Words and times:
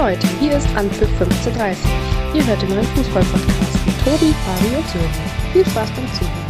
Leute, 0.00 0.26
hier 0.40 0.52
ist 0.56 0.66
Anpfiff 0.76 1.10
1530. 1.20 1.84
Ihr 2.32 2.46
hört 2.46 2.62
den 2.62 2.70
neuen 2.70 2.86
Fußball-Podcast 2.86 3.86
mit 3.86 3.98
Tobi, 3.98 4.32
Fabi 4.32 4.76
und 4.76 4.88
Sören. 4.88 5.10
Viel 5.52 5.66
Spaß 5.66 5.90
beim 5.90 6.06
Zuhören. 6.14 6.46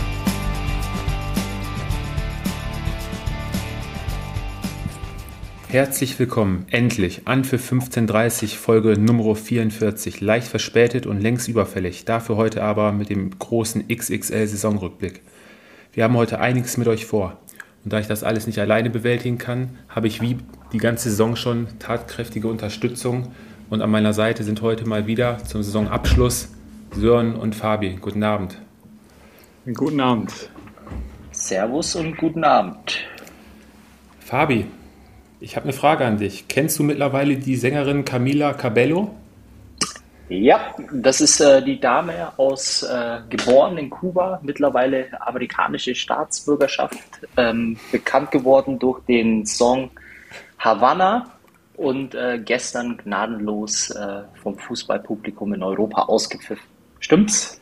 Herzlich 5.67 6.17
willkommen, 6.21 6.67
endlich, 6.71 7.23
Anpfiff 7.25 7.73
1530, 7.73 8.57
Folge 8.57 8.97
Nummer 8.97 9.35
44, 9.35 10.21
leicht 10.21 10.47
verspätet 10.47 11.07
und 11.07 11.21
längst 11.21 11.49
überfällig, 11.49 12.05
dafür 12.05 12.37
heute 12.37 12.63
aber 12.63 12.93
mit 12.93 13.11
dem 13.11 13.37
großen 13.37 13.89
XXL-Saisonrückblick. 13.89 15.23
Wir 15.93 16.05
haben 16.05 16.17
heute 16.17 16.39
einiges 16.39 16.77
mit 16.77 16.87
euch 16.87 17.05
vor. 17.05 17.37
Und 17.83 17.93
da 17.93 17.99
ich 17.99 18.07
das 18.07 18.23
alles 18.23 18.47
nicht 18.47 18.61
alleine 18.61 18.91
bewältigen 18.91 19.39
kann, 19.39 19.79
habe 19.89 20.07
ich 20.07 20.21
wie 20.21 20.39
die 20.73 20.79
ganze 20.79 21.11
Saison 21.11 21.37
schon 21.37 21.69
tatkräftige 21.79 22.49
Unterstützung. 22.49 23.33
Und 23.69 23.83
an 23.83 23.91
meiner 23.91 24.13
Seite 24.13 24.45
sind 24.45 24.63
heute 24.63 24.87
mal 24.87 25.07
wieder 25.07 25.39
zum 25.45 25.63
Saisonabschluss 25.63 26.49
Sören 26.93 27.37
und 27.37 27.55
Fabi. 27.55 27.99
Guten 28.01 28.23
Abend. 28.23 28.59
Guten 29.75 30.01
Abend. 30.01 30.51
Servus 31.31 31.95
und 31.95 32.17
guten 32.17 32.43
Abend. 32.43 32.99
Fabi, 34.19 34.67
ich 35.39 35.57
habe 35.57 35.65
eine 35.65 35.73
Frage 35.73 36.05
an 36.05 36.19
dich. 36.19 36.49
Kennst 36.49 36.79
du 36.79 36.83
mittlerweile 36.83 37.37
die 37.37 37.57
Sängerin 37.57 38.05
Camila 38.05 38.53
Cabello? 38.53 39.15
Ja, 40.29 40.75
das 40.93 41.21
ist 41.21 41.41
äh, 41.41 41.61
die 41.61 41.81
Dame 41.81 42.33
aus, 42.37 42.85
äh, 42.85 43.19
geboren 43.29 43.79
in 43.79 43.91
Kuba, 43.91 44.41
mittlerweile 44.45 45.09
amerikanische 45.21 45.95
Staatsbürgerschaft, 45.95 46.99
ähm, 47.37 47.77
bekannt 47.91 48.31
geworden 48.31 48.79
durch 48.79 49.01
den 49.07 49.45
Song 49.45 49.91
Havana 50.61 51.31
und 51.75 52.15
äh, 52.15 52.39
gestern 52.45 52.99
gnadenlos 52.99 53.91
äh, 53.91 54.23
vom 54.43 54.59
Fußballpublikum 54.59 55.55
in 55.55 55.63
Europa 55.63 56.03
ausgepfiffen. 56.03 56.65
Stimmt's? 57.01 57.61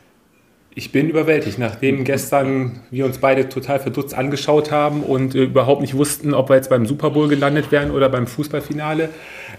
Ich 0.75 0.91
bin 0.91 1.09
überwältigt, 1.09 1.57
nachdem 1.57 2.03
gestern 2.03 2.81
wir 2.91 3.05
uns 3.05 3.17
beide 3.17 3.49
total 3.49 3.79
verdutzt 3.79 4.13
angeschaut 4.13 4.71
haben 4.71 5.03
und 5.03 5.33
äh, 5.33 5.43
überhaupt 5.43 5.81
nicht 5.81 5.95
wussten, 5.95 6.33
ob 6.33 6.49
wir 6.49 6.57
jetzt 6.57 6.69
beim 6.69 6.85
Super 6.85 7.09
Bowl 7.11 7.27
gelandet 7.27 7.71
wären 7.71 7.91
oder 7.91 8.09
beim 8.09 8.27
Fußballfinale. 8.27 9.09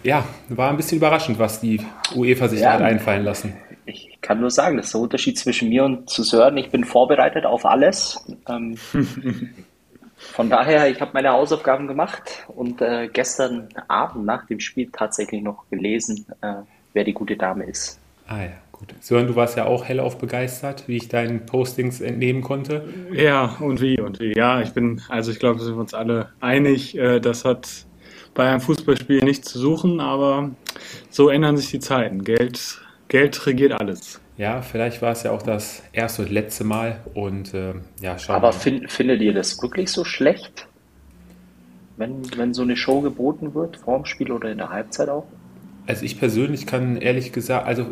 Ja, 0.05 0.25
war 0.49 0.71
ein 0.71 0.77
bisschen 0.77 0.99
überraschend, 0.99 1.39
was 1.39 1.61
die 1.61 1.81
UEFA 2.15 2.49
sich 2.49 2.61
ja, 2.61 2.67
da 2.67 2.73
hat 2.75 2.83
einfallen 2.83 3.25
lassen. 3.25 3.55
Ich 3.87 4.19
kann 4.21 4.41
nur 4.41 4.51
sagen, 4.51 4.77
das 4.77 4.87
ist 4.87 4.95
der 4.95 5.01
Unterschied 5.01 5.39
zwischen 5.39 5.71
mir 5.71 5.85
und 5.85 6.09
zu 6.09 6.23
Sören. 6.23 6.57
Ich 6.59 6.71
bin 6.71 6.85
vorbereitet 6.85 7.45
auf 7.45 7.65
alles. 7.65 8.25
Ähm, 8.49 8.77
von 10.33 10.51
daher, 10.51 10.89
ich 10.89 11.01
habe 11.01 11.13
meine 11.15 11.31
Hausaufgaben 11.31 11.87
gemacht 11.87 12.47
und 12.49 12.81
äh, 12.83 13.09
gestern 13.13 13.69
Abend 13.89 14.27
nach 14.27 14.47
dem 14.47 14.61
Spiel 14.61 14.91
tatsächlich 14.93 15.43
noch 15.43 15.65
gelesen, 15.71 16.27
äh, 16.43 16.55
wer 16.93 17.05
die 17.05 17.15
gute 17.15 17.37
Dame 17.37 17.65
ist. 17.65 17.99
Ah 18.27 18.43
ja. 18.43 18.53
Gut. 18.81 18.95
Sören, 19.01 19.27
du 19.27 19.37
warst 19.37 19.59
ja 19.59 19.67
auch 19.67 19.85
hellauf 19.85 20.17
begeistert, 20.17 20.85
wie 20.87 20.97
ich 20.97 21.09
deinen 21.09 21.45
Postings 21.45 22.01
entnehmen 22.01 22.41
konnte. 22.41 22.89
Ja, 23.13 23.57
und 23.61 23.83
wie, 23.83 24.01
und 24.01 24.21
wie. 24.21 24.33
Ja, 24.35 24.63
ich 24.63 24.71
bin, 24.71 25.03
also 25.11 25.31
ich 25.31 25.39
glaube, 25.39 25.59
da 25.59 25.65
sind 25.67 25.75
wir 25.75 25.83
uns 25.83 25.93
alle 25.93 26.31
einig, 26.41 26.97
äh, 26.97 27.21
das 27.21 27.45
hat 27.45 27.69
bei 28.33 28.49
einem 28.49 28.63
Fußballspiel 28.63 29.23
nichts 29.23 29.51
zu 29.51 29.59
suchen, 29.59 30.01
aber 30.01 30.53
so 31.11 31.29
ändern 31.29 31.59
sich 31.59 31.71
die 31.71 31.81
Zeiten. 31.81 32.25
Geld, 32.25 32.81
Geld 33.09 33.47
regiert 33.47 33.73
alles. 33.73 34.20
Ja, 34.41 34.63
vielleicht 34.63 35.03
war 35.03 35.13
es 35.13 35.23
ja 35.23 35.33
auch 35.33 35.43
das 35.43 35.83
erste 35.93 36.23
und 36.23 36.31
letzte 36.31 36.65
Mal 36.65 37.01
und 37.13 37.53
äh, 37.53 37.75
ja, 38.01 38.19
schauen 38.19 38.37
Aber 38.37 38.55
find, 38.55 38.91
findet 38.91 39.21
ihr 39.21 39.35
das 39.35 39.61
wirklich 39.61 39.91
so 39.91 40.03
schlecht, 40.03 40.67
wenn, 41.99 42.23
wenn 42.39 42.55
so 42.55 42.63
eine 42.63 42.75
Show 42.75 43.03
geboten 43.03 43.53
wird, 43.53 43.77
vorm 43.77 44.07
Spiel 44.07 44.33
oder 44.33 44.51
in 44.51 44.57
der 44.57 44.71
Halbzeit 44.71 45.11
auch? 45.11 45.27
Also 45.91 46.05
ich 46.05 46.21
persönlich 46.21 46.69
kann 46.69 46.97
ehrlich 46.99 47.33
gesagt, 47.33 47.67
also 47.67 47.85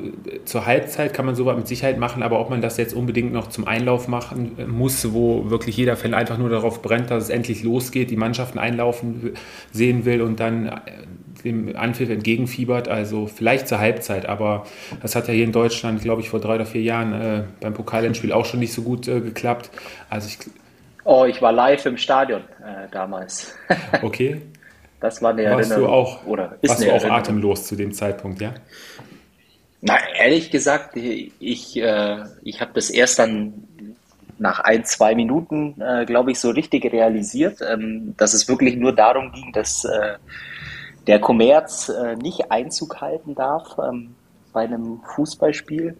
zur 0.44 0.66
Halbzeit 0.66 1.12
kann 1.12 1.26
man 1.26 1.34
sowas 1.34 1.56
mit 1.56 1.66
Sicherheit 1.66 1.98
machen, 1.98 2.22
aber 2.22 2.38
ob 2.38 2.48
man 2.48 2.60
das 2.60 2.76
jetzt 2.76 2.94
unbedingt 2.94 3.32
noch 3.32 3.48
zum 3.48 3.66
Einlauf 3.66 4.06
machen 4.06 4.56
muss, 4.69 5.12
wo 5.12 5.50
wirklich 5.50 5.76
jeder 5.76 5.97
Fan 5.97 6.14
einfach 6.14 6.38
nur 6.38 6.48
darauf 6.48 6.81
brennt, 6.81 7.10
dass 7.10 7.25
es 7.25 7.28
endlich 7.28 7.64
losgeht, 7.64 8.12
die 8.12 8.16
Mannschaften 8.16 8.60
einlaufen 8.60 9.32
sehen 9.72 10.04
will 10.04 10.22
und 10.22 10.38
dann 10.38 10.66
äh, 10.66 10.70
dem 11.42 11.75
Anpfiff 11.76 12.09
entgegenfiebert, 12.09 12.86
also 12.86 13.26
vielleicht 13.26 13.66
zur 13.66 13.81
Halbzeit, 13.81 14.26
aber 14.26 14.65
das 15.03 15.16
hat 15.16 15.26
ja 15.26 15.34
hier 15.34 15.44
in 15.44 15.53
Deutschland, 15.53 16.00
glaube 16.00 16.20
ich, 16.20 16.30
vor 16.30 16.38
drei 16.38 16.54
oder 16.54 16.66
vier 16.66 16.82
Jahren 16.82 17.12
äh, 17.12 17.42
beim 17.60 17.75
Pokalendspiel 17.75 18.30
auch 18.32 18.44
schon 18.44 18.60
nicht 18.60 18.72
so 18.72 18.82
gut 18.82 19.09
äh, 19.09 19.20
geklappt. 19.20 19.70
Also 20.09 20.28
ich, 20.28 20.38
oh, 21.03 21.25
ich 21.25 21.42
war 21.42 21.50
live 21.50 21.84
im 21.84 21.97
Stadion 21.97 22.42
äh, 22.60 22.86
damals. 22.92 23.56
okay. 24.03 24.41
Das 25.00 25.22
war 25.22 25.31
eine 25.31 25.44
warst 25.44 25.70
Erinnerung. 25.70 25.84
Du 25.84 25.92
auch, 25.92 26.26
oder 26.26 26.56
ist 26.60 26.70
warst 26.70 26.82
du 26.82 26.92
auch 26.92 27.04
atemlos 27.04 27.64
zu 27.64 27.76
dem 27.76 27.92
Zeitpunkt, 27.92 28.41
ja? 28.41 28.54
Na, 29.81 29.97
ehrlich 30.19 30.50
gesagt, 30.50 30.97
ich, 30.97 31.76
äh, 31.76 32.25
ich 32.42 32.60
habe 32.60 32.72
das 32.75 32.91
erst 32.91 33.19
dann 33.20 33.54
nach 34.38 34.60
ein, 34.60 34.84
zwei 34.84 35.14
Minuten, 35.14 35.81
äh, 35.81 36.04
glaube 36.04 36.32
ich, 36.32 36.41
so 36.41 36.50
richtig 36.50 36.92
realisiert, 36.92 37.60
ähm, 37.60 38.14
dass 38.16 38.34
es 38.34 38.48
wirklich 38.48 38.76
nur 38.76 38.92
darum 38.92 39.32
ging, 39.32 39.53
dass 39.53 39.84
äh, 39.84 40.16
der 41.06 41.20
Kommerz 41.20 41.88
äh, 41.88 42.16
nicht 42.16 42.50
Einzug 42.50 43.00
halten 43.00 43.34
darf 43.34 43.76
ähm, 43.78 44.15
bei 44.53 44.62
einem 44.62 45.00
Fußballspiel. 45.15 45.97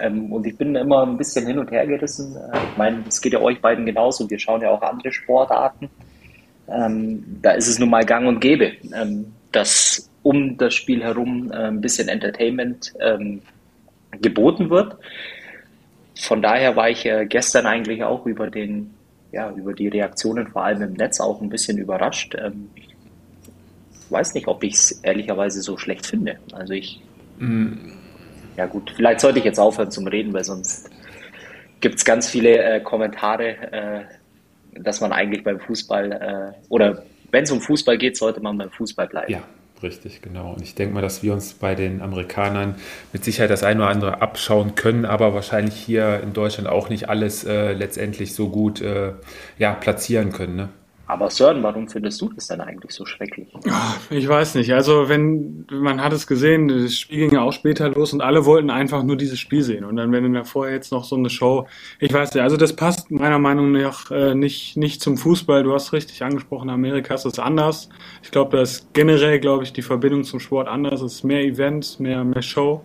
Ähm, 0.00 0.32
und 0.32 0.46
ich 0.46 0.56
bin 0.56 0.74
immer 0.74 1.04
ein 1.04 1.16
bisschen 1.16 1.46
hin 1.46 1.58
und 1.58 1.70
her 1.70 1.86
gerissen. 1.86 2.36
Äh, 2.36 2.58
ich 2.70 2.76
meine, 2.76 3.04
es 3.08 3.20
geht 3.20 3.32
ja 3.32 3.40
euch 3.40 3.60
beiden 3.60 3.86
genauso. 3.86 4.28
Wir 4.28 4.38
schauen 4.38 4.60
ja 4.62 4.70
auch 4.70 4.82
andere 4.82 5.12
Sportarten 5.12 5.88
ähm, 6.70 7.24
da 7.42 7.52
ist 7.52 7.68
es 7.68 7.78
nun 7.78 7.90
mal 7.90 8.04
gang 8.04 8.26
und 8.26 8.40
gäbe, 8.40 8.72
ähm, 8.94 9.26
dass 9.52 10.10
um 10.22 10.56
das 10.56 10.74
Spiel 10.74 11.02
herum 11.02 11.50
äh, 11.52 11.68
ein 11.68 11.80
bisschen 11.80 12.08
Entertainment 12.08 12.92
ähm, 13.00 13.42
geboten 14.20 14.70
wird. 14.70 14.96
Von 16.18 16.42
daher 16.42 16.76
war 16.76 16.90
ich 16.90 17.06
äh, 17.06 17.26
gestern 17.26 17.66
eigentlich 17.66 18.04
auch 18.04 18.26
über 18.26 18.50
den, 18.50 18.94
ja, 19.32 19.50
über 19.50 19.72
die 19.72 19.88
Reaktionen 19.88 20.48
vor 20.48 20.64
allem 20.64 20.82
im 20.82 20.92
Netz 20.92 21.20
auch 21.20 21.40
ein 21.40 21.48
bisschen 21.48 21.78
überrascht. 21.78 22.36
Ähm, 22.38 22.70
ich 22.74 24.10
weiß 24.10 24.34
nicht, 24.34 24.48
ob 24.48 24.62
ich 24.62 24.74
es 24.74 24.90
ehrlicherweise 25.02 25.62
so 25.62 25.78
schlecht 25.78 26.06
finde. 26.06 26.38
Also 26.52 26.74
ich, 26.74 27.00
mm. 27.38 27.72
ja 28.56 28.66
gut, 28.66 28.92
vielleicht 28.94 29.20
sollte 29.20 29.38
ich 29.38 29.44
jetzt 29.44 29.60
aufhören 29.60 29.90
zum 29.90 30.06
Reden, 30.08 30.32
weil 30.32 30.44
sonst 30.44 30.90
gibt 31.80 31.94
es 31.96 32.04
ganz 32.04 32.28
viele 32.28 32.58
äh, 32.58 32.80
Kommentare, 32.80 33.48
äh, 33.72 34.00
dass 34.74 35.00
man 35.00 35.12
eigentlich 35.12 35.44
beim 35.44 35.60
Fußball 35.60 36.12
äh, 36.12 36.66
oder 36.68 37.02
wenn 37.30 37.44
es 37.44 37.50
um 37.50 37.60
Fußball 37.60 37.98
geht, 37.98 38.16
sollte 38.16 38.40
man 38.40 38.58
beim 38.58 38.70
Fußball 38.70 39.06
bleiben. 39.06 39.32
Ja, 39.32 39.42
richtig, 39.82 40.22
genau. 40.22 40.52
Und 40.54 40.62
ich 40.62 40.74
denke 40.74 40.94
mal, 40.94 41.00
dass 41.00 41.22
wir 41.22 41.32
uns 41.32 41.54
bei 41.54 41.74
den 41.74 42.02
Amerikanern 42.02 42.74
mit 43.12 43.24
Sicherheit 43.24 43.50
das 43.50 43.62
eine 43.62 43.80
oder 43.80 43.90
andere 43.90 44.22
abschauen 44.22 44.74
können, 44.74 45.04
aber 45.04 45.34
wahrscheinlich 45.34 45.74
hier 45.74 46.20
in 46.22 46.32
Deutschland 46.32 46.68
auch 46.68 46.88
nicht 46.88 47.08
alles 47.08 47.44
äh, 47.44 47.72
letztendlich 47.72 48.34
so 48.34 48.48
gut 48.48 48.80
äh, 48.80 49.12
ja, 49.58 49.74
platzieren 49.74 50.32
können. 50.32 50.56
Ne? 50.56 50.68
Aber 51.10 51.28
Sören, 51.28 51.60
warum 51.64 51.88
findest 51.88 52.20
du 52.20 52.28
das 52.28 52.46
denn 52.46 52.60
eigentlich 52.60 52.92
so 52.92 53.04
schrecklich? 53.04 53.48
Ich 54.10 54.28
weiß 54.28 54.54
nicht. 54.54 54.72
Also 54.72 55.08
wenn 55.08 55.66
man 55.68 56.00
hat 56.00 56.12
es 56.12 56.28
gesehen, 56.28 56.68
das 56.68 56.94
Spiel 56.94 57.18
ging 57.18 57.32
ja 57.32 57.42
auch 57.42 57.52
später 57.52 57.88
los 57.88 58.12
und 58.12 58.20
alle 58.20 58.44
wollten 58.44 58.70
einfach 58.70 59.02
nur 59.02 59.16
dieses 59.16 59.40
Spiel 59.40 59.62
sehen. 59.62 59.84
Und 59.84 59.96
dann 59.96 60.12
wenn 60.12 60.44
vorher 60.44 60.72
jetzt 60.72 60.92
noch 60.92 61.02
so 61.02 61.16
eine 61.16 61.28
Show, 61.28 61.66
ich 61.98 62.12
weiß 62.12 62.32
nicht. 62.32 62.44
Also 62.44 62.56
das 62.56 62.76
passt 62.76 63.10
meiner 63.10 63.40
Meinung 63.40 63.72
nach 63.72 64.12
äh, 64.12 64.36
nicht 64.36 64.76
nicht 64.76 65.02
zum 65.02 65.16
Fußball. 65.16 65.64
Du 65.64 65.74
hast 65.74 65.92
richtig 65.92 66.22
angesprochen, 66.22 66.70
Amerika 66.70 67.14
ist 67.14 67.26
es 67.26 67.40
anders. 67.40 67.88
Ich 68.22 68.30
glaube, 68.30 68.56
da 68.56 68.62
ist 68.62 68.94
generell, 68.94 69.40
glaube 69.40 69.64
ich, 69.64 69.72
die 69.72 69.82
Verbindung 69.82 70.22
zum 70.22 70.38
Sport 70.38 70.68
anders. 70.68 71.02
Es 71.02 71.14
ist 71.14 71.24
mehr 71.24 71.42
Events, 71.42 71.98
mehr 71.98 72.22
mehr 72.22 72.42
Show. 72.42 72.84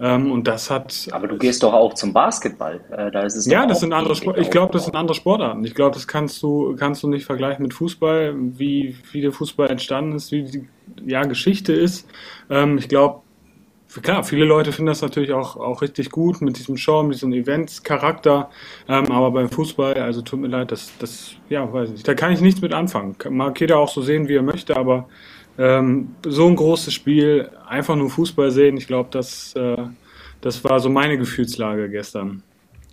Ähm, 0.00 0.32
und 0.32 0.48
das 0.48 0.70
hat. 0.70 1.08
Aber 1.12 1.28
du 1.28 1.38
gehst 1.38 1.62
doch 1.62 1.72
auch 1.72 1.94
zum 1.94 2.12
Basketball. 2.12 2.80
Äh, 2.90 3.10
da 3.12 3.22
ist 3.22 3.36
es 3.36 3.46
ja, 3.46 3.64
das 3.64 3.80
sind 3.80 3.92
andere 3.92 4.16
Sport 4.16 4.38
Ich 4.38 4.50
glaube, 4.50 4.72
das 4.72 4.84
sind 4.84 4.96
andere 4.96 5.14
Sportarten. 5.14 5.64
Ich 5.64 5.74
glaube, 5.74 5.92
das 5.92 6.08
kannst 6.08 6.42
du, 6.42 6.74
kannst 6.76 7.02
du 7.02 7.08
nicht 7.08 7.24
vergleichen 7.24 7.62
mit 7.62 7.74
Fußball, 7.74 8.34
wie, 8.36 8.96
wie 9.12 9.20
der 9.20 9.32
Fußball 9.32 9.70
entstanden 9.70 10.16
ist, 10.16 10.32
wie 10.32 10.42
die 10.42 10.68
ja, 11.06 11.22
Geschichte 11.22 11.72
ist. 11.72 12.08
Ähm, 12.50 12.78
ich 12.78 12.88
glaube, 12.88 13.20
klar, 14.02 14.24
viele 14.24 14.44
Leute 14.44 14.72
finden 14.72 14.88
das 14.88 15.02
natürlich 15.02 15.32
auch, 15.32 15.56
auch 15.56 15.80
richtig 15.82 16.10
gut 16.10 16.40
mit 16.40 16.58
diesem 16.58 16.76
Show, 16.76 17.02
mit 17.04 17.14
diesem 17.14 17.32
Events-Charakter. 17.32 18.50
Ähm, 18.88 19.12
aber 19.12 19.30
beim 19.30 19.48
Fußball, 19.48 19.94
also 19.94 20.22
tut 20.22 20.40
mir 20.40 20.48
leid, 20.48 20.72
das, 20.72 20.90
das, 20.98 21.36
ja, 21.48 21.72
weiß 21.72 21.90
nicht. 21.90 22.06
Da 22.06 22.14
kann 22.14 22.32
ich 22.32 22.40
nichts 22.40 22.60
mit 22.60 22.72
anfangen. 22.72 23.14
Mag 23.30 23.60
jeder 23.60 23.78
auch 23.78 23.88
so 23.88 24.02
sehen, 24.02 24.28
wie 24.28 24.34
er 24.34 24.42
möchte, 24.42 24.76
aber 24.76 25.08
ähm, 25.58 26.14
so 26.26 26.46
ein 26.46 26.56
großes 26.56 26.92
Spiel, 26.92 27.50
einfach 27.66 27.96
nur 27.96 28.10
Fußball 28.10 28.50
sehen, 28.50 28.76
ich 28.76 28.86
glaube, 28.86 29.08
das, 29.12 29.54
äh, 29.54 29.76
das 30.40 30.62
war 30.64 30.80
so 30.80 30.90
meine 30.90 31.18
Gefühlslage 31.18 31.88
gestern. 31.90 32.42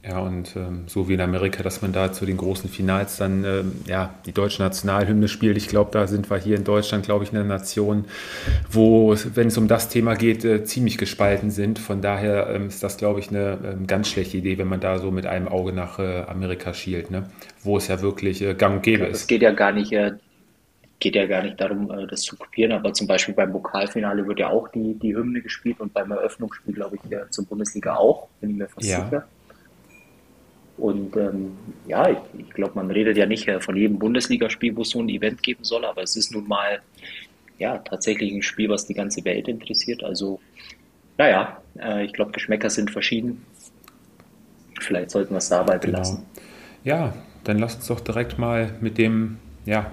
Ja, 0.04 0.20
und 0.20 0.56
ähm, 0.56 0.86
so 0.88 1.08
wie 1.08 1.14
in 1.14 1.22
Amerika, 1.22 1.62
dass 1.62 1.84
man 1.84 1.94
da 1.94 2.12
zu 2.12 2.26
den 2.26 2.38
großen 2.38 2.68
Finals 2.72 3.18
dann 3.18 3.44
ähm, 3.44 3.74
ja, 3.86 4.16
die 4.26 4.32
deutsche 4.32 4.64
Nationalhymne 4.64 5.28
spielt. 5.28 5.58
Ich 5.58 5.68
glaube, 5.68 5.92
da 5.94 6.08
sind 6.08 6.32
wir 6.32 6.38
hier 6.38 6.58
in 6.58 6.64
Deutschland, 6.64 7.06
glaube 7.06 7.24
ich, 7.24 7.32
eine 7.32 7.44
Nation, 7.44 8.06
wo, 8.72 9.16
wenn 9.36 9.48
es 9.48 9.60
um 9.60 9.68
das 9.68 9.90
Thema 9.90 10.16
geht, 10.16 10.44
äh, 10.44 10.64
ziemlich 10.64 10.98
gespalten 10.98 11.52
sind. 11.52 11.78
Von 11.78 12.02
daher 12.02 12.50
ähm, 12.50 12.68
ist 12.68 12.82
das, 12.82 12.98
glaube 12.98 13.20
ich, 13.20 13.30
eine 13.30 13.60
ähm, 13.64 13.86
ganz 13.86 14.10
schlechte 14.10 14.38
Idee, 14.38 14.58
wenn 14.58 14.68
man 14.68 14.80
da 14.80 14.98
so 14.98 15.12
mit 15.12 15.28
einem 15.28 15.48
Auge 15.48 15.72
nach 15.72 16.00
äh, 16.00 16.24
Amerika 16.28 16.74
schielt, 16.74 17.12
ne? 17.12 17.30
wo 17.62 17.78
es 17.78 17.88
ja 17.88 18.02
wirklich 18.02 18.42
äh, 18.42 18.56
gang 18.56 18.78
und 18.78 18.84
gäbe 18.84 19.06
ist. 19.06 19.18
Es 19.18 19.28
geht 19.28 19.44
ja 19.44 19.52
gar 19.52 19.72
nicht 19.72 19.92
äh, 19.92 20.14
geht 21.02 21.16
ja 21.16 21.26
gar 21.26 21.44
nicht 21.44 21.60
darum, 21.60 21.92
äh, 21.92 22.08
das 22.08 22.22
zu 22.22 22.38
kopieren, 22.38 22.72
aber 22.72 22.94
zum 22.94 23.08
Beispiel 23.08 23.34
beim 23.34 23.52
Pokalfinale 23.52 24.26
wird 24.26 24.40
ja 24.40 24.50
auch 24.50 24.70
die, 24.70 24.94
die 24.94 25.14
Hymne 25.14 25.42
gespielt 25.42 25.82
und 25.82 25.94
beim 25.94 26.12
Eröffnungsspiel, 26.12 26.74
glaube 26.74 26.96
ich, 26.96 27.12
ja, 27.12 27.30
zur 27.30 27.46
Bundesliga 27.46 27.96
auch, 27.96 28.30
bin 28.40 28.52
ich 28.52 28.56
mir 28.56 28.68
fast 28.70 28.88
ja. 28.88 29.04
sicher. 29.04 29.28
Und 30.78 31.18
ähm, 31.18 31.58
ja, 31.88 32.10
ich, 32.10 32.18
ich 32.38 32.50
glaube, 32.52 32.74
man 32.76 32.90
redet 32.90 33.18
ja 33.18 33.26
nicht 33.26 33.48
äh, 33.48 33.60
von 33.60 33.76
jedem 33.76 34.00
Bundesligaspiel, 34.00 34.76
wo 34.76 34.84
es 34.84 34.92
so 34.92 35.02
ein 35.02 35.10
Event 35.10 35.44
geben 35.44 35.64
soll, 35.64 35.84
aber 35.84 36.04
es 36.04 36.16
ist 36.16 36.32
nun 36.32 36.48
mal 36.48 36.82
ja 37.58 37.80
tatsächlich 37.80 38.32
ein 38.32 38.42
Spiel, 38.42 38.70
was 38.70 38.86
die 38.86 38.94
ganze 38.94 39.26
Welt 39.26 39.48
interessiert. 39.48 40.04
Also, 40.04 40.40
naja, 41.18 41.62
äh, 41.80 42.06
ich 42.06 42.14
glaube, 42.14 42.32
Geschmäcker 42.32 42.70
sind 42.70 42.90
verschieden. 42.90 43.46
Vielleicht 44.80 45.12
sollten 45.12 45.34
wir 45.34 45.40
es 45.40 45.50
dabei 45.50 45.78
genau. 45.78 45.98
belassen. 45.98 46.26
Ja, 46.84 47.14
dann 47.44 47.60
lasst 47.60 47.80
uns 47.80 47.88
doch 47.88 48.00
direkt 48.00 48.40
mal 48.40 48.74
mit 48.82 48.98
dem 48.98 49.38
ja, 49.66 49.92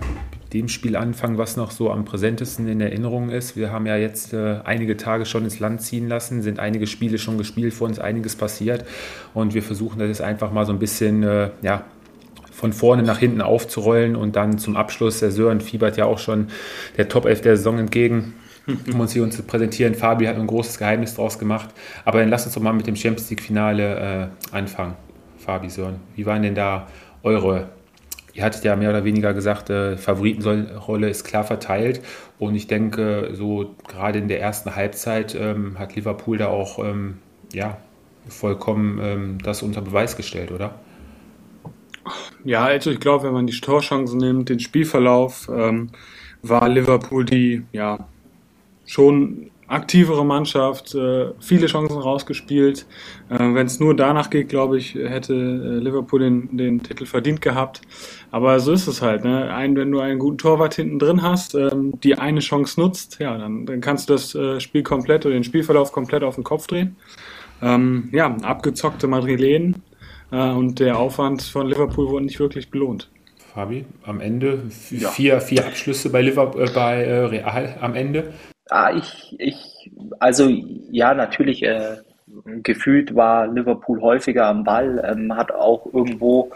dem 0.53 0.69
Spiel 0.69 0.97
anfangen, 0.97 1.37
was 1.37 1.57
noch 1.57 1.71
so 1.71 1.91
am 1.91 2.05
präsentesten 2.05 2.69
in 2.69 2.81
Erinnerung 2.81 3.31
ist. 3.31 3.57
Wir 3.57 3.71
haben 3.71 3.87
ja 3.87 3.97
jetzt 3.97 4.33
äh, 4.33 4.61
einige 4.65 4.97
Tage 4.97 5.27
schon 5.27 5.45
ins 5.45 5.61
Land 5.61 5.83
ziehen 5.83 6.09
lassen, 6.09 6.43
sind 6.43 6.59
einige 6.59 6.87
Spiele 6.87 7.19
schon 7.19 7.37
gespielt, 7.37 7.75
vor 7.75 7.87
uns 7.87 7.99
einiges 7.99 8.35
passiert 8.35 8.85
und 9.35 9.55
wir 9.55 9.63
versuchen 9.63 9.99
das 9.99 10.09
jetzt 10.09 10.23
einfach 10.23 10.51
mal 10.51 10.65
so 10.65 10.73
ein 10.73 10.79
bisschen, 10.79 11.23
äh, 11.23 11.51
ja, 11.63 11.85
von 12.51 12.73
vorne 12.73 13.05
nach 13.05 13.19
hinten 13.19 13.41
aufzurollen 13.41 14.17
und 14.17 14.35
dann 14.35 14.59
zum 14.59 14.77
Abschluss, 14.77 15.21
der 15.21 15.31
Sören 15.31 15.61
fiebert 15.61 15.97
ja 15.97 16.07
auch 16.07 16.19
schon 16.19 16.49
der 16.97 17.09
Top 17.09 17.25
11 17.27 17.43
der 17.43 17.57
Saison 17.57 17.79
entgegen, 17.79 18.35
um 18.93 18.99
uns 18.99 19.13
hier 19.13 19.23
uns 19.23 19.37
zu 19.37 19.45
präsentieren. 19.45 19.95
Fabi 19.95 20.27
hat 20.27 20.37
ein 20.37 20.47
großes 20.47 20.79
Geheimnis 20.79 21.15
draus 21.15 21.39
gemacht, 21.39 21.69
aber 22.05 22.21
dann 22.21 22.31
lasst 22.31 22.47
uns 22.47 22.55
doch 22.55 22.63
mal 22.63 22.73
mit 22.73 22.87
dem 22.87 22.97
Champions 22.97 23.31
League 23.31 23.43
Finale 23.43 24.31
äh, 24.53 24.57
anfangen. 24.57 24.95
Fabi, 25.37 25.69
Sören, 25.69 25.97
wie 26.17 26.27
waren 26.27 26.43
denn 26.43 26.55
da 26.55 26.89
eure 27.23 27.69
ihr 28.39 28.45
hattet 28.45 28.63
ja 28.63 28.77
mehr 28.77 28.91
oder 28.91 29.03
weniger 29.05 29.35
gesagt, 29.35 29.69
äh, 29.69 29.97
Favoritenrolle 29.97 31.11
ist 31.11 31.25
klar 31.25 31.43
verteilt. 31.43 32.01
Und 32.39 32.55
ich 32.55 32.69
denke, 32.69 33.31
so 33.33 33.75
gerade 33.89 34.21
in 34.21 34.29
der 34.29 34.41
ersten 34.41 34.77
Halbzeit 34.77 35.35
ähm, 35.35 35.77
hat 35.77 35.97
Liverpool 35.97 36.39
da 36.39 36.47
auch 36.47 36.79
ähm, 36.79 37.19
ja, 37.53 37.79
vollkommen 38.29 39.01
ähm, 39.03 39.39
das 39.43 39.65
unter 39.65 39.81
Beweis 39.81 40.17
gestellt, 40.17 40.53
oder? 40.53 40.77
Ja, 42.45 42.65
also 42.65 42.93
ich 42.93 43.01
glaube, 43.01 43.25
wenn 43.25 43.33
man 43.33 43.49
die 43.49 43.61
Torchancen 43.61 44.19
nimmt, 44.19 44.49
den 44.51 44.61
Spielverlauf, 44.61 45.51
ähm, 45.53 45.91
war 46.41 46.69
Liverpool 46.69 47.25
die 47.25 47.65
ja 47.73 48.07
schon 48.87 49.51
aktivere 49.69 50.25
Mannschaft, 50.25 50.95
äh, 50.95 51.31
viele 51.41 51.67
Chancen 51.67 51.99
rausgespielt. 51.99 52.87
Äh, 53.29 53.39
Wenn 53.39 53.67
es 53.67 53.79
nur 53.79 53.95
danach 53.95 54.31
geht, 54.31 54.49
glaube 54.49 54.79
ich, 54.79 54.95
hätte 54.95 55.35
äh, 55.35 55.79
Liverpool 55.79 56.21
den, 56.21 56.57
den 56.57 56.83
Titel 56.83 57.07
verdient 57.07 57.43
gehabt. 57.43 57.83
Aber 58.31 58.59
so 58.61 58.73
ist 58.73 58.87
es 58.87 59.03
halt. 59.03 59.25
Ne? 59.25 59.53
Ein, 59.53 59.77
wenn 59.77 59.93
du 59.93 60.01
einen 60.01 60.19
guten 60.19 60.39
Torwart 60.39 60.75
hinten 60.75 60.99
drin 60.99 61.23
hast, 61.23 61.55
ähm, 61.55 62.01
die 62.03 62.17
eine 62.17 62.41
Chance 62.41 62.81
nutzt, 62.81 63.19
ja, 63.21 63.37
dann, 63.37 63.67
dann 63.67 63.81
kannst 63.81 64.09
du 64.09 64.15
das 64.15 64.35
äh, 64.35 64.59
Spiel 64.59 64.83
komplett 64.83 65.27
oder 65.27 65.35
den 65.35 65.45
Spielverlauf 65.45 65.93
komplett 65.93 66.23
auf 66.23 66.35
den 66.35 66.45
Kopf 66.45 66.67
drehen. 66.67 66.97
Ähm, 67.61 68.09
ja, 68.13 68.35
abgezockte 68.43 69.07
Madrilen 69.07 69.83
äh, 70.31 70.51
und 70.51 70.81
der 70.81 70.99
Aufwand 70.99 71.43
von 71.43 71.69
Liverpool 71.69 72.09
wurde 72.09 72.25
nicht 72.25 72.41
wirklich 72.41 72.71
belohnt. 72.71 73.11
Fabi, 73.53 73.85
am 74.05 74.21
Ende 74.21 74.63
vier, 74.71 75.11
ja. 75.21 75.41
vier 75.41 75.67
Abschlüsse 75.67 76.11
bei 76.11 76.23
Liverpool, 76.23 76.63
äh, 76.63 76.71
bei 76.73 77.03
äh, 77.03 77.25
Real 77.25 77.77
am 77.81 77.95
Ende. 77.95 78.33
Ah, 78.71 78.93
ich, 78.95 79.35
ich, 79.39 79.91
also 80.19 80.49
ja, 80.91 81.15
natürlich, 81.15 81.63
äh, 81.63 81.97
gefühlt 82.63 83.15
war 83.15 83.47
Liverpool 83.47 84.01
häufiger 84.01 84.47
am 84.47 84.65
Ball, 84.65 85.03
ähm, 85.07 85.35
hat 85.35 85.53
auch 85.53 85.87
irgendwo 85.93 86.51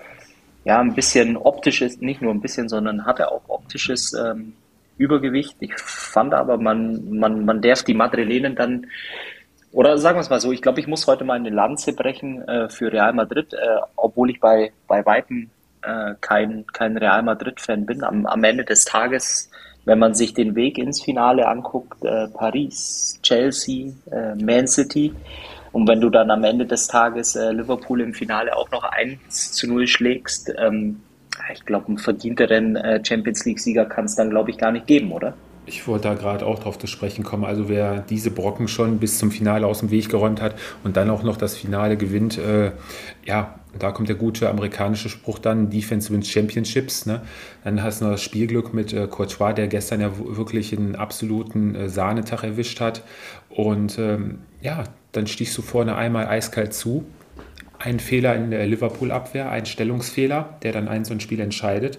ja 0.65 0.79
ein 0.81 0.95
bisschen 0.95 1.37
optisches, 1.37 2.01
nicht 2.01 2.21
nur 2.23 2.33
ein 2.33 2.41
bisschen, 2.41 2.69
sondern 2.69 3.07
hatte 3.07 3.31
auch 3.31 3.43
optisches 3.49 4.13
ähm, 4.13 4.53
Übergewicht. 4.99 5.57
Ich 5.61 5.75
fand 5.79 6.35
aber, 6.35 6.59
man, 6.59 7.19
man, 7.19 7.45
man 7.45 7.63
darf 7.63 7.83
die 7.83 7.95
Madrilenen 7.95 8.55
dann, 8.55 8.87
oder 9.73 9.97
sagen 9.99 10.19
wir 10.19 10.21
es 10.21 10.31
mal 10.31 10.41
so, 10.41 10.53
ich 10.53 10.63
glaube, 10.63 10.81
ich 10.81 10.87
muss 10.87 11.07
heute 11.07 11.25
mal 11.25 11.35
eine 11.35 11.51
Lanze 11.51 11.95
brechen 11.95 12.47
äh, 12.47 12.69
für 12.69 12.93
Real 12.93 13.15
Madrid, 13.15 13.55
äh, 13.55 13.81
obwohl 13.97 14.31
ich 14.31 14.39
bei, 14.39 14.73
bei 14.87 15.05
Weitem 15.07 15.51
äh, 15.83 16.15
kein, 16.21 16.67
kein 16.73 16.97
Real 16.97 17.23
Madrid-Fan 17.23 17.87
bin. 17.87 18.05
Am, 18.05 18.27
am 18.27 18.45
Ende 18.45 18.65
des 18.65 18.85
Tages 18.85 19.51
wenn 19.85 19.99
man 19.99 20.15
sich 20.15 20.35
den 20.35 20.55
Weg 20.55 20.79
ins 20.79 21.03
Finale 21.03 21.49
anguckt, 21.49 22.05
äh, 22.05 22.29
Paris, 22.29 23.19
Chelsea, 23.23 23.93
äh, 24.11 24.35
Man 24.35 24.67
City, 24.67 25.13
und 25.73 25.89
wenn 25.89 26.01
du 26.01 26.11
dann 26.11 26.31
am 26.31 26.45
Ende 26.45 26.67
des 26.67 26.87
Tages 26.87 27.35
äh, 27.35 27.51
Liverpool 27.51 28.03
im 28.03 28.13
Finale 28.13 28.55
auch 28.57 28.71
noch 28.71 28.85
1 28.85 29.53
zu 29.53 29.67
0 29.67 29.87
schlägst, 29.87 30.53
ähm, 30.59 31.01
ich 31.53 31.65
glaube, 31.65 31.89
einen 31.89 31.99
verdienteren 31.99 32.77
äh, 32.77 33.03
Champions 33.03 33.45
League-Sieger 33.45 33.87
kann 33.87 34.05
es 34.05 34.15
dann, 34.15 34.31
glaube 34.31 34.51
ich, 34.51 34.59
gar 34.59 34.71
nicht 34.71 34.87
geben, 34.87 35.13
oder? 35.13 35.35
Ich 35.65 35.87
wollte 35.87 36.09
da 36.09 36.15
gerade 36.15 36.45
auch 36.45 36.59
drauf 36.59 36.79
zu 36.79 36.87
sprechen 36.87 37.25
kommen. 37.25 37.45
Also 37.45 37.69
wer 37.69 38.01
diese 38.01 38.31
Brocken 38.31 38.69
schon 38.69 38.99
bis 38.99 39.19
zum 39.19 39.31
Finale 39.31 39.67
aus 39.67 39.79
dem 39.79 39.91
Weg 39.91 40.09
geräumt 40.09 40.43
hat 40.43 40.57
und 40.85 40.97
dann 40.97 41.09
auch 41.09 41.23
noch 41.23 41.37
das 41.37 41.57
Finale 41.57 41.97
gewinnt, 41.97 42.37
äh, 42.37 42.73
ja, 43.25 43.55
da 43.79 43.91
kommt 43.91 44.09
der 44.09 44.17
gute 44.17 44.49
amerikanische 44.49 45.09
Spruch 45.09 45.39
dann, 45.39 45.71
Defense 45.71 46.13
wins 46.13 46.29
Championships. 46.29 47.07
Ne? 47.07 47.23
Dann 47.65 47.83
hast 47.83 48.01
du 48.01 48.05
noch 48.05 48.13
das 48.13 48.23
Spielglück 48.23 48.75
mit 48.75 48.93
äh, 48.93 49.07
Courtois, 49.07 49.55
der 49.55 49.69
gestern 49.69 50.01
ja 50.01 50.13
wirklich 50.19 50.77
einen 50.77 50.97
absoluten 50.97 51.75
äh, 51.75 51.89
Sahnetag 51.89 52.45
erwischt 52.45 52.81
hat. 52.81 53.03
Und 53.49 53.99
ähm, 53.99 54.41
ja, 54.61 54.85
dann 55.13 55.27
stichst 55.27 55.57
du 55.57 55.63
vorne 55.63 55.97
einmal 55.97 56.27
eiskalt 56.27 56.75
zu. 56.75 57.05
Ein 57.79 57.99
Fehler 57.99 58.37
in 58.37 58.51
der 58.51 58.67
Liverpool-Abwehr, 58.67 59.51
ein 59.51 59.67
Stellungsfehler, 59.67 60.59
der 60.63 60.73
dann 60.73 60.89
ein 60.89 61.05
so 61.05 61.13
ein 61.13 61.21
Spiel 61.21 61.41
entscheidet. 61.41 61.99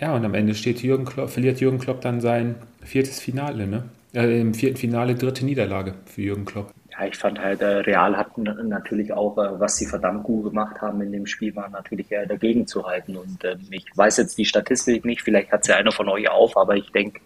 Ja, 0.00 0.14
und 0.14 0.24
am 0.24 0.34
Ende 0.34 0.54
steht 0.54 0.82
Jürgen 0.82 1.04
Klopp, 1.04 1.30
verliert 1.30 1.60
Jürgen 1.60 1.78
Klopp 1.78 2.00
dann 2.00 2.20
sein 2.20 2.54
viertes 2.82 3.20
Finale. 3.20 3.66
Ne? 3.66 3.84
Äh, 4.14 4.40
Im 4.40 4.54
vierten 4.54 4.76
Finale 4.76 5.14
dritte 5.14 5.44
Niederlage 5.44 5.94
für 6.06 6.22
Jürgen 6.22 6.44
Klopp. 6.44 6.72
Ja, 7.00 7.06
ich 7.06 7.16
fand 7.16 7.38
halt, 7.38 7.62
äh, 7.62 7.78
Real 7.78 8.16
hat 8.16 8.36
natürlich 8.36 9.12
auch, 9.12 9.38
äh, 9.38 9.58
was 9.58 9.76
sie 9.76 9.86
verdammt 9.86 10.24
gut 10.24 10.44
gemacht 10.44 10.80
haben 10.82 11.00
in 11.00 11.12
dem 11.12 11.26
Spiel, 11.26 11.56
war 11.56 11.68
natürlich 11.70 12.10
eher 12.10 12.26
dagegen 12.26 12.66
zu 12.66 12.86
halten. 12.86 13.16
Und 13.16 13.42
äh, 13.42 13.56
ich 13.70 13.86
weiß 13.94 14.18
jetzt 14.18 14.36
die 14.36 14.44
Statistik 14.44 15.04
nicht, 15.04 15.22
vielleicht 15.22 15.50
hat 15.50 15.64
sie 15.64 15.70
ja 15.70 15.78
einer 15.78 15.92
von 15.92 16.08
euch 16.08 16.28
auf, 16.28 16.56
aber 16.56 16.76
ich 16.76 16.92
denke, 16.92 17.20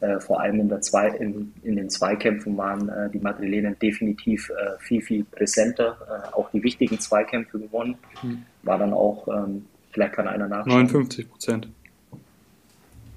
äh, 0.00 0.20
vor 0.20 0.40
allem 0.40 0.60
in, 0.60 0.68
der 0.68 0.82
Zwei, 0.82 1.08
in, 1.08 1.54
in 1.62 1.76
den 1.76 1.88
Zweikämpfen 1.88 2.56
waren 2.58 2.88
äh, 2.88 3.10
die 3.10 3.18
Madrilenen 3.18 3.78
definitiv 3.78 4.50
äh, 4.50 4.78
viel, 4.78 5.00
viel 5.00 5.24
präsenter. 5.24 5.96
Äh, 6.08 6.34
auch 6.34 6.50
die 6.50 6.62
wichtigen 6.62 7.00
Zweikämpfe 7.00 7.58
gewonnen. 7.58 7.96
Hm. 8.20 8.44
War 8.62 8.78
dann 8.78 8.92
auch, 8.92 9.26
ähm, 9.28 9.64
vielleicht 9.90 10.12
kann 10.12 10.28
einer 10.28 10.48
nachschauen. 10.48 10.84
59 10.84 11.30
Prozent. 11.30 11.68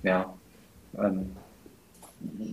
Ja. 0.03 0.33
Ähm, 0.97 1.31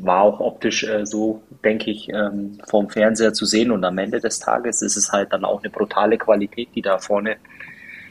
war 0.00 0.22
auch 0.22 0.40
optisch 0.40 0.84
äh, 0.84 1.04
so, 1.04 1.42
denke 1.64 1.90
ich, 1.90 2.08
ähm, 2.08 2.58
vom 2.66 2.88
Fernseher 2.88 3.32
zu 3.32 3.44
sehen. 3.44 3.70
Und 3.70 3.84
am 3.84 3.98
Ende 3.98 4.20
des 4.20 4.38
Tages 4.38 4.82
ist 4.82 4.96
es 4.96 5.12
halt 5.12 5.32
dann 5.32 5.44
auch 5.44 5.62
eine 5.62 5.70
brutale 5.70 6.18
Qualität, 6.18 6.68
die 6.74 6.82
da 6.82 6.98
vorne 6.98 7.36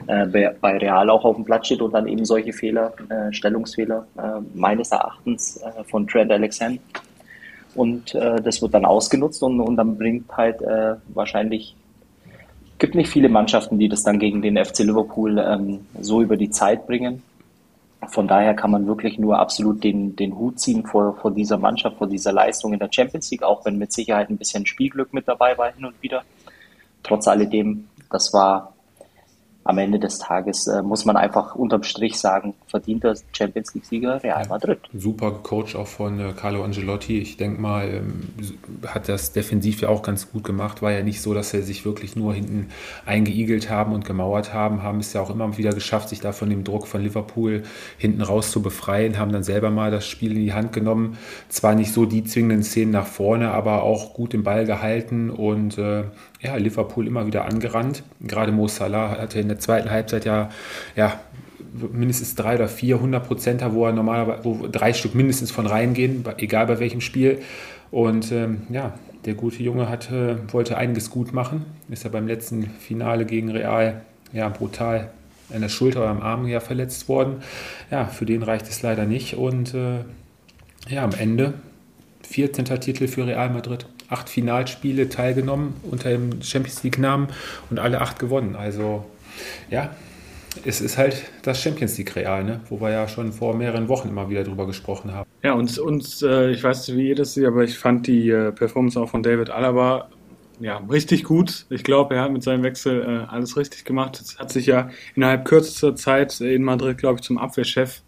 äh, 0.06 0.26
bei 0.28 0.78
Real 0.78 1.10
auch 1.10 1.26
auf 1.26 1.36
dem 1.36 1.46
Platz 1.46 1.66
steht 1.68 1.82
und 1.82 1.94
dann 1.94 2.08
eben 2.08 2.26
solche 2.26 2.54
Fehler, 2.54 2.94
äh, 3.10 3.32
Stellungsfehler 3.34 4.06
äh, 4.18 4.42
meines 4.54 4.92
Erachtens 4.92 5.58
äh, 5.58 5.84
von 5.86 6.08
Trent 6.08 6.32
Alexander. 6.32 6.82
Und 7.76 8.16
äh, 8.16 8.42
das 8.42 8.62
wird 8.62 8.74
dann 8.74 8.86
ausgenutzt 8.86 9.42
und, 9.44 9.60
und 9.60 9.76
dann 9.76 9.98
bringt 9.98 10.36
halt 10.36 10.62
wahrscheinlich, 11.14 11.76
gibt 12.80 12.96
nicht 12.96 13.10
viele 13.10 13.30
Mannschaften, 13.30 13.78
die 13.78 13.90
das 13.90 14.04
dann 14.04 14.20
gegen 14.20 14.42
den 14.42 14.64
FC 14.64 14.80
Liverpool 14.80 15.38
ähm, 15.40 15.86
so 16.00 16.22
über 16.22 16.38
die 16.38 16.50
Zeit 16.50 16.88
bringen. 16.88 17.22
Von 18.06 18.28
daher 18.28 18.54
kann 18.54 18.72
man 18.72 18.86
wirklich 18.86 19.18
nur 19.18 19.40
absolut 19.40 19.84
den, 19.84 20.16
den 20.16 20.38
Hut 20.38 20.60
ziehen 20.60 20.86
vor, 20.86 21.16
vor 21.16 21.32
dieser 21.32 21.58
Mannschaft, 21.58 21.98
vor 21.98 22.08
dieser 22.08 22.32
Leistung 22.32 22.74
in 22.74 22.80
der 22.80 22.90
Champions 22.92 23.32
League, 23.32 23.44
auch 23.44 23.66
wenn 23.66 23.78
mit 23.78 23.92
Sicherheit 23.92 24.30
ein 24.30 24.38
bisschen 24.38 24.66
Spielglück 24.66 25.14
mit 25.14 25.28
dabei 25.28 25.58
war 25.58 25.74
hin 25.74 25.86
und 25.86 26.02
wieder. 26.02 26.24
Trotz 27.02 27.28
alledem, 27.28 27.88
das 28.12 28.34
war 28.34 28.74
am 29.68 29.78
Ende 29.80 30.00
des 30.00 30.18
Tages 30.18 30.66
äh, 30.68 30.82
muss 30.82 31.04
man 31.04 31.18
einfach 31.18 31.54
unterm 31.56 31.84
Strich 31.84 32.18
sagen, 32.18 32.54
verdienter 32.68 33.16
Champions 33.34 33.74
League-Sieger 33.74 34.24
Real 34.24 34.48
Madrid. 34.48 34.80
Super 34.94 35.32
Coach 35.44 35.76
auch 35.76 35.88
von 35.88 36.20
äh, 36.22 36.32
Carlo 36.34 36.64
Angelotti. 36.64 37.20
Ich 37.20 37.36
denke 37.36 37.62
mal, 37.62 37.90
ähm, 37.90 38.30
hat 38.88 39.10
das 39.10 39.34
defensiv 39.34 39.82
ja 39.82 39.90
auch 39.90 40.04
ganz 40.04 40.32
gut 40.32 40.46
gemacht. 40.46 40.82
War 40.82 40.94
ja 40.94 41.04
nicht 41.04 41.22
so, 41.22 41.34
dass 41.34 41.54
er 41.54 41.64
sich 41.64 41.84
wirklich 41.84 42.16
nur 42.16 42.34
hinten 42.34 42.70
eingeigelt 43.06 43.70
haben 43.70 43.92
und 43.92 44.06
gemauert 44.06 44.54
haben. 44.54 44.84
Haben 44.84 45.00
es 45.00 45.12
ja 45.12 45.20
auch 45.20 45.30
immer 45.30 45.58
wieder 45.58 45.74
geschafft, 45.74 46.08
sich 46.10 46.22
da 46.22 46.32
von 46.32 46.50
dem 46.50 46.64
Druck 46.64 46.88
von 46.88 47.02
Liverpool 47.02 47.64
hinten 47.98 48.22
raus 48.22 48.52
zu 48.52 48.62
befreien. 48.62 49.20
Haben 49.20 49.34
dann 49.34 49.44
selber 49.44 49.70
mal 49.70 49.92
das 49.92 50.08
Spiel 50.08 50.32
in 50.32 50.46
die 50.46 50.54
Hand 50.54 50.72
genommen. 50.72 51.18
Zwar 51.50 51.76
nicht 51.76 51.92
so 51.92 52.06
die 52.06 52.24
zwingenden 52.24 52.64
Szenen 52.64 52.92
nach 52.92 53.08
vorne, 53.08 53.52
aber 53.52 53.84
auch 53.84 54.14
gut 54.14 54.32
den 54.32 54.44
Ball 54.44 54.66
gehalten 54.66 55.30
und 55.30 55.78
äh, 55.78 56.06
ja, 56.42 56.56
Liverpool 56.56 57.08
immer 57.08 57.26
wieder 57.26 57.46
angerannt. 57.46 58.04
Gerade 58.22 58.52
Mo 58.52 58.68
Salah 58.68 59.18
hatte 59.18 59.40
in 59.40 59.48
der 59.48 59.60
zweiten 59.60 59.90
Halbzeit 59.90 60.26
ja, 60.26 60.50
ja 60.96 61.20
mindestens 61.92 62.36
drei 62.36 62.56
oder 62.56 62.68
vier 62.68 62.96
100 62.96 63.26
Prozenter, 63.26 63.74
wo 63.74 63.86
er 63.86 63.94
normalerweise, 63.94 64.44
wo 64.44 64.68
drei 64.68 64.94
Stück 64.94 65.16
mindestens 65.16 65.52
von 65.52 65.66
reingehen, 65.66 66.24
egal 66.38 66.68
bei 66.68 66.80
welchem 66.80 67.02
Spiel. 67.02 67.40
Und 67.92 68.32
ähm, 68.32 68.64
ja, 68.70 68.94
der 69.26 69.34
gute 69.34 69.64
Junge 69.64 69.90
hatte, 69.90 70.40
wollte 70.52 70.78
einiges 70.78 71.10
gut 71.10 71.34
machen. 71.34 71.66
Ist 71.90 72.04
ja 72.04 72.10
beim 72.10 72.28
letzten 72.28 72.70
Finale 72.80 73.26
gegen 73.26 73.52
Real 73.52 74.02
ja 74.34 74.50
brutal 74.50 75.12
an 75.54 75.62
der 75.62 75.70
Schulter 75.70 76.02
oder 76.02 76.10
am 76.10 76.22
Arm 76.22 76.48
ja 76.48 76.60
verletzt 76.60 77.08
worden. 77.08 77.38
Ja, 77.90 78.06
für 78.06 78.26
den 78.26 78.44
reicht 78.44 78.68
es 78.68 78.82
leider 78.82 79.06
nicht. 79.06 79.36
Und 79.36 79.74
äh, 79.74 80.00
ja, 80.90 81.04
am 81.04 81.12
Ende 81.18 81.54
14. 82.24 82.66
Titel 82.66 83.08
für 83.08 83.26
Real 83.26 83.50
Madrid. 83.50 83.86
Acht 84.10 84.30
Finalspiele 84.30 85.10
teilgenommen 85.10 85.76
unter 85.84 86.10
dem 86.10 86.42
Champions 86.42 86.84
League-Namen 86.84 87.28
und 87.70 87.80
alle 87.80 88.02
acht 88.02 88.20
gewonnen. 88.20 88.56
Also 88.56 89.06
ja, 89.70 89.96
es 90.66 90.82
ist 90.82 90.98
halt 90.98 91.24
das 91.44 91.62
Champions 91.62 91.98
League 91.98 92.16
Real, 92.16 92.44
ne? 92.44 92.62
wo 92.70 92.82
wir 92.82 92.92
ja 92.92 93.08
schon 93.08 93.32
vor 93.32 93.56
mehreren 93.56 93.88
Wochen 93.90 94.10
immer 94.10 94.30
wieder 94.30 94.44
drüber 94.44 94.66
gesprochen 94.66 95.14
haben. 95.14 95.30
Ja, 95.44 95.54
und, 95.54 95.78
und 95.78 96.22
äh, 96.24 96.52
ich 96.52 96.64
weiß 96.64 96.88
nicht, 96.88 96.98
wie 96.98 97.14
das 97.16 97.34
seht, 97.34 97.46
aber 97.46 97.64
ich 97.64 97.78
fand 97.78 98.08
die 98.08 98.30
äh, 98.30 98.52
Performance 98.52 99.00
auch 99.00 99.10
von 99.10 99.24
David 99.24 99.50
Alaba 99.50 100.10
ja, 100.60 100.78
richtig 100.90 101.24
gut. 101.24 101.66
Ich 101.70 101.84
glaube, 101.84 102.16
er 102.16 102.24
hat 102.24 102.32
mit 102.32 102.44
seinem 102.44 102.64
Wechsel 102.64 103.02
äh, 103.02 103.32
alles 103.32 103.58
richtig 103.58 103.86
gemacht. 103.86 104.20
Es 104.20 104.40
hat 104.40 104.52
sich 104.52 104.66
ja 104.66 104.90
innerhalb 105.16 105.46
kürzester 105.46 105.96
Zeit 105.96 106.42
in 106.42 106.64
Madrid, 106.64 106.98
glaube 106.98 107.16
ich, 107.16 107.22
zum 107.22 107.38
Abwehrchef 107.38 108.02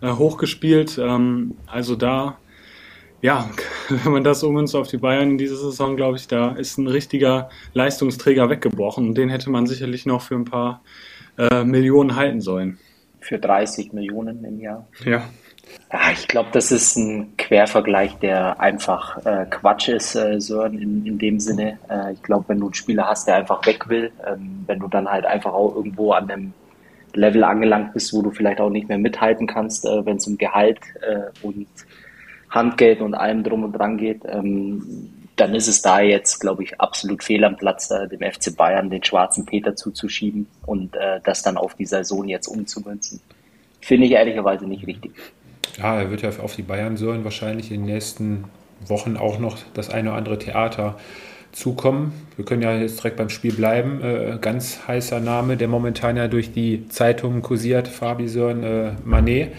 äh, 0.00 0.12
hochgespielt. 0.12 0.98
Ähm, 0.98 1.56
also 1.66 1.96
da, 1.96 2.38
ja, 3.20 3.48
wenn 3.88 4.12
man 4.12 4.24
das 4.24 4.42
ummünzt 4.42 4.76
auf 4.76 4.88
die 4.88 4.98
Bayern 4.98 5.30
in 5.30 5.38
dieser 5.38 5.56
Saison, 5.56 5.96
glaube 5.96 6.16
ich, 6.16 6.28
da 6.28 6.52
ist 6.52 6.78
ein 6.78 6.86
richtiger 6.86 7.50
Leistungsträger 7.74 8.48
weggebrochen. 8.50 9.08
Und 9.08 9.18
den 9.18 9.28
hätte 9.28 9.50
man 9.50 9.66
sicherlich 9.66 10.06
noch 10.06 10.22
für 10.22 10.36
ein 10.36 10.44
paar 10.44 10.82
äh, 11.36 11.64
Millionen 11.64 12.16
halten 12.16 12.40
sollen. 12.40 12.78
Für 13.20 13.38
30 13.38 13.92
Millionen 13.92 14.44
im 14.44 14.60
Jahr. 14.60 14.86
Ja. 15.04 15.24
Ja, 15.92 16.00
ich 16.12 16.28
glaube, 16.28 16.48
das 16.52 16.72
ist 16.72 16.96
ein 16.96 17.36
Quervergleich, 17.36 18.14
der 18.18 18.58
einfach 18.60 19.24
äh, 19.26 19.46
Quatsch 19.50 19.88
ist, 19.88 20.14
äh, 20.14 20.40
Sören, 20.40 20.78
in, 20.78 21.04
in 21.04 21.18
dem 21.18 21.40
Sinne. 21.40 21.78
Äh, 21.90 22.14
ich 22.14 22.22
glaube, 22.22 22.46
wenn 22.48 22.60
du 22.60 22.66
einen 22.66 22.74
Spieler 22.74 23.06
hast, 23.06 23.26
der 23.26 23.36
einfach 23.36 23.66
weg 23.66 23.88
will, 23.88 24.10
ähm, 24.26 24.64
wenn 24.66 24.78
du 24.78 24.88
dann 24.88 25.08
halt 25.08 25.26
einfach 25.26 25.52
auch 25.52 25.74
irgendwo 25.76 26.12
an 26.12 26.30
einem 26.30 26.52
Level 27.14 27.44
angelangt 27.44 27.92
bist, 27.94 28.12
wo 28.12 28.22
du 28.22 28.30
vielleicht 28.30 28.60
auch 28.60 28.70
nicht 28.70 28.88
mehr 28.88 28.98
mithalten 28.98 29.46
kannst, 29.46 29.84
äh, 29.84 30.04
wenn 30.06 30.16
es 30.16 30.26
um 30.26 30.38
Gehalt 30.38 30.80
äh, 31.00 31.46
und 31.46 31.66
Handgeld 32.50 33.00
und 33.00 33.14
allem 33.14 33.44
drum 33.44 33.64
und 33.64 33.72
dran 33.72 33.98
geht, 33.98 34.22
ähm, 34.24 35.10
dann 35.36 35.54
ist 35.54 35.68
es 35.68 35.82
da 35.82 36.00
jetzt, 36.00 36.40
glaube 36.40 36.64
ich, 36.64 36.80
absolut 36.80 37.22
fehl 37.22 37.44
am 37.44 37.56
Platz, 37.56 37.90
äh, 37.90 38.08
dem 38.08 38.20
FC 38.20 38.56
Bayern 38.56 38.90
den 38.90 39.04
schwarzen 39.04 39.46
Peter 39.46 39.76
zuzuschieben 39.76 40.46
und 40.66 40.96
äh, 40.96 41.20
das 41.24 41.42
dann 41.42 41.56
auf 41.56 41.74
die 41.74 41.86
Saison 41.86 42.26
jetzt 42.26 42.48
umzumünzen. 42.48 43.20
Finde 43.80 44.06
ich 44.06 44.12
ehrlicherweise 44.12 44.66
nicht 44.66 44.86
richtig. 44.86 45.12
Ja, 45.76 46.00
er 46.00 46.10
wird 46.10 46.22
ja 46.22 46.30
auf 46.42 46.56
die 46.56 46.62
Bayern 46.62 46.96
sollen 46.96 47.22
wahrscheinlich 47.22 47.70
in 47.70 47.82
den 47.82 47.94
nächsten 47.94 48.44
Wochen 48.86 49.16
auch 49.16 49.38
noch 49.38 49.58
das 49.74 49.90
eine 49.90 50.10
oder 50.10 50.18
andere 50.18 50.38
Theater 50.38 50.96
zukommen. 51.52 52.12
Wir 52.36 52.44
können 52.44 52.62
ja 52.62 52.76
jetzt 52.76 52.98
direkt 52.98 53.16
beim 53.16 53.30
Spiel 53.30 53.52
bleiben. 53.52 54.00
Äh, 54.02 54.38
ganz 54.40 54.86
heißer 54.86 55.20
Name, 55.20 55.56
der 55.56 55.68
momentan 55.68 56.16
ja 56.16 56.28
durch 56.28 56.52
die 56.52 56.88
Zeitungen 56.88 57.42
kursiert, 57.42 57.88
Fabi 57.88 58.28
Sören 58.28 58.62
äh, 58.62 58.92
Manet. 59.04 59.52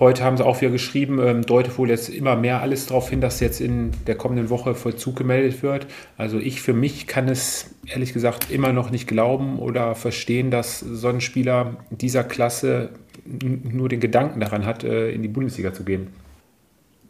Heute 0.00 0.24
haben 0.24 0.36
sie 0.36 0.44
auch 0.44 0.60
wieder 0.60 0.72
geschrieben, 0.72 1.20
ähm, 1.20 1.42
deutet 1.42 1.78
wohl 1.78 1.88
jetzt 1.88 2.08
immer 2.08 2.34
mehr 2.34 2.60
alles 2.60 2.86
darauf 2.86 3.10
hin, 3.10 3.20
dass 3.20 3.38
jetzt 3.38 3.60
in 3.60 3.92
der 4.08 4.16
kommenden 4.16 4.50
Woche 4.50 4.74
Vollzug 4.74 5.14
gemeldet 5.14 5.62
wird. 5.62 5.86
Also 6.16 6.38
ich 6.38 6.60
für 6.60 6.72
mich 6.72 7.06
kann 7.06 7.28
es 7.28 7.76
ehrlich 7.86 8.12
gesagt 8.12 8.50
immer 8.50 8.72
noch 8.72 8.90
nicht 8.90 9.06
glauben 9.06 9.60
oder 9.60 9.94
verstehen, 9.94 10.50
dass 10.50 10.80
so 10.80 11.08
ein 11.08 11.20
Spieler 11.20 11.76
dieser 11.90 12.24
Klasse 12.24 12.90
nur 13.24 13.88
den 13.88 14.00
Gedanken 14.00 14.40
daran 14.40 14.66
hat, 14.66 14.82
äh, 14.82 15.10
in 15.10 15.22
die 15.22 15.28
Bundesliga 15.28 15.72
zu 15.72 15.84
gehen. 15.84 16.08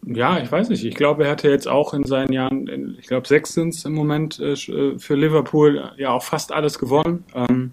Ja, 0.07 0.39
ich 0.39 0.53
weiß 0.53 0.69
nicht. 0.69 0.85
Ich 0.85 0.95
glaube, 0.95 1.25
er 1.25 1.31
hatte 1.31 1.49
jetzt 1.49 1.67
auch 1.67 1.95
in 1.95 2.05
seinen 2.05 2.33
Jahren, 2.33 2.97
ich 3.01 3.07
glaube 3.07 3.27
sechs 3.27 3.55
sind 3.55 3.75
es 3.75 3.87
im 3.87 3.95
Moment 3.95 4.39
äh, 4.39 4.53
äh, 4.53 4.99
für 4.99 5.15
Liverpool, 5.15 5.91
ja 5.97 6.11
auch 6.11 6.23
fast 6.23 6.53
alles 6.53 6.79
gewonnen. 6.79 7.25
Ähm, 7.35 7.73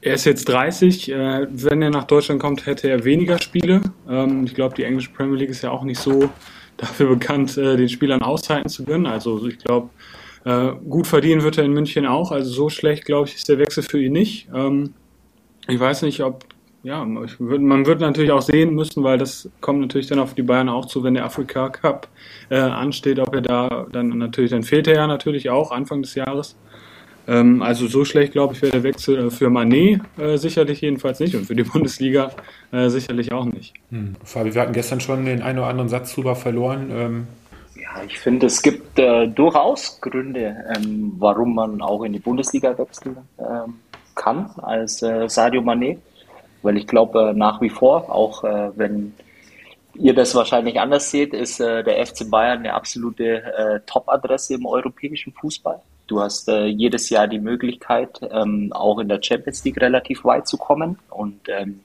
er 0.00 0.14
ist 0.14 0.24
jetzt 0.24 0.48
30. 0.48 1.08
Wenn 1.08 1.82
er 1.82 1.90
nach 1.90 2.04
Deutschland 2.04 2.40
kommt, 2.40 2.66
hätte 2.66 2.88
er 2.88 3.04
weniger 3.04 3.40
Spiele. 3.40 3.80
Ähm, 4.08 4.44
ich 4.44 4.54
glaube, 4.54 4.74
die 4.74 4.84
englische 4.84 5.10
Premier 5.10 5.38
League 5.38 5.50
ist 5.50 5.62
ja 5.62 5.70
auch 5.70 5.84
nicht 5.84 6.00
so 6.00 6.30
dafür 6.76 7.08
bekannt, 7.08 7.56
den 7.56 7.88
Spielern 7.88 8.22
aushalten 8.22 8.68
zu 8.68 8.84
können. 8.84 9.06
Also 9.06 9.44
ich 9.46 9.58
glaube, 9.58 9.90
gut 10.88 11.08
verdienen 11.08 11.42
wird 11.42 11.58
er 11.58 11.64
in 11.64 11.72
München 11.72 12.06
auch. 12.06 12.30
Also 12.30 12.50
so 12.50 12.70
schlecht, 12.70 13.04
glaube 13.04 13.28
ich, 13.28 13.34
ist 13.34 13.48
der 13.48 13.58
Wechsel 13.58 13.82
für 13.82 14.00
ihn 14.00 14.12
nicht. 14.12 14.48
Ähm, 14.54 14.94
ich 15.66 15.78
weiß 15.78 16.02
nicht, 16.02 16.22
ob 16.22 16.44
ja, 16.82 17.04
man 17.04 17.86
wird 17.86 18.00
natürlich 18.00 18.30
auch 18.30 18.40
sehen 18.40 18.74
müssen, 18.74 19.02
weil 19.02 19.18
das 19.18 19.50
kommt 19.60 19.80
natürlich 19.80 20.06
dann 20.06 20.20
auf 20.20 20.34
die 20.34 20.42
Bayern 20.42 20.68
auch 20.68 20.86
zu, 20.86 21.02
wenn 21.02 21.14
der 21.14 21.24
Afrika 21.24 21.68
Cup 21.68 22.08
äh, 22.50 22.56
ansteht, 22.56 23.18
ob 23.18 23.34
er 23.34 23.42
da 23.42 23.86
dann 23.92 24.08
natürlich, 24.16 24.52
dann 24.52 24.62
fehlt 24.62 24.86
er 24.86 24.94
ja 24.94 25.06
natürlich 25.06 25.50
auch 25.50 25.70
Anfang 25.72 26.02
des 26.02 26.14
Jahres. 26.14 26.56
Ähm, 27.28 27.60
also 27.62 27.86
so 27.86 28.04
schlecht, 28.06 28.32
glaube 28.32 28.54
ich, 28.54 28.62
wäre 28.62 28.72
der 28.72 28.82
Wechsel 28.82 29.26
äh, 29.26 29.30
für 29.30 29.50
Manet 29.50 30.00
äh, 30.16 30.38
sicherlich 30.38 30.80
jedenfalls 30.80 31.20
nicht 31.20 31.34
und 31.34 31.44
für 31.44 31.54
die 31.54 31.62
Bundesliga 31.72 32.30
äh, 32.72 32.88
sicherlich 32.88 33.32
auch 33.32 33.44
nicht. 33.44 33.74
Hm. 33.90 34.16
Fabi, 34.24 34.54
wir 34.54 34.62
hatten 34.62 34.72
gestern 34.72 35.00
schon 35.00 35.26
den 35.26 35.42
einen 35.42 35.58
oder 35.58 35.68
anderen 35.68 35.90
Satz 35.90 36.14
drüber 36.14 36.34
verloren. 36.34 36.90
Ähm 36.90 37.26
ja, 37.76 38.02
ich 38.06 38.18
finde, 38.18 38.46
es 38.46 38.62
gibt 38.62 38.98
äh, 38.98 39.28
durchaus 39.28 40.00
Gründe, 40.00 40.56
ähm, 40.74 41.12
warum 41.18 41.54
man 41.54 41.82
auch 41.82 42.02
in 42.02 42.14
die 42.14 42.18
Bundesliga 42.18 42.76
wechseln 42.78 43.18
ähm, 43.38 43.74
kann 44.14 44.50
als 44.62 45.02
äh, 45.02 45.28
Sadio 45.28 45.60
Manet. 45.60 45.98
Weil 46.62 46.78
ich 46.78 46.86
glaube, 46.86 47.30
äh, 47.30 47.32
nach 47.34 47.60
wie 47.60 47.70
vor, 47.70 48.10
auch 48.10 48.42
äh, 48.42 48.70
wenn 48.74 49.12
ihr 49.94 50.14
das 50.14 50.34
wahrscheinlich 50.34 50.80
anders 50.80 51.10
seht, 51.10 51.34
ist 51.34 51.60
äh, 51.60 51.84
der 51.84 52.04
FC 52.06 52.28
Bayern 52.30 52.60
eine 52.60 52.72
absolute 52.72 53.42
äh, 53.42 53.80
Top-Adresse 53.86 54.54
im 54.54 54.66
europäischen 54.66 55.32
Fußball. 55.34 55.80
Du 56.08 56.22
hast 56.22 56.48
äh, 56.48 56.64
jedes 56.64 57.10
Jahr 57.10 57.28
die 57.28 57.38
Möglichkeit, 57.38 58.20
ähm, 58.32 58.72
auch 58.72 58.98
in 58.98 59.08
der 59.08 59.22
Champions 59.22 59.62
League 59.64 59.80
relativ 59.80 60.24
weit 60.24 60.48
zu 60.48 60.56
kommen. 60.56 60.98
Und 61.10 61.38
ähm, 61.48 61.80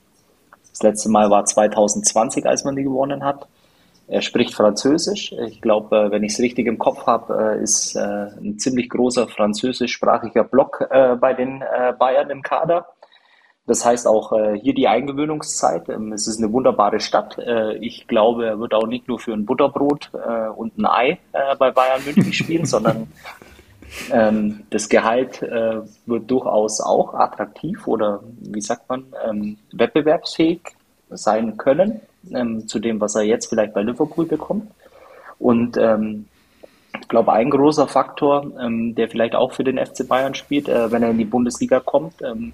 das 0.70 0.82
letzte 0.82 1.10
Mal 1.10 1.30
war 1.30 1.44
2020, 1.44 2.46
als 2.46 2.64
man 2.64 2.74
die 2.74 2.84
gewonnen 2.84 3.22
hat. 3.22 3.46
Er 4.08 4.22
spricht 4.22 4.54
Französisch. 4.54 5.32
Ich 5.46 5.60
glaube, 5.60 6.06
äh, 6.06 6.10
wenn 6.10 6.24
ich 6.24 6.32
es 6.32 6.38
richtig 6.40 6.66
im 6.66 6.78
Kopf 6.78 7.06
habe, 7.06 7.56
äh, 7.58 7.62
ist 7.62 7.96
äh, 7.96 8.00
ein 8.00 8.58
ziemlich 8.58 8.88
großer 8.88 9.28
französischsprachiger 9.28 10.44
Block 10.44 10.88
äh, 10.90 11.16
bei 11.16 11.34
den 11.34 11.60
äh, 11.60 11.92
Bayern 11.98 12.30
im 12.30 12.42
Kader. 12.42 12.86
Das 13.66 13.84
heißt 13.84 14.06
auch 14.06 14.32
äh, 14.32 14.58
hier 14.58 14.74
die 14.74 14.88
Eingewöhnungszeit. 14.88 15.90
Ähm, 15.90 16.12
es 16.12 16.26
ist 16.26 16.38
eine 16.38 16.50
wunderbare 16.50 17.00
Stadt. 17.00 17.36
Äh, 17.38 17.76
ich 17.76 18.06
glaube, 18.06 18.46
er 18.46 18.58
wird 18.58 18.72
auch 18.72 18.86
nicht 18.86 19.06
nur 19.06 19.18
für 19.18 19.34
ein 19.34 19.44
Butterbrot 19.44 20.10
äh, 20.14 20.48
und 20.48 20.78
ein 20.78 20.86
Ei 20.86 21.18
bei 21.58 21.70
Bayern 21.70 22.02
München 22.04 22.32
spielen, 22.32 22.64
sondern 22.64 23.08
ähm, 24.10 24.64
das 24.70 24.88
Gehalt 24.88 25.42
äh, 25.42 25.80
wird 26.06 26.30
durchaus 26.30 26.80
auch 26.80 27.14
attraktiv 27.14 27.86
oder 27.86 28.22
wie 28.40 28.60
sagt 28.60 28.88
man, 28.88 29.06
ähm, 29.28 29.56
wettbewerbsfähig 29.72 30.60
sein 31.10 31.56
können 31.56 32.00
ähm, 32.32 32.66
zu 32.66 32.78
dem, 32.78 33.00
was 33.00 33.14
er 33.14 33.22
jetzt 33.22 33.46
vielleicht 33.46 33.74
bei 33.74 33.82
Liverpool 33.82 34.26
bekommt. 34.26 34.70
Und 35.38 35.76
ähm, 35.76 36.26
ich 37.00 37.08
glaube, 37.08 37.32
ein 37.32 37.50
großer 37.50 37.88
Faktor, 37.88 38.52
ähm, 38.60 38.94
der 38.94 39.08
vielleicht 39.08 39.34
auch 39.34 39.52
für 39.52 39.64
den 39.64 39.84
FC 39.84 40.06
Bayern 40.06 40.34
spielt, 40.34 40.68
äh, 40.68 40.90
wenn 40.90 41.02
er 41.02 41.10
in 41.10 41.18
die 41.18 41.24
Bundesliga 41.24 41.80
kommt, 41.80 42.22
ähm, 42.22 42.52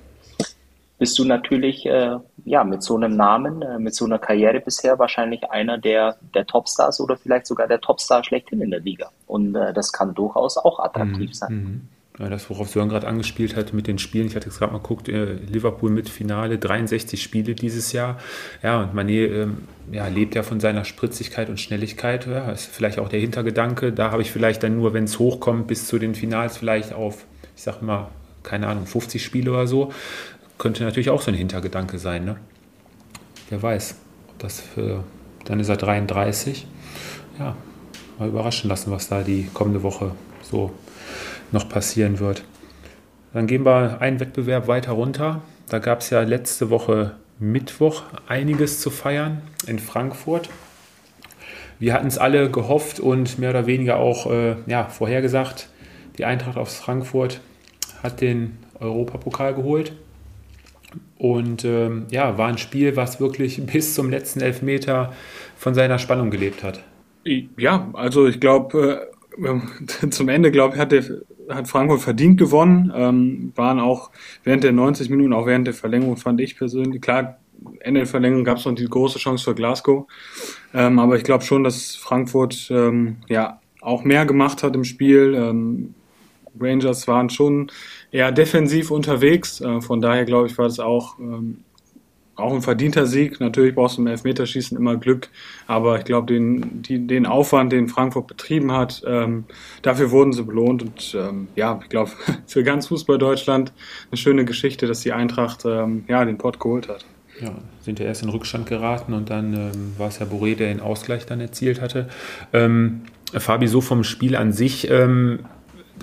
bist 1.01 1.19
du 1.19 1.25
natürlich 1.25 1.87
äh, 1.87 2.19
ja 2.45 2.63
mit 2.63 2.83
so 2.83 2.95
einem 2.95 3.17
Namen, 3.17 3.63
äh, 3.63 3.79
mit 3.79 3.95
so 3.95 4.05
einer 4.05 4.19
Karriere 4.19 4.61
bisher 4.61 4.99
wahrscheinlich 4.99 5.51
einer 5.51 5.79
der, 5.79 6.19
der 6.35 6.47
Topstars 6.47 7.01
oder 7.01 7.17
vielleicht 7.17 7.47
sogar 7.47 7.67
der 7.67 7.81
Topstar 7.81 8.23
schlechthin 8.23 8.61
in 8.61 8.71
der 8.71 8.81
Liga. 8.81 9.11
Und 9.27 9.57
äh, 9.57 9.73
das 9.73 9.95
kann 9.95 10.15
durchaus 10.15 10.59
auch 10.59 10.79
attraktiv 10.79 11.31
mhm. 11.31 11.35
sein. 11.35 11.55
Mhm. 11.55 11.89
Ja, 12.19 12.29
das, 12.29 12.51
worauf 12.51 12.69
Sören 12.69 12.91
gerade 12.91 13.09
angespielt 13.09 13.57
hat 13.57 13.73
mit 13.73 13.87
den 13.87 13.99
Spielen, 13.99 14.27
ich 14.27 14.37
hatte 14.37 14.51
es 14.51 14.59
gerade 14.59 14.75
mal 14.75 14.81
geguckt, 14.81 15.09
äh, 15.09 15.37
Liverpool 15.37 15.91
mit 15.91 16.11
Finale, 16.11 16.59
63 16.59 17.23
Spiele 17.23 17.55
dieses 17.55 17.93
Jahr. 17.93 18.19
Ja, 18.63 18.83
und 18.83 18.95
Mané 18.95 19.27
ähm, 19.27 19.69
ja, 19.91 20.07
lebt 20.07 20.35
ja 20.35 20.43
von 20.43 20.61
seiner 20.61 20.85
Spritzigkeit 20.85 21.49
und 21.49 21.59
Schnelligkeit. 21.59 22.27
Ja, 22.27 22.53
ist 22.53 22.67
vielleicht 22.67 22.99
auch 22.99 23.09
der 23.09 23.21
Hintergedanke. 23.21 23.95
Da 23.95 24.11
habe 24.11 24.21
ich 24.21 24.31
vielleicht 24.31 24.63
dann 24.63 24.77
nur, 24.77 24.93
wenn 24.93 25.05
es 25.05 25.19
hochkommt, 25.19 25.67
bis 25.67 25.87
zu 25.87 25.99
den 25.99 26.15
Finals 26.15 26.59
vielleicht 26.59 26.93
auf, 26.93 27.25
ich 27.57 27.63
sag 27.63 27.81
mal, 27.81 28.09
keine 28.43 28.67
Ahnung, 28.67 28.85
50 28.85 29.25
Spiele 29.25 29.51
oder 29.51 29.67
so 29.67 29.91
könnte 30.61 30.85
natürlich 30.85 31.11
auch 31.11 31.23
so 31.23 31.31
ein 31.31 31.37
Hintergedanke 31.37 31.99
sein. 31.99 32.25
Ne? 32.25 32.37
Wer 33.49 33.63
weiß, 33.63 33.97
das 34.39 34.61
für, 34.61 35.03
dann 35.47 35.59
ist 35.59 35.71
er 35.71 35.79
33. 35.79 36.67
Ja, 37.39 37.57
mal 38.19 38.29
überraschen 38.29 38.69
lassen, 38.69 38.91
was 38.93 39.09
da 39.09 39.23
die 39.23 39.49
kommende 39.55 39.83
Woche 39.83 40.13
so 40.43 40.71
noch 41.51 41.69
passieren 41.69 42.21
wird. 42.21 42.45
Dann 43.33 43.47
gehen 43.47 43.65
wir 43.65 44.01
einen 44.03 44.21
Wettbewerb 44.21 44.69
weiter 44.69 44.93
runter. 44.93 45.41
Da 45.69 45.79
gab 45.79 46.01
es 46.01 46.11
ja 46.11 46.21
letzte 46.21 46.69
Woche 46.69 47.13
Mittwoch 47.39 48.03
einiges 48.29 48.81
zu 48.81 48.91
feiern 48.91 49.41
in 49.67 49.79
Frankfurt. 49.79 50.51
Wir 51.79 51.95
hatten 51.95 52.09
es 52.09 52.19
alle 52.19 52.51
gehofft 52.51 53.01
und 53.01 53.39
mehr 53.39 53.51
oder 53.51 53.67
weniger 53.67 53.97
auch 53.97 54.31
äh, 54.31 54.57
ja, 54.67 54.85
vorhergesagt. 54.85 55.71
Die 56.19 56.27
Eintracht 56.27 56.59
aus 56.59 56.77
Frankfurt 56.77 57.41
hat 58.03 58.21
den 58.21 58.59
Europapokal 58.79 59.55
geholt. 59.55 59.93
Und 61.19 61.65
ähm, 61.65 62.07
ja, 62.11 62.39
war 62.39 62.49
ein 62.49 62.59
Spiel, 62.59 62.97
was 62.97 63.21
wirklich 63.21 63.65
bis 63.67 63.95
zum 63.95 64.11
letzten 64.11 64.41
Elfmeter 64.41 65.13
von 65.57 65.75
seiner 65.75 65.99
Spannung 65.99 66.31
gelebt 66.31 66.63
hat. 66.63 66.83
Ja, 67.59 67.91
also 67.93 68.27
ich 68.27 68.41
glaube, 68.41 69.11
zum 70.11 70.29
Ende, 70.29 70.51
glaube 70.51 70.75
ich, 70.75 70.81
hat, 70.81 70.93
der, 70.93 71.05
hat 71.49 71.69
Frankfurt 71.69 72.01
verdient 72.01 72.39
gewonnen. 72.39 72.93
Ähm, 72.95 73.53
waren 73.55 73.81
auch 73.81 74.11
während 74.45 74.65
der 74.65 74.73
90 74.73 75.11
Minuten, 75.11 75.33
auch 75.33 75.47
während 75.47 75.67
der 75.67 75.75
Verlängerung, 75.75 76.17
fand 76.17 76.41
ich 76.41 76.57
persönlich, 76.57 77.01
klar, 77.03 77.39
Ende 77.81 78.01
der 78.01 78.07
Verlängerung 78.07 78.45
gab 78.45 78.59
es 78.59 78.65
noch 78.65 78.75
die 78.75 78.87
große 78.87 79.19
Chance 79.19 79.45
für 79.45 79.55
Glasgow. 79.55 80.07
Ähm, 80.73 80.99
aber 80.99 81.17
ich 81.17 81.25
glaube 81.25 81.45
schon, 81.45 81.65
dass 81.65 81.95
Frankfurt 81.95 82.69
ähm, 82.71 83.17
ja 83.29 83.61
auch 83.81 84.05
mehr 84.05 84.27
gemacht 84.27 84.63
hat 84.63 84.75
im 84.75 84.85
Spiel. 84.85 85.35
Ähm, 85.35 85.95
Rangers 86.59 87.07
waren 87.09 87.31
schon 87.31 87.71
eher 88.11 88.33
defensiv 88.33 88.91
unterwegs. 88.91 89.61
Äh, 89.61 89.81
von 89.81 90.01
daher 90.01 90.25
glaube 90.25 90.49
ich, 90.49 90.59
war 90.59 90.67
das 90.67 90.81
auch 90.81 91.19
ähm, 91.19 91.65
auch 92.37 92.55
ein 92.55 92.63
verdienter 92.63 93.07
Sieg. 93.07 93.39
Natürlich 93.41 93.75
brauchst 93.75 93.99
du 93.99 94.03
im 94.03 94.07
Elfmeterschießen 94.07 94.77
immer 94.77 94.97
Glück, 94.97 95.29
aber 95.67 95.99
ich 95.99 96.05
glaube, 96.05 96.33
den, 96.33 96.83
den 96.83 97.27
Aufwand, 97.27 97.73
den 97.73 97.89
Frankfurt 97.89 98.27
betrieben 98.27 98.73
hat, 98.73 99.03
ähm, 99.07 99.45
dafür 99.83 100.11
wurden 100.11 100.33
sie 100.33 100.43
belohnt. 100.43 100.83
Und 100.83 101.15
ähm, 101.19 101.49
ja, 101.55 101.79
ich 101.83 101.91
glaube, 101.91 102.11
für 102.47 102.65
ganz 102.65 102.87
Fußball 102.87 103.19
Deutschland 103.19 103.73
eine 104.11 104.17
schöne 104.17 104.45
Geschichte, 104.47 104.87
dass 104.87 105.01
die 105.01 105.13
Eintracht 105.13 105.65
ja, 105.65 106.25
den 106.25 106.39
Pott 106.39 106.59
geholt 106.59 106.89
hat. 106.89 107.05
Ja, 107.41 107.55
sind 107.81 107.99
ja 107.99 108.07
erst 108.07 108.23
in 108.23 108.29
Rückstand 108.29 108.67
geraten 108.67 109.15
und 109.15 109.31
dann 109.31 109.55
ähm, 109.55 109.93
war 109.97 110.09
es 110.09 110.19
ja 110.19 110.27
Boré, 110.27 110.57
der 110.57 110.69
den 110.69 110.81
Ausgleich 110.81 111.27
dann 111.27 111.41
erzielt 111.41 111.81
hatte. 111.81 112.09
Ähm, 112.53 113.03
Fabi, 113.33 113.67
so 113.69 113.81
vom 113.81 114.05
Spiel 114.05 114.37
an 114.37 114.53
sich 114.53 114.91
ähm, 114.91 115.41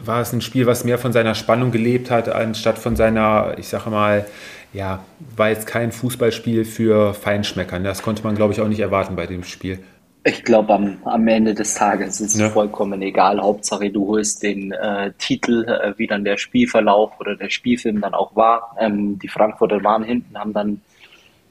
war 0.05 0.21
es 0.21 0.33
ein 0.33 0.41
Spiel, 0.41 0.65
was 0.65 0.83
mehr 0.83 0.97
von 0.97 1.13
seiner 1.13 1.35
Spannung 1.35 1.71
gelebt 1.71 2.11
hat, 2.11 2.29
anstatt 2.29 2.77
von 2.77 2.95
seiner, 2.95 3.55
ich 3.57 3.67
sage 3.67 3.89
mal, 3.89 4.25
ja, 4.73 5.03
war 5.35 5.49
jetzt 5.49 5.67
kein 5.67 5.91
Fußballspiel 5.91 6.65
für 6.65 7.13
Feinschmecker. 7.13 7.79
Das 7.79 8.01
konnte 8.01 8.23
man, 8.23 8.35
glaube 8.35 8.53
ich, 8.53 8.61
auch 8.61 8.67
nicht 8.67 8.79
erwarten 8.79 9.15
bei 9.15 9.25
dem 9.25 9.43
Spiel. 9.43 9.79
Ich 10.23 10.43
glaube, 10.43 10.73
am, 10.73 10.97
am 11.05 11.27
Ende 11.27 11.53
des 11.53 11.73
Tages 11.75 12.19
ist 12.19 12.33
es 12.33 12.39
ja. 12.39 12.49
vollkommen 12.49 13.01
egal. 13.01 13.39
Hauptsache, 13.39 13.89
du 13.89 14.07
holst 14.07 14.43
den 14.43 14.73
äh, 14.73 15.13
Titel, 15.17 15.63
äh, 15.63 15.93
wie 15.97 16.05
dann 16.05 16.25
der 16.25 16.37
Spielverlauf 16.37 17.17
oder 17.19 17.35
der 17.35 17.49
Spielfilm 17.49 18.01
dann 18.01 18.13
auch 18.13 18.35
war. 18.35 18.75
Ähm, 18.77 19.19
die 19.19 19.29
Frankfurter 19.29 19.81
waren 19.85 20.03
hinten, 20.03 20.37
haben 20.37 20.51
dann 20.51 20.81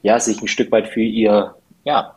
ja, 0.03 0.19
sich 0.19 0.41
ein 0.41 0.47
Stück 0.47 0.71
weit 0.71 0.87
für 0.89 1.01
ihr, 1.01 1.55
ja, 1.85 2.13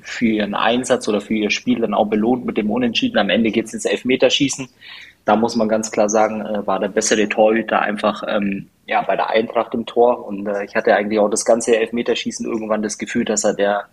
für 0.00 0.26
ihren 0.26 0.54
Einsatz 0.54 1.08
oder 1.08 1.20
für 1.20 1.34
ihr 1.34 1.50
Spiel 1.50 1.80
dann 1.80 1.94
auch 1.94 2.06
belohnt 2.06 2.44
mit 2.44 2.56
dem 2.56 2.70
Unentschieden. 2.70 3.18
Am 3.18 3.30
Ende 3.30 3.50
geht 3.50 3.66
es 3.66 3.74
ins 3.74 3.84
Elfmeterschießen. 3.84 4.68
Da 5.24 5.36
muss 5.36 5.56
man 5.56 5.68
ganz 5.68 5.90
klar 5.90 6.08
sagen, 6.08 6.44
äh, 6.44 6.66
war 6.66 6.78
der 6.80 6.88
bessere 6.88 7.28
Torhüter 7.28 7.80
einfach 7.80 8.22
ähm, 8.26 8.68
ja, 8.86 9.02
bei 9.02 9.16
der 9.16 9.30
Eintracht 9.30 9.74
im 9.74 9.86
Tor. 9.86 10.26
Und 10.26 10.46
äh, 10.46 10.64
ich 10.64 10.76
hatte 10.76 10.94
eigentlich 10.94 11.18
auch 11.18 11.30
das 11.30 11.44
ganze 11.44 11.76
Elfmeterschießen 11.76 12.46
irgendwann 12.46 12.82
das 12.82 12.98
Gefühl, 12.98 13.24
dass 13.24 13.44
er 13.44 13.54
der 13.54 13.84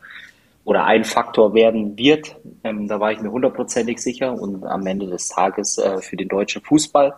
oder 0.63 0.85
ein 0.85 1.03
Faktor 1.03 1.53
werden 1.53 1.97
wird. 1.97 2.35
Ähm, 2.63 2.88
da 2.88 3.00
war 3.00 3.11
ich 3.11 3.19
mir 3.19 3.31
hundertprozentig 3.31 4.00
sicher. 4.00 4.33
Und 4.33 4.63
am 4.65 4.85
Ende 4.85 5.07
des 5.07 5.29
Tages 5.29 5.77
äh, 5.77 6.00
für 6.01 6.17
den 6.17 6.27
deutschen 6.27 6.61
Fußball 6.61 7.13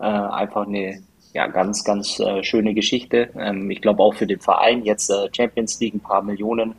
äh, 0.00 0.04
einfach 0.04 0.66
eine 0.66 1.02
ja, 1.32 1.46
ganz, 1.46 1.84
ganz 1.84 2.20
äh, 2.20 2.42
schöne 2.44 2.74
Geschichte. 2.74 3.30
Ähm, 3.38 3.70
ich 3.70 3.80
glaube 3.80 4.02
auch 4.02 4.14
für 4.14 4.26
den 4.26 4.40
Verein 4.40 4.84
jetzt 4.84 5.10
äh, 5.10 5.28
Champions 5.34 5.80
League 5.80 5.94
ein 5.94 6.00
paar 6.00 6.22
Millionen, 6.22 6.74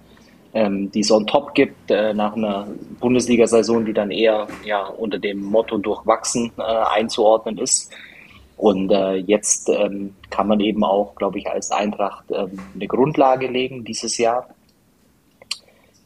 ähm, 0.53 0.91
die 0.91 1.00
es 1.00 1.12
on 1.12 1.25
top 1.25 1.53
gibt 1.55 1.89
äh, 1.89 2.13
nach 2.13 2.36
einer 2.36 2.67
Bundesliga-Saison, 3.00 3.86
die 3.86 3.93
dann 3.93 4.12
eher 4.12 4.48
ja, 4.63 4.86
unter 4.86 5.19
dem 5.19 5.43
Motto 5.43 5.77
durchwachsen 5.77 6.51
äh, 6.57 6.62
einzuordnen 6.62 7.57
ist. 7.57 7.91
Und 8.55 8.91
äh, 8.91 9.15
jetzt 9.15 9.69
ähm, 9.69 10.15
kann 10.29 10.48
man 10.48 10.60
eben 10.60 10.83
auch, 10.83 11.15
glaube 11.15 11.39
ich, 11.39 11.50
als 11.50 11.72
Eintracht 11.72 12.25
ähm, 12.29 12.60
eine 12.75 12.88
Grundlage 12.88 13.48
legen 13.48 13.83
dieses 13.83 14.17
Jahr, 14.17 14.48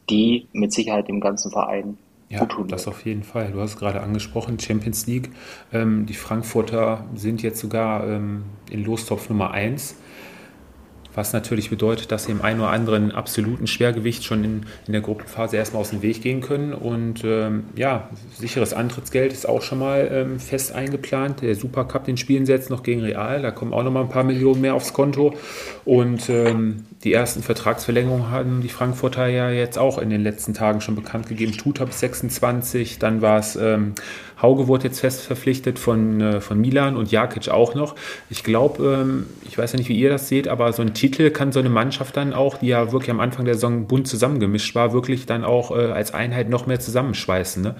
die 0.08 0.48
mit 0.52 0.72
Sicherheit 0.72 1.08
dem 1.08 1.20
ganzen 1.20 1.50
Verein 1.50 1.98
ja, 2.30 2.46
das 2.68 2.86
auf 2.86 3.06
jeden 3.06 3.22
Fall. 3.22 3.52
Du 3.52 3.60
hast 3.60 3.70
es 3.70 3.78
gerade 3.78 4.02
angesprochen, 4.02 4.58
Champions 4.58 5.06
League. 5.06 5.30
Ähm, 5.72 6.04
die 6.04 6.12
Frankfurter 6.12 7.06
sind 7.14 7.42
jetzt 7.42 7.58
sogar 7.58 8.06
ähm, 8.06 8.44
in 8.70 8.84
Lostopf 8.84 9.30
Nummer 9.30 9.52
1 9.52 9.96
was 11.18 11.32
natürlich 11.32 11.68
bedeutet, 11.68 12.12
dass 12.12 12.24
sie 12.24 12.30
im 12.30 12.42
einen 12.42 12.60
oder 12.60 12.70
anderen 12.70 13.10
absoluten 13.10 13.66
Schwergewicht 13.66 14.22
schon 14.22 14.44
in, 14.44 14.66
in 14.86 14.92
der 14.92 15.00
Gruppenphase 15.00 15.56
erstmal 15.56 15.80
aus 15.80 15.90
dem 15.90 16.00
Weg 16.00 16.22
gehen 16.22 16.40
können. 16.40 16.72
Und 16.72 17.24
ähm, 17.24 17.64
ja, 17.74 18.08
sicheres 18.32 18.72
Antrittsgeld 18.72 19.32
ist 19.32 19.48
auch 19.48 19.62
schon 19.62 19.80
mal 19.80 20.08
ähm, 20.12 20.38
fest 20.38 20.72
eingeplant. 20.72 21.42
Der 21.42 21.56
Supercup, 21.56 22.04
den 22.04 22.18
spielen 22.18 22.46
sie 22.46 22.52
jetzt 22.52 22.70
noch 22.70 22.84
gegen 22.84 23.00
Real, 23.00 23.42
da 23.42 23.50
kommen 23.50 23.72
auch 23.72 23.82
noch 23.82 23.90
mal 23.90 24.02
ein 24.02 24.08
paar 24.08 24.22
Millionen 24.22 24.60
mehr 24.60 24.76
aufs 24.76 24.92
Konto. 24.92 25.34
Und 25.84 26.30
ähm, 26.30 26.84
die 27.02 27.12
ersten 27.12 27.42
Vertragsverlängerungen 27.42 28.30
haben 28.30 28.60
die 28.60 28.68
Frankfurter 28.68 29.26
ja 29.26 29.50
jetzt 29.50 29.76
auch 29.76 29.98
in 29.98 30.10
den 30.10 30.22
letzten 30.22 30.54
Tagen 30.54 30.80
schon 30.80 30.94
bekannt 30.94 31.28
gegeben. 31.28 31.50
Tuta 31.50 31.84
bis 31.84 31.98
26, 31.98 33.00
dann 33.00 33.22
war 33.22 33.40
es 33.40 33.56
ähm, 33.56 33.94
Hauge 34.40 34.68
wurde 34.68 34.84
jetzt 34.84 35.00
fest 35.00 35.22
verpflichtet 35.22 35.78
von, 35.78 36.20
äh, 36.20 36.40
von 36.40 36.60
Milan 36.60 36.96
und 36.96 37.10
Jakic 37.10 37.48
auch 37.48 37.74
noch. 37.74 37.94
Ich 38.30 38.44
glaube, 38.44 39.00
ähm, 39.02 39.26
ich 39.46 39.58
weiß 39.58 39.72
ja 39.72 39.78
nicht, 39.78 39.88
wie 39.88 39.98
ihr 39.98 40.10
das 40.10 40.28
seht, 40.28 40.48
aber 40.48 40.72
so 40.72 40.82
ein 40.82 40.94
Titel 40.94 41.30
kann 41.30 41.52
so 41.52 41.58
eine 41.58 41.70
Mannschaft 41.70 42.16
dann 42.16 42.32
auch, 42.32 42.58
die 42.58 42.68
ja 42.68 42.92
wirklich 42.92 43.10
am 43.10 43.20
Anfang 43.20 43.44
der 43.44 43.54
Saison 43.54 43.86
bunt 43.86 44.06
zusammengemischt 44.06 44.74
war, 44.74 44.92
wirklich 44.92 45.26
dann 45.26 45.44
auch 45.44 45.70
äh, 45.70 45.90
als 45.92 46.14
Einheit 46.14 46.48
noch 46.48 46.66
mehr 46.66 46.80
zusammenschweißen. 46.80 47.62
Ne? 47.62 47.74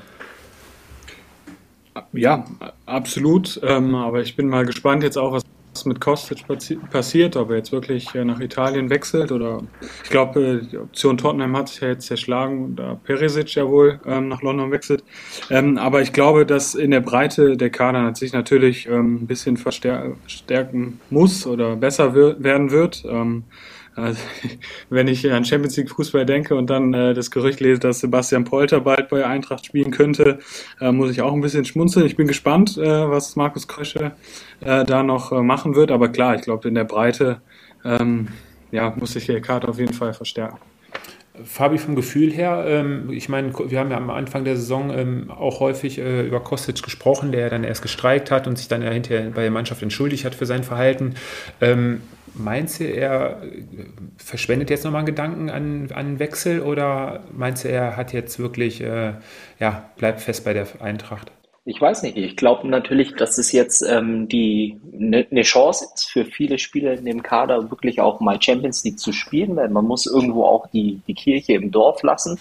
Ja, 2.13 2.45
absolut. 2.87 3.61
Ähm, 3.63 3.95
aber 3.95 4.23
ich 4.23 4.37
bin 4.37 4.49
mal 4.49 4.67
gespannt 4.67 5.03
jetzt 5.03 5.17
auch, 5.17 5.33
was 5.33 5.43
mit 5.85 6.01
Kostic 6.01 6.45
passiert, 6.91 7.37
ob 7.37 7.51
er 7.51 7.57
jetzt 7.57 7.73
wirklich 7.73 8.15
äh, 8.15 8.25
nach 8.25 8.41
Italien 8.41 8.91
wechselt 8.91 9.33
oder 9.33 9.63
ich 10.03 10.11
glaube, 10.11 10.63
die 10.71 10.79
Option 10.79 11.19
Tottenham 11.19 11.57
hat 11.57 11.69
sich 11.69 11.81
ja 11.81 11.89
jetzt 11.89 12.07
zerschlagen, 12.07 12.77
da 12.77 12.95
Perisic 13.03 13.55
ja 13.55 13.69
wohl 13.69 14.01
ähm, 14.07 14.29
nach 14.29 14.43
London 14.43 14.71
wechselt. 14.71 15.05
Ähm, 15.51 15.79
aber 15.79 16.03
ich 16.03 16.13
glaube, 16.13 16.47
dass 16.47 16.75
in 16.75 16.91
der 16.91 17.01
Breite 17.01 17.57
der 17.57 17.71
Kader 17.71 18.15
sich 18.15 18.33
natürlich 18.33 18.87
ähm, 18.87 19.23
ein 19.23 19.27
bisschen 19.27 19.57
verstärken 19.57 21.01
muss 21.11 21.47
oder 21.47 21.77
besser 21.77 22.15
werden 22.15 22.71
wird. 22.71 23.05
Ähm, 23.99 24.05
also, 24.05 24.21
wenn 24.91 25.09
ich 25.09 25.31
an 25.31 25.45
Champions 25.45 25.77
League 25.77 25.91
Fußball 25.91 26.25
denke 26.25 26.55
und 26.55 26.71
dann 26.71 26.95
äh, 26.95 27.15
das 27.15 27.31
Gerücht 27.31 27.61
lese, 27.61 27.81
dass 27.81 28.01
Sebastian 28.01 28.45
Polter 28.45 28.81
bald 28.81 29.09
bei 29.09 29.27
Eintracht 29.27 29.67
spielen 29.67 29.91
könnte, 29.91 30.39
äh, 30.81 30.93
muss 30.93 31.11
ich 31.11 31.23
auch 31.23 31.33
ein 31.33 31.41
bisschen 31.41 31.65
schmunzeln. 31.65 32.07
Ich 32.07 32.17
bin 32.17 32.27
gespannt, 32.27 32.79
äh, 32.79 33.11
was 33.11 33.37
Markus 33.37 33.69
Krösche 33.69 34.13
äh, 34.61 34.85
da 34.85 35.03
noch 35.03 35.33
äh, 35.33 35.43
machen 35.43 35.75
wird. 35.75 35.91
Aber 35.91 36.09
klar, 36.09 36.37
ich 36.37 36.43
glaube, 36.43 36.69
in 36.69 36.75
der 36.75 36.85
Breite 36.85 37.41
ähm, 37.85 38.29
ja, 38.71 38.95
muss 38.99 39.13
sich 39.13 39.27
die 39.27 39.41
Karte 39.41 39.69
auf 39.69 39.79
jeden 39.79 39.95
Fall 39.95 40.13
verstärken. 40.13 40.59
Fabi, 41.45 41.79
vom 41.79 41.95
Gefühl 41.95 42.33
her, 42.33 42.65
ähm, 42.67 43.11
ich 43.11 43.29
meine, 43.29 43.53
wir 43.57 43.79
haben 43.79 43.93
ja 43.93 43.97
am 43.97 44.11
Anfang 44.11 44.45
der 44.45 44.57
Saison 44.57 44.91
ähm, 44.91 45.31
auch 45.31 45.61
häufig 45.61 45.99
äh, 45.99 46.27
über 46.27 46.41
Kostic 46.41 46.83
gesprochen, 46.83 47.31
der 47.31 47.49
dann 47.49 47.63
erst 47.63 47.83
gestreikt 47.83 48.33
hat 48.33 48.49
und 48.49 48.59
sich 48.59 48.67
dann 48.67 48.83
ja 48.83 48.91
hinterher 48.91 49.31
bei 49.31 49.43
der 49.43 49.53
Mannschaft 49.53 49.81
entschuldigt 49.83 50.25
hat 50.25 50.35
für 50.35 50.47
sein 50.47 50.65
Verhalten. 50.65 51.15
Meinst 52.39 52.79
du, 52.79 52.85
er 52.85 53.43
äh, 53.43 53.63
verschwendet 54.17 54.71
jetzt 54.71 54.85
nochmal 54.85 55.01
einen 55.01 55.07
Gedanken 55.07 55.51
an, 55.51 55.91
an 55.93 56.19
Wechsel 56.19 56.61
oder 56.61 57.25
meinst 57.33 57.65
du, 57.65 57.69
er 57.69 57.97
hat 57.97 58.13
jetzt 58.13 58.39
wirklich, 58.39 58.81
äh, 58.81 59.15
ja, 59.59 59.91
bleibt 59.97 60.21
fest 60.21 60.45
bei 60.45 60.53
der 60.53 60.67
Eintracht? 60.81 61.33
Ich 61.65 61.81
weiß 61.81 62.03
nicht. 62.03 62.17
Ich 62.17 62.37
glaube 62.37 62.67
natürlich, 62.67 63.15
dass 63.17 63.37
es 63.37 63.53
jetzt 63.53 63.83
ähm, 63.83 64.29
die 64.29 64.81
eine 64.95 65.27
ne 65.31 65.43
Chance 65.43 65.87
ist 65.95 66.11
für 66.11 66.25
viele 66.25 66.59
Spieler 66.59 66.95
in 66.95 67.05
dem 67.05 67.23
Kader 67.23 67.71
wirklich 67.71 68.01
auch 68.01 68.21
mal 68.21 68.41
Champions 68.41 68.85
League 68.85 68.99
zu 68.99 69.13
spielen, 69.13 69.55
weil 69.57 69.69
man 69.69 69.85
muss 69.85 70.07
irgendwo 70.07 70.45
auch 70.45 70.67
die, 70.69 71.03
die 71.07 71.15
Kirche 71.15 71.55
im 71.55 71.71
Dorf 71.71 72.03
lassen. 72.03 72.39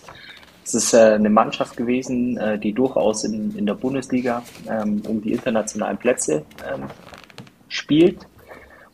Es 0.64 0.76
ist 0.76 0.94
äh, 0.94 1.16
eine 1.16 1.30
Mannschaft 1.30 1.76
gewesen, 1.76 2.38
äh, 2.38 2.58
die 2.58 2.72
durchaus 2.72 3.26
in, 3.26 3.54
in 3.58 3.66
der 3.66 3.74
Bundesliga 3.74 4.44
ähm, 4.70 5.02
um 5.08 5.22
die 5.22 5.34
internationalen 5.34 5.98
Plätze 5.98 6.46
ähm, 6.72 6.84
spielt 7.68 8.20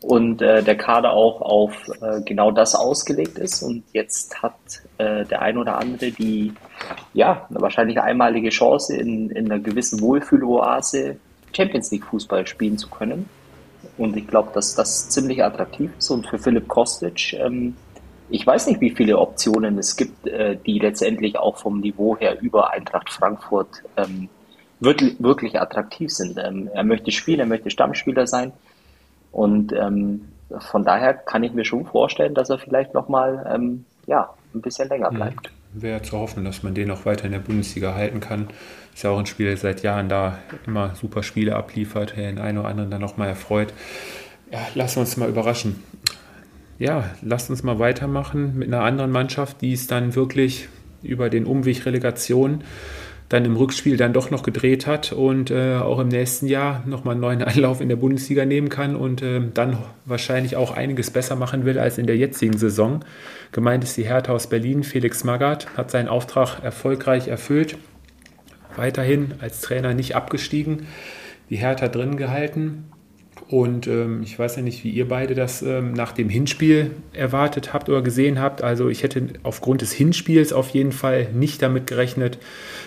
und 0.06 0.42
äh, 0.42 0.62
der 0.62 0.76
Kader 0.76 1.12
auch 1.12 1.40
auf 1.40 1.72
äh, 2.02 2.20
genau 2.22 2.50
das 2.50 2.74
ausgelegt 2.74 3.38
ist. 3.38 3.62
Und 3.62 3.84
jetzt 3.92 4.42
hat 4.42 4.54
äh, 4.98 5.24
der 5.24 5.40
ein 5.42 5.56
oder 5.56 5.78
andere 5.78 6.10
die 6.10 6.52
ja 7.14 7.46
wahrscheinlich 7.48 8.00
einmalige 8.00 8.50
Chance 8.50 8.96
in, 8.96 9.30
in 9.30 9.50
einer 9.50 9.60
gewissen 9.60 10.00
Wohlfühloase 10.00 11.16
Champions 11.56 11.90
League 11.90 12.04
Fußball 12.04 12.46
spielen 12.46 12.76
zu 12.76 12.88
können. 12.90 13.28
Und 13.96 14.16
ich 14.16 14.26
glaube, 14.26 14.50
dass 14.52 14.74
das 14.74 15.08
ziemlich 15.08 15.42
attraktiv 15.42 15.90
ist. 15.96 16.10
Und 16.10 16.26
für 16.26 16.38
Philipp 16.38 16.68
Kostic, 16.68 17.32
ähm, 17.34 17.76
ich 18.28 18.46
weiß 18.46 18.66
nicht, 18.66 18.80
wie 18.80 18.90
viele 18.90 19.18
Optionen 19.18 19.78
es 19.78 19.96
gibt, 19.96 20.26
äh, 20.26 20.56
die 20.66 20.80
letztendlich 20.80 21.38
auch 21.38 21.56
vom 21.56 21.80
Niveau 21.80 22.16
her 22.18 22.40
über 22.42 22.72
Eintracht 22.72 23.10
Frankfurt 23.10 23.82
ähm, 23.96 24.28
wirklich, 24.80 25.16
wirklich 25.18 25.60
attraktiv 25.60 26.10
sind. 26.10 26.38
Ähm, 26.38 26.68
er 26.74 26.84
möchte 26.84 27.10
spielen, 27.10 27.40
er 27.40 27.46
möchte 27.46 27.70
Stammspieler 27.70 28.26
sein. 28.26 28.52
Und 29.34 29.72
ähm, 29.72 30.22
von 30.60 30.84
daher 30.84 31.12
kann 31.12 31.42
ich 31.42 31.52
mir 31.52 31.64
schon 31.64 31.84
vorstellen, 31.84 32.34
dass 32.34 32.50
er 32.50 32.58
vielleicht 32.58 32.94
nochmal 32.94 33.44
ähm, 33.52 33.84
ja, 34.06 34.30
ein 34.54 34.60
bisschen 34.62 34.88
länger 34.88 35.10
mhm. 35.10 35.16
bleibt. 35.16 35.50
Wäre 35.72 36.02
zu 36.02 36.16
hoffen, 36.16 36.44
dass 36.44 36.62
man 36.62 36.72
den 36.72 36.88
auch 36.92 37.04
weiter 37.04 37.24
in 37.24 37.32
der 37.32 37.40
Bundesliga 37.40 37.94
halten 37.94 38.20
kann. 38.20 38.46
Ist 38.94 39.02
ja 39.02 39.10
auch 39.10 39.18
ein 39.18 39.26
Spieler, 39.26 39.50
der 39.50 39.56
seit 39.56 39.82
Jahren 39.82 40.08
da 40.08 40.38
immer 40.66 40.94
super 40.94 41.24
Spiele 41.24 41.56
abliefert, 41.56 42.16
der 42.16 42.28
den 42.28 42.38
einen 42.38 42.58
oder 42.58 42.68
anderen 42.68 42.92
dann 42.92 43.00
nochmal 43.00 43.28
erfreut. 43.28 43.72
Ja, 44.52 44.60
lassen 44.76 44.96
wir 44.96 45.00
uns 45.00 45.16
mal 45.16 45.28
überraschen. 45.28 45.82
Ja, 46.78 47.10
lasst 47.20 47.50
uns 47.50 47.64
mal 47.64 47.80
weitermachen 47.80 48.56
mit 48.56 48.68
einer 48.68 48.84
anderen 48.84 49.10
Mannschaft, 49.10 49.62
die 49.62 49.72
es 49.72 49.88
dann 49.88 50.14
wirklich 50.14 50.68
über 51.02 51.28
den 51.28 51.44
Umweg 51.44 51.86
Relegation 51.86 52.62
dann 53.34 53.44
im 53.44 53.56
Rückspiel 53.56 53.96
dann 53.96 54.12
doch 54.12 54.30
noch 54.30 54.44
gedreht 54.44 54.86
hat 54.86 55.12
und 55.12 55.50
äh, 55.50 55.74
auch 55.74 55.98
im 55.98 56.06
nächsten 56.06 56.46
Jahr 56.46 56.84
nochmal 56.86 57.14
einen 57.14 57.20
neuen 57.20 57.42
Anlauf 57.42 57.80
in 57.80 57.88
der 57.88 57.96
Bundesliga 57.96 58.44
nehmen 58.44 58.68
kann 58.68 58.94
und 58.94 59.22
äh, 59.22 59.40
dann 59.52 59.76
wahrscheinlich 60.04 60.54
auch 60.54 60.70
einiges 60.70 61.10
besser 61.10 61.34
machen 61.34 61.64
will 61.64 61.80
als 61.80 61.98
in 61.98 62.06
der 62.06 62.16
jetzigen 62.16 62.56
Saison. 62.56 63.04
Gemeint 63.50 63.82
ist 63.82 63.96
die 63.96 64.06
Hertha 64.06 64.32
aus 64.32 64.46
Berlin. 64.46 64.84
Felix 64.84 65.24
Magath 65.24 65.66
hat 65.76 65.90
seinen 65.90 66.06
Auftrag 66.06 66.62
erfolgreich 66.62 67.26
erfüllt. 67.26 67.76
Weiterhin 68.76 69.34
als 69.40 69.60
Trainer 69.62 69.94
nicht 69.94 70.14
abgestiegen, 70.14 70.86
die 71.50 71.56
Hertha 71.56 71.88
drin 71.88 72.16
gehalten. 72.16 72.84
Und 73.54 73.86
ähm, 73.86 74.24
ich 74.24 74.36
weiß 74.36 74.56
ja 74.56 74.62
nicht, 74.62 74.82
wie 74.82 74.90
ihr 74.90 75.06
beide 75.06 75.36
das 75.36 75.62
ähm, 75.62 75.92
nach 75.92 76.10
dem 76.10 76.28
Hinspiel 76.28 76.90
erwartet 77.12 77.72
habt 77.72 77.88
oder 77.88 78.02
gesehen 78.02 78.40
habt. 78.40 78.64
Also 78.64 78.88
ich 78.88 79.04
hätte 79.04 79.28
aufgrund 79.44 79.80
des 79.80 79.92
Hinspiels 79.92 80.52
auf 80.52 80.70
jeden 80.70 80.90
Fall 80.90 81.28
nicht 81.32 81.62
damit 81.62 81.86
gerechnet, 81.86 82.38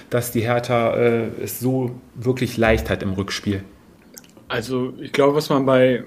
dass 0.10 0.34
die 0.34 0.42
Hertha 0.42 0.94
äh, 0.98 1.28
es 1.42 1.62
so 1.62 1.92
wirklich 2.16 2.58
leicht 2.58 2.90
hat 2.90 3.02
im 3.02 3.14
Rückspiel. 3.14 3.64
Also 4.50 4.92
ich 5.00 5.14
glaube, 5.14 5.36
was 5.36 5.48
man 5.48 5.66
bei 5.66 6.04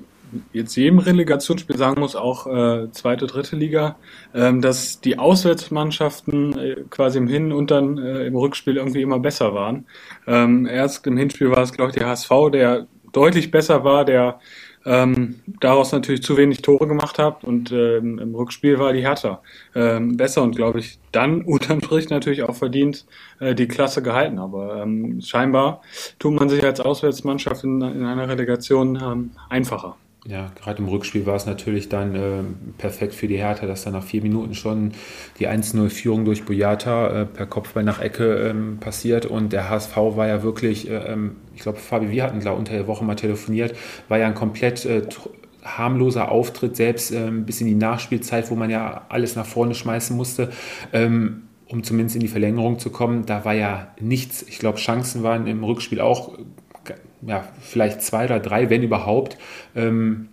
jetzt 0.53 0.77
jedem 0.77 0.99
Relegationsspiel 0.99 1.79
sagen 1.79 1.99
muss, 1.99 2.15
auch 2.15 2.47
äh, 2.47 2.91
zweite, 2.93 3.27
dritte 3.27 3.57
Liga, 3.57 3.97
ähm, 4.35 4.61
dass 4.61 5.01
die 5.01 5.19
Auswärtsmannschaften 5.19 6.59
äh, 6.59 6.77
quasi 6.91 7.17
im 7.17 7.29
Hin- 7.29 7.53
und 7.53 7.71
dann 7.71 7.97
äh, 7.97 8.27
im 8.27 8.37
Rückspiel 8.37 8.77
irgendwie 8.77 9.01
immer 9.01 9.21
besser 9.21 9.55
waren. 9.55 9.87
Ähm, 10.27 10.67
erst 10.67 11.07
im 11.07 11.17
Hinspiel 11.17 11.51
war 11.51 11.63
es, 11.63 11.73
glaube 11.73 11.93
ich, 11.93 11.97
der 11.97 12.09
HSV, 12.09 12.31
der 12.53 12.87
deutlich 13.13 13.51
besser 13.51 13.85
war, 13.85 14.05
der 14.05 14.41
ähm, 14.87 15.41
daraus 15.61 15.93
natürlich 15.93 16.23
zu 16.23 16.37
wenig 16.37 16.63
Tore 16.63 16.87
gemacht 16.87 17.19
hat 17.19 17.45
und 17.45 17.71
ähm, 17.71 18.19
im 18.19 18.35
Rückspiel 18.35 18.79
war 18.79 18.93
die 18.93 19.03
Hertha 19.03 19.43
ähm, 19.75 20.17
besser 20.17 20.43
und 20.43 20.57
glaube 20.57 20.81
ich 20.81 20.99
dann 21.13 21.43
unterm 21.45 21.83
Strich 21.83 22.09
natürlich 22.09 22.43
auch 22.43 22.57
verdient 22.57 23.05
äh, 23.41 23.55
die 23.55 23.69
Klasse 23.69 24.03
gehalten. 24.03 24.39
Aber 24.39 24.83
ähm, 24.83 25.21
scheinbar 25.21 25.83
tut 26.19 26.33
man 26.33 26.49
sich 26.49 26.65
als 26.65 26.81
Auswärtsmannschaft 26.81 27.65
in, 27.65 27.83
in 27.83 28.05
einer 28.05 28.29
Relegation 28.29 28.97
ähm, 28.97 29.31
einfacher. 29.49 29.97
Ja, 30.27 30.53
gerade 30.55 30.83
im 30.83 30.89
Rückspiel 30.89 31.25
war 31.25 31.37
es 31.37 31.47
natürlich 31.47 31.89
dann 31.89 32.15
äh, 32.15 32.43
perfekt 32.77 33.15
für 33.15 33.27
die 33.27 33.39
Hertha, 33.39 33.67
dass 33.67 33.85
dann 33.85 33.95
nach 33.95 34.05
vier 34.05 34.21
Minuten 34.21 34.55
schon 34.55 34.93
die 35.39 35.49
1-0-Führung 35.49 36.27
durch 36.27 36.45
Boyata 36.45 37.23
äh, 37.23 37.27
per 37.27 37.47
Kopfball 37.47 37.85
nach 37.85 38.01
Ecke 38.01 38.51
ähm, 38.51 38.77
passiert 38.81 39.25
und 39.25 39.55
der 39.55 39.71
HSV 39.71 39.97
war 39.97 40.29
ja 40.29 40.43
wirklich, 40.43 40.91
äh, 40.91 41.13
ähm, 41.13 41.37
ich 41.55 41.63
glaube, 41.63 41.79
Fabi, 41.79 42.11
wir 42.11 42.23
hatten 42.23 42.45
da 42.45 42.51
unter 42.51 42.75
der 42.75 42.87
Woche 42.87 43.03
mal 43.03 43.15
telefoniert, 43.15 43.75
war 44.09 44.19
ja 44.19 44.27
ein 44.27 44.35
komplett 44.35 44.85
äh, 44.85 45.03
harmloser 45.65 46.31
Auftritt, 46.31 46.77
selbst 46.77 47.13
ähm, 47.13 47.47
bis 47.47 47.63
in 47.63 47.67
die 47.67 47.75
Nachspielzeit, 47.75 48.51
wo 48.51 48.57
man 48.57 48.69
ja 48.69 49.07
alles 49.09 49.37
nach 49.37 49.47
vorne 49.47 49.75
schmeißen 49.75 50.15
musste. 50.15 50.51
Ähm, 50.93 51.45
um 51.67 51.85
zumindest 51.85 52.17
in 52.17 52.21
die 52.21 52.29
Verlängerung 52.29 52.81
zu 52.81 52.91
kommen, 52.91 53.27
da 53.27 53.45
war 53.45 53.55
ja 53.55 53.95
nichts. 54.01 54.43
Ich 54.43 54.59
glaube, 54.59 54.79
Chancen 54.79 55.23
waren 55.23 55.47
im 55.47 55.63
Rückspiel 55.63 56.01
auch 56.01 56.37
ja, 57.23 57.45
vielleicht 57.61 58.03
zwei 58.03 58.25
oder 58.25 58.41
drei, 58.41 58.71
wenn 58.71 58.83
überhaupt. 58.83 59.37
Ähm, 59.75 60.29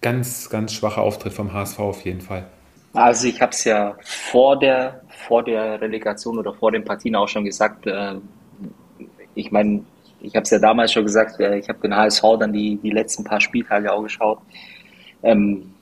ganz, 0.00 0.48
ganz 0.50 0.72
schwacher 0.72 1.02
Auftritt 1.02 1.32
vom 1.32 1.52
HSV 1.52 1.78
auf 1.80 2.04
jeden 2.04 2.20
Fall. 2.20 2.46
Also 2.92 3.28
ich 3.28 3.40
habe 3.40 3.52
es 3.52 3.64
ja 3.64 3.96
vor 4.02 4.58
der, 4.58 5.02
vor 5.08 5.44
der 5.44 5.80
Relegation 5.80 6.38
oder 6.38 6.52
vor 6.54 6.72
den 6.72 6.84
Partien 6.84 7.14
auch 7.14 7.28
schon 7.28 7.44
gesagt. 7.44 7.86
Äh, 7.86 8.16
ich 9.34 9.52
meine, 9.52 9.84
ich 10.20 10.34
habe 10.34 10.42
es 10.42 10.50
ja 10.50 10.58
damals 10.58 10.92
schon 10.92 11.04
gesagt, 11.04 11.38
äh, 11.40 11.58
ich 11.58 11.68
habe 11.68 11.78
den 11.80 11.94
HSV 11.94 12.22
dann 12.38 12.52
die, 12.52 12.76
die 12.76 12.90
letzten 12.90 13.24
paar 13.24 13.40
Spieltage 13.40 13.92
auch 13.92 14.02
geschaut. 14.02 14.40
Ähm, 15.22 15.74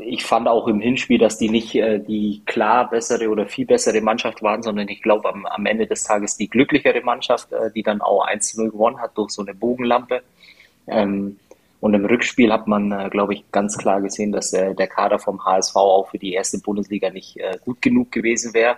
ich 0.00 0.24
fand 0.24 0.48
auch 0.48 0.66
im 0.68 0.80
Hinspiel, 0.80 1.18
dass 1.18 1.38
die 1.38 1.50
nicht 1.50 1.74
äh, 1.74 1.98
die 1.98 2.42
klar 2.46 2.88
bessere 2.88 3.28
oder 3.28 3.46
viel 3.46 3.66
bessere 3.66 4.00
Mannschaft 4.00 4.42
waren, 4.42 4.62
sondern 4.62 4.88
ich 4.88 5.02
glaube 5.02 5.28
am, 5.28 5.46
am 5.46 5.66
Ende 5.66 5.86
des 5.86 6.04
Tages 6.04 6.36
die 6.36 6.48
glücklichere 6.48 7.02
Mannschaft, 7.02 7.52
äh, 7.52 7.70
die 7.72 7.82
dann 7.82 8.00
auch 8.00 8.26
1-0 8.26 8.70
gewonnen 8.70 9.00
hat 9.00 9.16
durch 9.16 9.30
so 9.30 9.42
eine 9.42 9.54
Bogenlampe. 9.54 10.22
Ähm, 10.86 11.38
und 11.80 11.92
im 11.92 12.06
Rückspiel 12.06 12.50
hat 12.50 12.66
man, 12.66 12.92
äh, 12.92 13.10
glaube 13.10 13.34
ich, 13.34 13.44
ganz 13.52 13.76
klar 13.76 14.00
gesehen, 14.00 14.32
dass 14.32 14.50
der 14.50 14.74
Kader 14.86 15.18
vom 15.18 15.44
HSV 15.44 15.76
auch 15.76 16.08
für 16.08 16.18
die 16.18 16.32
erste 16.32 16.58
Bundesliga 16.58 17.10
nicht 17.10 17.36
äh, 17.36 17.58
gut 17.62 17.82
genug 17.82 18.10
gewesen 18.10 18.54
wäre. 18.54 18.76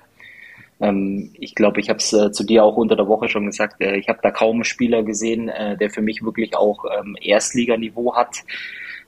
Ähm, 0.81 1.31
ich 1.39 1.55
glaube, 1.55 1.81
ich 1.81 1.89
habe 1.89 1.99
es 1.99 2.13
äh, 2.13 2.33
zu 2.33 2.45
dir 2.45 2.65
auch 2.65 2.77
unter 2.77 2.97
der 2.97 3.09
Woche 3.09 3.29
schon 3.29 3.47
gesagt, 3.47 3.81
äh, 3.81 3.97
ich 3.97 4.09
habe 4.09 4.19
da 4.23 4.31
kaum 4.31 4.57
einen 4.57 4.65
Spieler 4.65 5.03
gesehen, 5.03 5.47
der 5.81 5.91
für 5.91 6.03
mich 6.03 6.25
wirklich 6.25 6.57
auch 6.57 6.85
ähm, 6.99 7.17
Erstliganiveau 7.21 8.15
hat. 8.15 8.43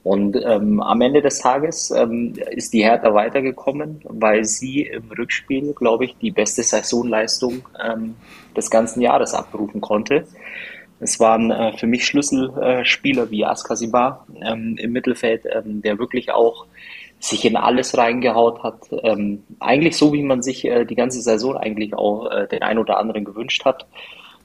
Und 0.09 0.39
ähm, 0.43 0.81
am 0.81 1.03
Ende 1.03 1.21
des 1.21 1.41
Tages 1.41 1.91
ähm, 1.91 2.33
ist 2.53 2.73
die 2.73 2.83
Hertha 2.83 3.13
weitergekommen, 3.13 4.01
weil 4.05 4.43
sie 4.47 4.81
im 4.81 5.11
Rückspiel, 5.11 5.75
glaube 5.75 6.07
ich, 6.07 6.17
die 6.17 6.31
beste 6.31 6.63
Saisonleistung 6.63 7.61
ähm, 7.79 8.17
des 8.57 8.71
ganzen 8.71 9.03
Jahres 9.03 9.35
abrufen 9.35 9.83
konnte. 9.83 10.27
Es 10.99 11.21
waren 11.21 11.51
äh, 11.51 11.77
für 11.77 11.87
mich 11.87 12.07
Schlüsselspieler 12.07 13.25
äh, 13.25 13.31
wie 13.31 13.45
Askasibar 13.45 14.27
ähm, 14.41 14.79
im 14.79 14.93
Mittelfeld, 14.93 15.45
ähm, 15.45 15.83
der 15.83 15.99
wirklich 15.99 16.31
auch 16.31 16.65
sich 17.21 17.45
in 17.45 17.57
alles 17.57 17.99
reingehaut 17.99 18.63
hat. 18.63 18.89
Ähm, 19.03 19.43
eigentlich 19.61 19.99
so, 19.99 20.15
wie 20.15 20.23
man 20.23 20.43
sich 20.43 20.65
äh, 20.65 20.87
die 20.87 20.95
ganze 20.95 21.21
Saison 21.21 21.55
eigentlich 21.55 21.93
auch 21.93 22.31
äh, 22.31 22.49
den 22.49 22.63
ein 22.63 22.79
oder 22.79 22.97
anderen 22.97 23.27
gewünscht 23.27 23.67
hat. 23.67 23.87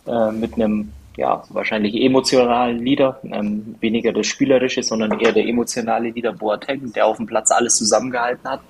Äh, 0.05 0.33
mit 0.33 0.55
einem 0.55 0.91
ja, 1.17 1.43
wahrscheinlich 1.49 1.95
emotionalen 1.95 2.83
Leader, 2.83 3.19
ähm, 3.23 3.75
weniger 3.79 4.13
der 4.13 4.23
spielerische, 4.23 4.83
sondern 4.83 5.19
eher 5.19 5.31
der 5.31 5.47
emotionale 5.47 6.09
Leader 6.09 6.33
Boateng, 6.33 6.91
der 6.93 7.05
auf 7.05 7.17
dem 7.17 7.25
Platz 7.25 7.51
alles 7.51 7.75
zusammengehalten 7.77 8.49
hat. 8.49 8.61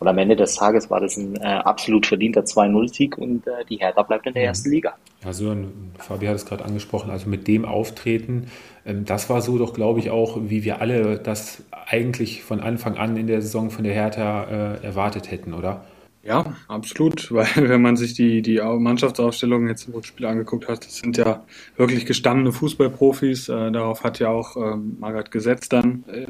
Und 0.00 0.06
am 0.06 0.16
Ende 0.18 0.36
des 0.36 0.54
Tages 0.54 0.90
war 0.90 1.00
das 1.00 1.16
ein 1.16 1.36
äh, 1.36 1.44
absolut 1.44 2.06
verdienter 2.06 2.42
2-0-Sieg 2.42 3.18
und 3.18 3.46
äh, 3.46 3.64
die 3.68 3.76
Hertha 3.76 4.02
bleibt 4.02 4.26
in 4.26 4.34
der 4.34 4.44
mhm. 4.44 4.48
ersten 4.48 4.70
Liga. 4.70 4.94
Also 5.24 5.56
Fabi 5.98 6.26
hat 6.26 6.36
es 6.36 6.46
gerade 6.46 6.64
angesprochen, 6.64 7.10
also 7.10 7.28
mit 7.28 7.48
dem 7.48 7.64
Auftreten, 7.64 8.48
ähm, 8.86 9.04
das 9.04 9.28
war 9.28 9.40
so 9.42 9.58
doch, 9.58 9.72
glaube 9.72 9.98
ich, 9.98 10.10
auch, 10.10 10.38
wie 10.40 10.62
wir 10.62 10.80
alle 10.80 11.18
das 11.18 11.64
eigentlich 11.86 12.44
von 12.44 12.60
Anfang 12.60 12.96
an 12.96 13.16
in 13.16 13.26
der 13.26 13.42
Saison 13.42 13.70
von 13.70 13.82
der 13.82 13.94
Hertha 13.94 14.44
äh, 14.44 14.84
erwartet 14.84 15.30
hätten, 15.30 15.52
oder? 15.52 15.84
Ja, 16.22 16.56
absolut, 16.66 17.32
weil 17.32 17.46
wenn 17.56 17.82
man 17.82 17.96
sich 17.96 18.14
die, 18.14 18.42
die 18.42 18.60
Mannschaftsaufstellung 18.60 19.68
jetzt 19.68 19.88
im 19.88 19.94
Rückspiel 19.94 20.26
angeguckt 20.26 20.68
hat, 20.68 20.84
das 20.84 20.96
sind 20.98 21.16
ja 21.16 21.44
wirklich 21.76 22.06
gestandene 22.06 22.52
Fußballprofis. 22.52 23.48
Äh, 23.48 23.70
darauf 23.72 24.04
hat 24.04 24.18
ja 24.18 24.28
auch 24.28 24.56
ähm, 24.56 24.96
Margaret 24.98 25.30
gesetzt 25.30 25.72
dann, 25.72 26.04
äh, 26.08 26.26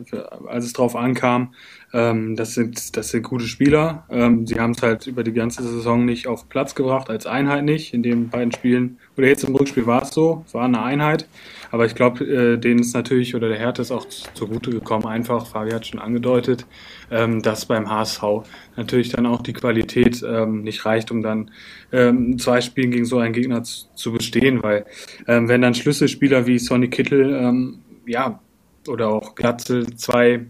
als 0.46 0.66
es 0.66 0.72
drauf 0.72 0.94
ankam. 0.94 1.54
Ähm, 1.92 2.36
das, 2.36 2.54
sind, 2.54 2.96
das 2.96 3.10
sind 3.10 3.22
gute 3.22 3.46
Spieler. 3.46 4.04
Ähm, 4.10 4.46
sie 4.46 4.60
haben 4.60 4.72
es 4.72 4.82
halt 4.82 5.06
über 5.06 5.24
die 5.24 5.32
ganze 5.32 5.62
Saison 5.62 6.04
nicht 6.04 6.26
auf 6.26 6.48
Platz 6.48 6.74
gebracht, 6.74 7.08
als 7.08 7.26
Einheit 7.26 7.64
nicht. 7.64 7.94
In 7.94 8.02
den 8.02 8.28
beiden 8.28 8.52
Spielen, 8.52 8.98
oder 9.16 9.26
jetzt 9.26 9.44
im 9.44 9.54
Rückspiel 9.54 9.86
war 9.86 10.02
es 10.02 10.10
so, 10.10 10.44
es 10.46 10.54
war 10.54 10.64
eine 10.64 10.82
Einheit. 10.82 11.26
Aber 11.70 11.86
ich 11.86 11.94
glaube, 11.94 12.24
äh, 12.24 12.58
denen 12.58 12.80
ist 12.80 12.94
natürlich, 12.94 13.34
oder 13.34 13.48
der 13.48 13.58
Härte 13.58 13.82
ist 13.82 13.90
auch 13.90 14.06
zugute 14.08 14.70
gekommen, 14.70 15.06
einfach, 15.06 15.46
Fabi 15.46 15.70
hat 15.70 15.86
schon 15.86 16.00
angedeutet, 16.00 16.66
ähm, 17.10 17.42
dass 17.42 17.66
beim 17.66 17.90
HSV 17.90 18.22
natürlich 18.76 19.10
dann 19.10 19.26
auch 19.26 19.42
die 19.42 19.52
Qualität 19.52 20.22
ähm, 20.26 20.62
nicht 20.62 20.84
reicht, 20.84 21.10
um 21.10 21.22
dann 21.22 21.50
ähm, 21.92 22.38
zwei 22.38 22.60
Spielen 22.60 22.90
gegen 22.90 23.04
so 23.04 23.18
einen 23.18 23.32
Gegner 23.32 23.62
zu, 23.62 23.86
zu 23.94 24.12
bestehen, 24.12 24.62
weil 24.62 24.86
ähm, 25.26 25.48
wenn 25.48 25.62
dann 25.62 25.74
Schlüsselspieler 25.74 26.46
wie 26.46 26.58
Sonny 26.58 26.88
Kittel, 26.88 27.34
ähm, 27.34 27.80
ja, 28.06 28.40
oder 28.86 29.08
auch 29.08 29.34
Glatzel 29.34 29.94
zwei 29.96 30.46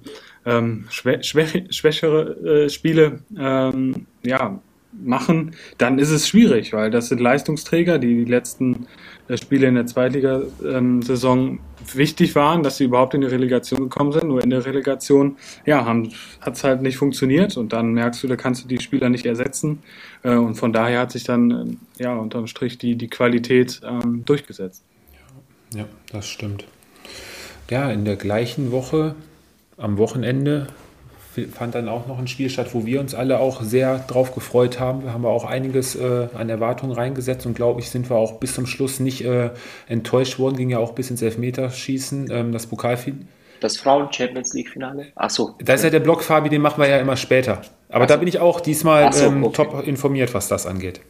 ähm, 0.48 0.86
schwä 0.90 1.22
schwächere 1.22 2.64
äh, 2.64 2.68
Spiele 2.70 3.20
ähm, 3.38 4.06
ja, 4.22 4.58
machen, 4.92 5.54
dann 5.76 5.98
ist 5.98 6.10
es 6.10 6.26
schwierig, 6.28 6.72
weil 6.72 6.90
das 6.90 7.08
sind 7.08 7.20
Leistungsträger, 7.20 7.98
die 7.98 8.24
die 8.24 8.30
letzten 8.30 8.86
äh, 9.28 9.36
Spiele 9.36 9.66
in 9.66 9.74
der 9.74 9.86
Zweitligasaison 9.86 11.48
ähm, 11.48 11.58
wichtig 11.94 12.34
waren, 12.34 12.62
dass 12.62 12.78
sie 12.78 12.84
überhaupt 12.84 13.14
in 13.14 13.20
die 13.20 13.26
Relegation 13.26 13.80
gekommen 13.80 14.12
sind. 14.12 14.28
Nur 14.28 14.42
in 14.42 14.50
der 14.50 14.64
Relegation, 14.64 15.36
ja, 15.66 15.84
hat 16.40 16.54
es 16.54 16.64
halt 16.64 16.82
nicht 16.82 16.96
funktioniert 16.96 17.56
und 17.56 17.72
dann 17.72 17.92
merkst 17.92 18.22
du, 18.22 18.28
da 18.28 18.36
kannst 18.36 18.64
du 18.64 18.68
die 18.68 18.80
Spieler 18.80 19.08
nicht 19.10 19.26
ersetzen. 19.26 19.82
Äh, 20.22 20.34
und 20.34 20.54
von 20.54 20.72
daher 20.72 21.00
hat 21.00 21.12
sich 21.12 21.24
dann, 21.24 21.78
äh, 21.98 22.02
ja, 22.02 22.16
unterm 22.16 22.46
Strich 22.46 22.78
die, 22.78 22.96
die 22.96 23.08
Qualität 23.08 23.80
ähm, 23.84 24.24
durchgesetzt. 24.24 24.82
Ja, 25.74 25.84
das 26.10 26.28
stimmt. 26.28 26.64
Ja, 27.70 27.90
in 27.90 28.06
der 28.06 28.16
gleichen 28.16 28.72
Woche, 28.72 29.14
am 29.78 29.98
Wochenende, 29.98 30.66
fand 31.46 31.74
dann 31.74 31.88
auch 31.88 32.06
noch 32.06 32.18
ein 32.18 32.26
Spiel 32.26 32.50
statt, 32.50 32.68
wo 32.72 32.84
wir 32.84 33.00
uns 33.00 33.14
alle 33.14 33.38
auch 33.38 33.62
sehr 33.62 33.98
drauf 33.98 34.34
gefreut 34.34 34.80
haben. 34.80 35.04
Wir 35.04 35.12
haben 35.12 35.24
auch 35.24 35.44
einiges 35.44 35.94
äh, 35.94 36.28
an 36.34 36.48
Erwartungen 36.48 36.92
reingesetzt 36.92 37.46
und 37.46 37.54
glaube 37.54 37.80
ich, 37.80 37.90
sind 37.90 38.10
wir 38.10 38.16
auch 38.16 38.40
bis 38.40 38.54
zum 38.54 38.66
Schluss 38.66 38.98
nicht 38.98 39.24
äh, 39.24 39.50
enttäuscht 39.86 40.38
worden. 40.38 40.56
Ging 40.56 40.70
ja 40.70 40.78
auch 40.78 40.92
bis 40.92 41.10
ins 41.10 41.22
Elfmeterschießen, 41.22 42.28
ähm, 42.30 42.52
das 42.52 42.66
Pokalfinale. 42.66 43.26
Das 43.60 43.76
Frauen-Champions 43.76 44.54
League-Finale? 44.54 45.08
Achso. 45.16 45.56
Da 45.58 45.74
ist 45.74 45.82
ja 45.82 45.90
der 45.90 46.00
Block, 46.00 46.22
Fabi, 46.22 46.48
den 46.48 46.62
machen 46.62 46.80
wir 46.80 46.88
ja 46.88 46.98
immer 46.98 47.16
später. 47.16 47.62
Aber 47.88 48.04
so. 48.04 48.08
da 48.08 48.16
bin 48.16 48.28
ich 48.28 48.38
auch 48.38 48.60
diesmal 48.60 49.12
so, 49.12 49.26
ähm, 49.26 49.44
okay. 49.44 49.64
top 49.64 49.86
informiert, 49.86 50.32
was 50.32 50.48
das 50.48 50.66
angeht. 50.66 51.00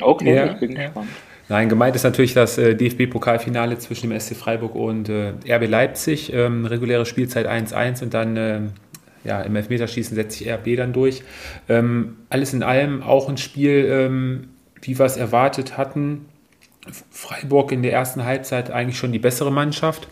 Okay, 0.00 0.34
ja. 0.34 0.52
ich 0.52 0.60
bin 0.60 0.74
gespannt. 0.74 1.08
Nein, 1.52 1.68
gemeint 1.68 1.94
ist 1.94 2.04
natürlich 2.04 2.32
das 2.32 2.56
äh, 2.56 2.74
DFB-Pokalfinale 2.74 3.76
zwischen 3.76 4.08
dem 4.08 4.18
SC 4.18 4.34
Freiburg 4.34 4.74
und 4.74 5.10
äh, 5.10 5.34
RB 5.46 5.68
Leipzig. 5.68 6.32
Ähm, 6.32 6.64
reguläre 6.64 7.04
Spielzeit 7.04 7.46
1-1 7.46 8.02
und 8.02 8.14
dann 8.14 8.36
äh, 8.38 8.60
ja, 9.22 9.42
im 9.42 9.54
Elfmeterschießen 9.54 10.14
setzt 10.14 10.38
sich 10.38 10.50
RB 10.50 10.78
dann 10.78 10.94
durch. 10.94 11.22
Ähm, 11.68 12.16
alles 12.30 12.54
in 12.54 12.62
allem 12.62 13.02
auch 13.02 13.28
ein 13.28 13.36
Spiel, 13.36 13.84
ähm, 13.86 14.48
wie 14.80 14.98
wir 14.98 15.04
es 15.04 15.18
erwartet 15.18 15.76
hatten. 15.76 16.24
Freiburg 17.10 17.70
in 17.70 17.82
der 17.82 17.92
ersten 17.92 18.24
Halbzeit 18.24 18.70
eigentlich 18.70 18.96
schon 18.96 19.12
die 19.12 19.18
bessere 19.18 19.52
Mannschaft. 19.52 20.08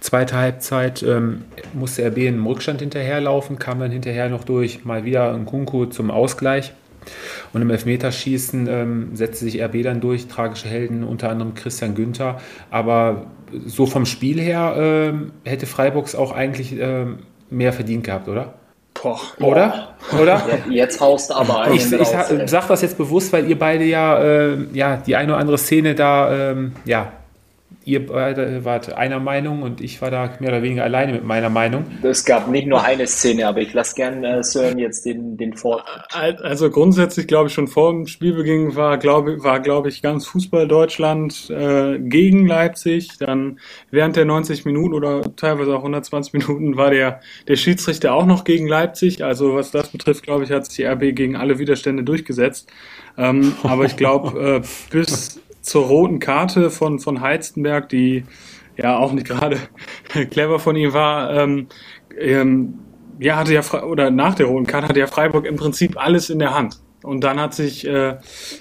Zweite 0.00 0.38
Halbzeit 0.38 1.02
ähm, 1.02 1.44
musste 1.74 2.02
RB 2.06 2.16
in 2.16 2.42
Rückstand 2.46 2.80
hinterherlaufen, 2.80 3.58
kam 3.58 3.78
dann 3.78 3.90
hinterher 3.90 4.30
noch 4.30 4.44
durch 4.44 4.86
mal 4.86 5.04
wieder 5.04 5.34
ein 5.34 5.44
Kunku 5.44 5.84
zum 5.84 6.10
Ausgleich. 6.10 6.72
Und 7.52 7.62
im 7.62 7.70
Elfmeterschießen 7.70 8.66
ähm, 8.68 9.10
setzte 9.14 9.44
sich 9.44 9.62
RB 9.62 9.82
dann 9.82 10.00
durch, 10.00 10.28
tragische 10.28 10.68
Helden, 10.68 11.04
unter 11.04 11.30
anderem 11.30 11.54
Christian 11.54 11.94
Günther. 11.94 12.40
Aber 12.70 13.26
so 13.66 13.86
vom 13.86 14.06
Spiel 14.06 14.40
her 14.40 14.74
ähm, 14.76 15.32
hätte 15.44 15.66
Freiburgs 15.66 16.14
auch 16.14 16.32
eigentlich 16.32 16.74
ähm, 16.78 17.20
mehr 17.50 17.72
verdient 17.72 18.04
gehabt, 18.04 18.28
oder? 18.28 18.54
Boah. 18.94 19.20
Oder? 19.40 19.94
Oder? 20.20 20.42
Jetzt 20.70 21.00
haust 21.00 21.30
du 21.30 21.34
aber 21.34 21.62
einen 21.62 21.74
Ich, 21.74 21.92
ich 21.92 22.08
sage 22.08 22.46
sag 22.46 22.68
das 22.68 22.80
jetzt 22.80 22.96
bewusst, 22.96 23.32
weil 23.32 23.48
ihr 23.48 23.58
beide 23.58 23.84
ja, 23.84 24.22
äh, 24.22 24.56
ja 24.72 24.96
die 24.96 25.16
eine 25.16 25.32
oder 25.32 25.40
andere 25.40 25.58
Szene 25.58 25.94
da 25.94 26.52
ähm, 26.52 26.72
ja, 26.84 27.12
ihr 27.84 28.06
beide 28.06 28.64
wart 28.64 28.92
einer 28.92 29.20
Meinung 29.20 29.62
und 29.62 29.80
ich 29.80 30.00
war 30.00 30.10
da 30.10 30.36
mehr 30.40 30.50
oder 30.50 30.62
weniger 30.62 30.84
alleine 30.84 31.12
mit 31.12 31.24
meiner 31.24 31.50
Meinung. 31.50 31.84
Es 32.02 32.24
gab 32.24 32.48
nicht 32.48 32.66
nur 32.66 32.82
eine 32.82 33.06
Szene, 33.06 33.46
aber 33.46 33.60
ich 33.60 33.72
lasse 33.72 33.94
gerne 33.94 34.38
äh, 34.38 34.42
Sören 34.42 34.78
jetzt 34.78 35.04
den, 35.04 35.36
den 35.36 35.56
Vortritt. 35.56 36.40
Also 36.42 36.70
grundsätzlich 36.70 37.26
glaube 37.26 37.48
ich 37.48 37.54
schon 37.54 37.68
vor 37.68 37.92
dem 37.92 38.06
Spielbeginn 38.06 38.74
war, 38.76 38.98
glaube 38.98 39.42
war, 39.44 39.60
glaube 39.60 39.88
ich, 39.88 40.02
ganz 40.02 40.26
Fußball 40.26 40.66
Deutschland 40.66 41.50
äh, 41.50 41.98
gegen 41.98 42.46
Leipzig. 42.46 43.18
Dann 43.18 43.58
während 43.90 44.16
der 44.16 44.24
90 44.24 44.64
Minuten 44.64 44.94
oder 44.94 45.22
teilweise 45.36 45.74
auch 45.74 45.80
120 45.80 46.32
Minuten 46.32 46.76
war 46.76 46.90
der, 46.90 47.20
der 47.48 47.56
Schiedsrichter 47.56 48.14
auch 48.14 48.26
noch 48.26 48.44
gegen 48.44 48.66
Leipzig. 48.66 49.24
Also 49.24 49.54
was 49.54 49.70
das 49.70 49.88
betrifft, 49.88 50.24
glaube 50.24 50.44
ich, 50.44 50.50
hat 50.50 50.66
sich 50.66 50.76
die 50.76 50.84
RB 50.84 51.14
gegen 51.14 51.36
alle 51.36 51.58
Widerstände 51.58 52.02
durchgesetzt. 52.02 52.70
Ähm, 53.16 53.54
aber 53.62 53.84
ich 53.84 53.96
glaube, 53.96 54.62
äh, 54.62 54.90
bis 54.90 55.40
zur 55.64 55.86
roten 55.86 56.18
Karte 56.18 56.70
von, 56.70 57.00
von 57.00 57.20
Heizenberg, 57.22 57.88
die 57.88 58.24
ja 58.76 58.98
auch 58.98 59.12
nicht 59.12 59.26
gerade 59.26 59.58
clever 60.30 60.58
von 60.58 60.76
ihm 60.76 60.92
war. 60.92 61.32
Ähm, 61.32 61.66
ähm, 62.18 62.74
ja, 63.18 63.36
hatte 63.36 63.54
ja, 63.54 63.62
oder 63.82 64.10
nach 64.10 64.34
der 64.34 64.46
roten 64.46 64.66
Karte 64.66 64.88
hatte 64.88 65.00
ja 65.00 65.06
Freiburg 65.06 65.46
im 65.46 65.56
Prinzip 65.56 65.96
alles 65.96 66.30
in 66.30 66.38
der 66.38 66.54
Hand. 66.54 66.80
Und 67.02 67.22
dann 67.22 67.40
hat 67.40 67.54
sich, 67.54 67.86
äh, 67.86 68.16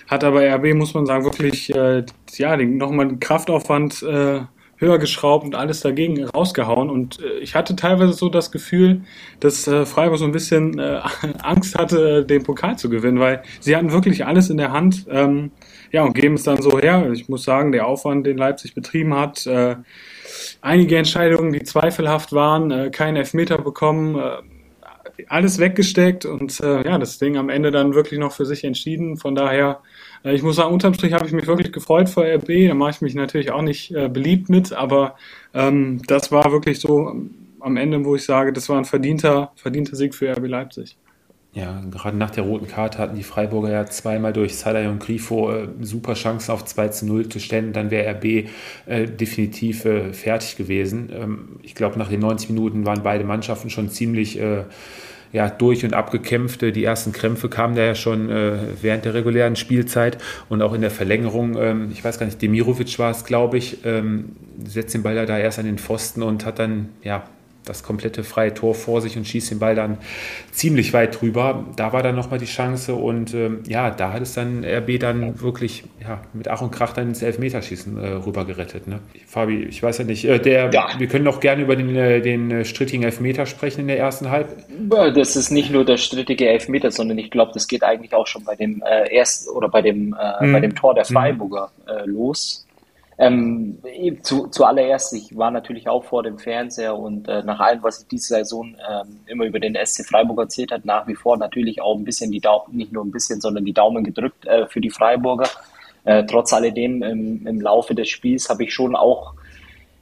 hat 0.08 0.24
aber 0.24 0.42
RB, 0.44 0.74
muss 0.76 0.94
man 0.94 1.06
sagen, 1.06 1.24
wirklich, 1.26 1.74
äh, 1.76 2.04
ja, 2.36 2.58
nochmal 2.58 3.08
den 3.08 3.20
Kraftaufwand 3.20 4.04
äh, 4.04 4.42
höher 4.78 4.98
geschraubt 4.98 5.46
und 5.46 5.56
alles 5.56 5.82
dagegen 5.82 6.24
rausgehauen. 6.24 6.90
Und 6.90 7.22
äh, 7.22 7.40
ich 7.40 7.56
hatte 7.56 7.76
teilweise 7.76 8.14
so 8.14 8.30
das 8.30 8.52
Gefühl, 8.52 9.02
dass 9.40 9.68
äh, 9.68 9.86
Freiburg 9.86 10.20
so 10.20 10.26
ein 10.26 10.32
bisschen 10.32 10.80
äh, 10.80 11.02
Angst 11.42 11.78
hatte, 11.78 12.26
den 12.26 12.44
Pokal 12.44 12.78
zu 12.78 12.90
gewinnen, 12.90 13.20
weil 13.20 13.44
sie 13.60 13.76
hatten 13.76 13.92
wirklich 13.92 14.26
alles 14.26 14.50
in 14.50 14.58
der 14.58 14.72
Hand. 14.72 15.06
Ähm, 15.10 15.52
ja, 15.94 16.04
und 16.04 16.14
geben 16.14 16.36
es 16.36 16.44
dann 16.44 16.62
so 16.62 16.80
her. 16.80 17.12
Ich 17.14 17.30
muss 17.30 17.44
sagen, 17.44 17.72
der 17.72 17.86
Aufwand, 17.86 18.26
den 18.26 18.36
Leipzig 18.38 18.74
betrieben 18.74 19.14
hat, 19.14 19.46
äh, 19.46 19.76
einige 20.60 20.98
Entscheidungen, 20.98 21.54
die 21.54 21.64
zweifelhaft 21.64 22.34
waren, 22.34 22.72
äh, 22.72 22.90
keinen 22.90 23.16
Elfmeter 23.16 23.60
bekommen, 23.60 24.16
äh, 24.16 25.24
alles 25.28 25.60
weggesteckt 25.60 26.26
und 26.26 26.60
äh, 26.62 26.84
ja, 26.84 26.98
das 26.98 27.20
Ding 27.20 27.38
am 27.38 27.50
Ende 27.50 27.70
dann 27.70 27.94
wirklich 27.94 28.20
noch 28.20 28.32
für 28.32 28.48
sich 28.48 28.64
entschieden. 28.64 29.18
Von 29.18 29.36
daher, 29.36 29.82
äh, 30.26 30.34
ich 30.34 30.42
muss 30.42 30.56
sagen, 30.56 30.74
unterm 30.74 30.96
Strich 30.96 31.14
habe 31.14 31.28
ich 31.28 31.32
mich 31.32 31.46
wirklich 31.46 31.72
gefreut 31.72 32.10
vor 32.10 32.26
RB. 32.26 32.68
Da 32.68 32.74
mache 32.74 32.90
ich 32.92 33.02
mich 33.02 33.14
natürlich 33.14 33.52
auch 33.52 33.62
nicht 33.62 33.92
äh, 33.92 34.10
beliebt 34.10 34.50
mit, 34.50 34.74
aber 34.74 35.16
ähm, 35.54 36.02
das 36.08 36.32
war 36.32 36.52
wirklich 36.52 36.80
so 36.80 37.16
am 37.60 37.78
Ende, 37.78 38.04
wo 38.04 38.16
ich 38.16 38.26
sage, 38.26 38.52
das 38.52 38.68
war 38.68 38.80
ein 38.80 38.86
verdienter, 38.86 39.52
verdienter 39.56 39.96
Sieg 39.96 40.16
für 40.16 40.32
RB 40.36 40.48
Leipzig. 40.48 40.98
Ja, 41.56 41.84
gerade 41.92 42.18
nach 42.18 42.32
der 42.32 42.46
roten 42.46 42.68
Karte 42.68 42.98
hatten 42.98 43.16
die 43.16 43.24
Freiburger 43.24 43.70
ja 43.70 43.86
zweimal 43.86 44.34
durch 44.34 44.58
Salai 44.58 44.90
und 44.90 45.00
Grifo 45.00 45.52
äh, 45.52 45.68
super 45.82 46.16
Chancen 46.16 46.52
auf 46.52 46.66
2 46.66 46.88
zu 46.88 47.06
0 47.06 47.30
zu 47.30 47.40
stellen. 47.40 47.74
Dann 47.74 47.92
wäre 47.92 48.10
RB 48.16 48.50
äh, 48.88 49.06
definitiv 49.06 49.86
äh, 49.86 50.14
fertig 50.14 50.58
gewesen. 50.58 51.12
Ähm, 51.14 51.60
ich 51.62 51.76
glaube, 51.76 52.00
nach 52.00 52.10
den 52.10 52.22
90 52.22 52.50
Minuten 52.50 52.88
waren 52.88 53.04
beide 53.04 53.24
Mannschaften 53.24 53.70
schon 53.70 53.90
ziemlich 53.90 54.40
äh, 54.40 54.64
ja, 55.32 55.48
durch 55.48 55.86
und 55.86 55.94
abgekämpft. 55.94 56.62
Die 56.62 56.84
ersten 56.84 57.12
Krämpfe 57.12 57.50
kamen 57.50 57.76
da 57.76 57.84
ja 57.84 57.94
schon 57.94 58.32
äh, 58.32 58.54
während 58.82 59.06
der 59.06 59.14
regulären 59.14 59.56
Spielzeit 59.56 60.18
und 60.50 60.64
auch 60.64 60.74
in 60.74 60.82
der 60.82 60.92
Verlängerung. 60.92 61.56
Ähm, 61.60 61.90
ich 61.92 62.04
weiß 62.04 62.18
gar 62.18 62.26
nicht, 62.26 62.42
Demirovic 62.42 62.98
war 62.98 63.12
es, 63.12 63.26
glaube 63.26 63.60
ich, 63.60 63.86
ähm, 63.86 64.36
setzt 64.64 64.96
den 64.96 65.04
Ball 65.04 65.24
da 65.26 65.38
erst 65.38 65.60
an 65.60 65.66
den 65.66 65.78
Pfosten 65.78 66.24
und 66.24 66.48
hat 66.48 66.58
dann 66.58 66.90
ja 67.04 67.24
das 67.66 67.84
komplette 67.84 68.24
freie 68.24 68.54
Tor 68.54 68.76
vor 68.76 69.02
sich 69.02 69.18
und 69.18 69.28
schießt 69.28 69.52
den 69.52 69.60
Ball 69.60 69.76
dann 69.76 69.98
ziemlich 70.52 70.94
weit 70.94 71.22
drüber. 71.22 71.66
Da 71.76 71.94
war 71.94 72.04
dann 72.04 72.16
nochmal 72.16 72.40
die 72.40 72.46
Chance 72.46 72.96
und 72.96 73.34
ähm, 73.34 73.64
ja, 73.68 73.90
da 73.92 74.14
hat 74.14 74.22
es 74.22 74.34
dann 74.34 74.64
RB 74.66 75.00
dann 75.00 75.42
wirklich 75.42 75.84
ja, 76.02 76.22
mit 76.34 76.48
Ach 76.48 76.62
und 76.62 76.72
Krach 76.72 76.94
dann 76.94 77.10
ins 77.10 77.22
Elfmeterschießen 77.22 77.98
äh, 77.98 78.08
rüber 78.26 78.46
gerettet. 78.46 78.88
Ne? 78.88 79.00
Fabi, 79.26 79.64
ich 79.64 79.82
weiß 79.82 80.00
ja 80.00 80.04
nicht, 80.04 80.26
äh, 80.26 80.40
der, 80.40 80.72
ja. 80.72 80.90
wir 80.98 81.08
können 81.08 81.26
doch 81.26 81.40
gerne 81.40 81.64
über 81.64 81.76
den, 81.76 81.96
äh, 81.96 82.22
den 82.22 82.52
äh, 82.52 82.66
strittigen 82.66 83.04
Elfmeter 83.04 83.46
sprechen 83.46 83.82
in 83.82 83.88
der 83.88 84.00
ersten 84.00 84.30
Halb. 84.30 84.50
Das 84.90 85.36
ist 85.36 85.52
nicht 85.52 85.72
nur 85.72 85.86
der 85.86 85.98
strittige 85.98 86.48
Elfmeter, 86.50 86.92
sondern 86.92 87.18
ich 87.18 87.32
glaube, 87.32 87.52
das 87.54 87.68
geht 87.68 87.84
eigentlich 87.84 88.14
auch 88.14 88.28
schon 88.28 88.44
bei 88.44 88.56
dem 88.56 88.84
äh, 88.86 89.16
ersten 89.16 89.50
oder 89.50 89.70
bei 89.70 89.82
dem, 89.82 90.16
äh, 90.20 90.46
mhm. 90.46 90.54
bei 90.54 90.60
dem 90.60 90.76
Tor 90.76 90.94
der 90.94 91.06
mhm. 91.10 91.14
Freiburger 91.14 91.72
mhm. 91.88 92.12
los 92.12 92.66
ähm, 93.18 93.80
zu, 94.24 94.48
zuallererst, 94.48 95.14
ich 95.14 95.38
war 95.38 95.52
natürlich 95.52 95.88
auch 95.88 96.04
vor 96.04 96.24
dem 96.24 96.40
Fernseher 96.40 96.98
und 96.98 97.28
äh, 97.28 97.44
nach 97.44 97.60
allem, 97.60 97.84
was 97.84 98.02
ich 98.02 98.08
diese 98.08 98.36
Saison 98.36 98.76
ähm, 98.90 99.20
immer 99.28 99.46
über 99.46 99.60
den 99.60 99.76
SC 99.76 100.06
Freiburg 100.06 100.40
erzählt 100.40 100.72
hat, 100.72 100.86
nach 100.86 101.08
wie 101.08 101.16
vor 101.16 101.38
natürlich 101.38 101.82
auch 101.82 101.96
ein 101.96 102.06
bisschen 102.06 102.32
die 102.32 102.40
Daumen, 102.40 102.76
nicht 102.76 102.92
nur 102.92 103.04
ein 103.04 103.12
bisschen, 103.12 103.40
sondern 103.40 103.66
die 103.66 103.74
Daumen 103.74 104.04
gedrückt 104.04 104.46
äh, 104.46 104.66
für 104.68 104.82
die 104.82 104.90
Freiburger. 104.90 105.50
Äh, 106.06 106.24
trotz 106.26 106.54
alledem 106.54 107.04
im, 107.04 107.48
im 107.48 107.62
Laufe 107.62 107.96
des 107.96 108.10
Spiels 108.10 108.50
habe 108.50 108.64
ich 108.64 108.74
schon 108.74 108.96
auch 108.96 109.34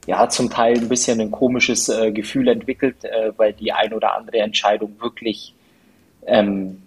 ja 0.07 0.27
zum 0.29 0.49
Teil 0.49 0.77
ein 0.77 0.89
bisschen 0.89 1.21
ein 1.21 1.31
komisches 1.31 1.89
äh, 1.89 2.11
Gefühl 2.11 2.47
entwickelt, 2.47 3.03
äh, 3.03 3.31
weil 3.37 3.53
die 3.53 3.71
ein 3.71 3.93
oder 3.93 4.15
andere 4.15 4.39
Entscheidung 4.39 4.95
wirklich 4.99 5.53
ähm, 6.25 6.81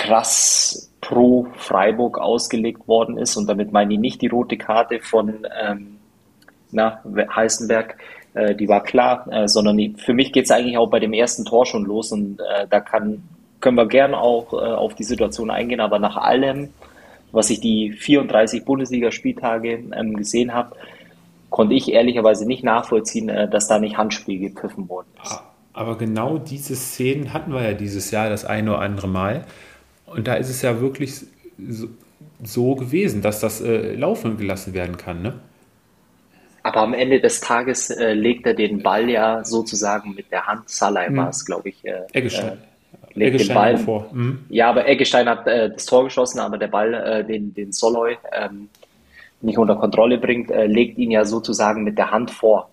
krass 0.00 0.90
pro 1.00 1.46
Freiburg 1.56 2.18
ausgelegt 2.18 2.88
worden 2.88 3.18
ist. 3.18 3.36
Und 3.36 3.48
damit 3.48 3.70
meine 3.72 3.94
ich 3.94 4.00
nicht 4.00 4.22
die 4.22 4.28
rote 4.28 4.56
Karte 4.56 5.00
von 5.00 5.46
ähm, 5.62 5.98
na, 6.70 7.02
Heißenberg, 7.04 7.96
äh, 8.34 8.54
die 8.54 8.68
war 8.68 8.82
klar, 8.82 9.26
äh, 9.30 9.46
sondern 9.46 9.76
die, 9.76 9.94
für 9.98 10.14
mich 10.14 10.32
geht 10.32 10.46
es 10.46 10.50
eigentlich 10.50 10.78
auch 10.78 10.88
bei 10.88 11.00
dem 11.00 11.12
ersten 11.12 11.44
Tor 11.44 11.66
schon 11.66 11.84
los. 11.84 12.12
Und 12.12 12.40
äh, 12.40 12.66
da 12.68 12.80
kann, 12.80 13.22
können 13.60 13.76
wir 13.76 13.86
gerne 13.86 14.18
auch 14.18 14.52
äh, 14.54 14.56
auf 14.56 14.94
die 14.94 15.04
Situation 15.04 15.50
eingehen. 15.50 15.80
Aber 15.80 15.98
nach 15.98 16.16
allem, 16.16 16.70
was 17.32 17.50
ich 17.50 17.60
die 17.60 17.92
34 17.92 18.64
Bundesligaspieltage 18.64 19.84
ähm, 19.94 20.16
gesehen 20.16 20.54
habe, 20.54 20.76
konnte 21.50 21.74
ich 21.74 21.92
ehrlicherweise 21.92 22.46
nicht 22.46 22.64
nachvollziehen, 22.64 23.28
äh, 23.28 23.50
dass 23.50 23.68
da 23.68 23.78
nicht 23.78 23.98
Handspiel 23.98 24.38
gepfiffen 24.50 24.88
worden 24.88 25.08
ist. 25.22 25.42
Aber 25.74 25.98
genau 25.98 26.38
diese 26.38 26.74
Szenen 26.74 27.32
hatten 27.32 27.52
wir 27.52 27.62
ja 27.62 27.74
dieses 27.74 28.10
Jahr 28.10 28.28
das 28.28 28.44
eine 28.44 28.70
oder 28.70 28.80
andere 28.80 29.08
Mal. 29.08 29.44
Und 30.10 30.26
da 30.26 30.34
ist 30.34 30.50
es 30.50 30.62
ja 30.62 30.80
wirklich 30.80 31.14
so, 31.68 31.88
so 32.42 32.74
gewesen, 32.74 33.22
dass 33.22 33.40
das 33.40 33.60
äh, 33.60 33.94
laufen 33.94 34.36
gelassen 34.36 34.74
werden 34.74 34.96
kann. 34.96 35.22
Ne? 35.22 35.34
Aber 36.62 36.80
am 36.80 36.94
Ende 36.94 37.20
des 37.20 37.40
Tages 37.40 37.90
äh, 37.90 38.12
legt 38.12 38.46
er 38.46 38.54
den 38.54 38.82
Ball 38.82 39.08
ja 39.08 39.44
sozusagen 39.44 40.14
mit 40.14 40.30
der 40.30 40.46
Hand. 40.46 40.68
Salai 40.68 41.06
hm. 41.06 41.16
war 41.16 41.28
es, 41.30 41.44
glaube 41.44 41.70
ich. 41.70 41.84
Äh, 41.84 42.02
Eggestein. 42.12 42.52
Äh, 42.52 42.56
legt 43.14 43.34
Eggestein 43.36 43.48
den 43.48 43.54
Ball 43.54 43.78
vor. 43.78 44.10
Mhm. 44.12 44.44
Ja, 44.48 44.68
aber 44.68 44.88
Eggestein 44.88 45.28
hat 45.28 45.46
äh, 45.46 45.70
das 45.70 45.86
Tor 45.86 46.04
geschossen, 46.04 46.40
aber 46.40 46.58
der 46.58 46.68
Ball, 46.68 46.92
äh, 46.94 47.24
den, 47.24 47.54
den 47.54 47.72
Soloy 47.72 48.16
ähm, 48.32 48.68
nicht 49.40 49.58
unter 49.58 49.76
Kontrolle 49.76 50.18
bringt, 50.18 50.50
äh, 50.50 50.66
legt 50.66 50.98
ihn 50.98 51.10
ja 51.10 51.24
sozusagen 51.24 51.84
mit 51.84 51.96
der 51.96 52.10
Hand 52.10 52.30
vor. 52.30 52.68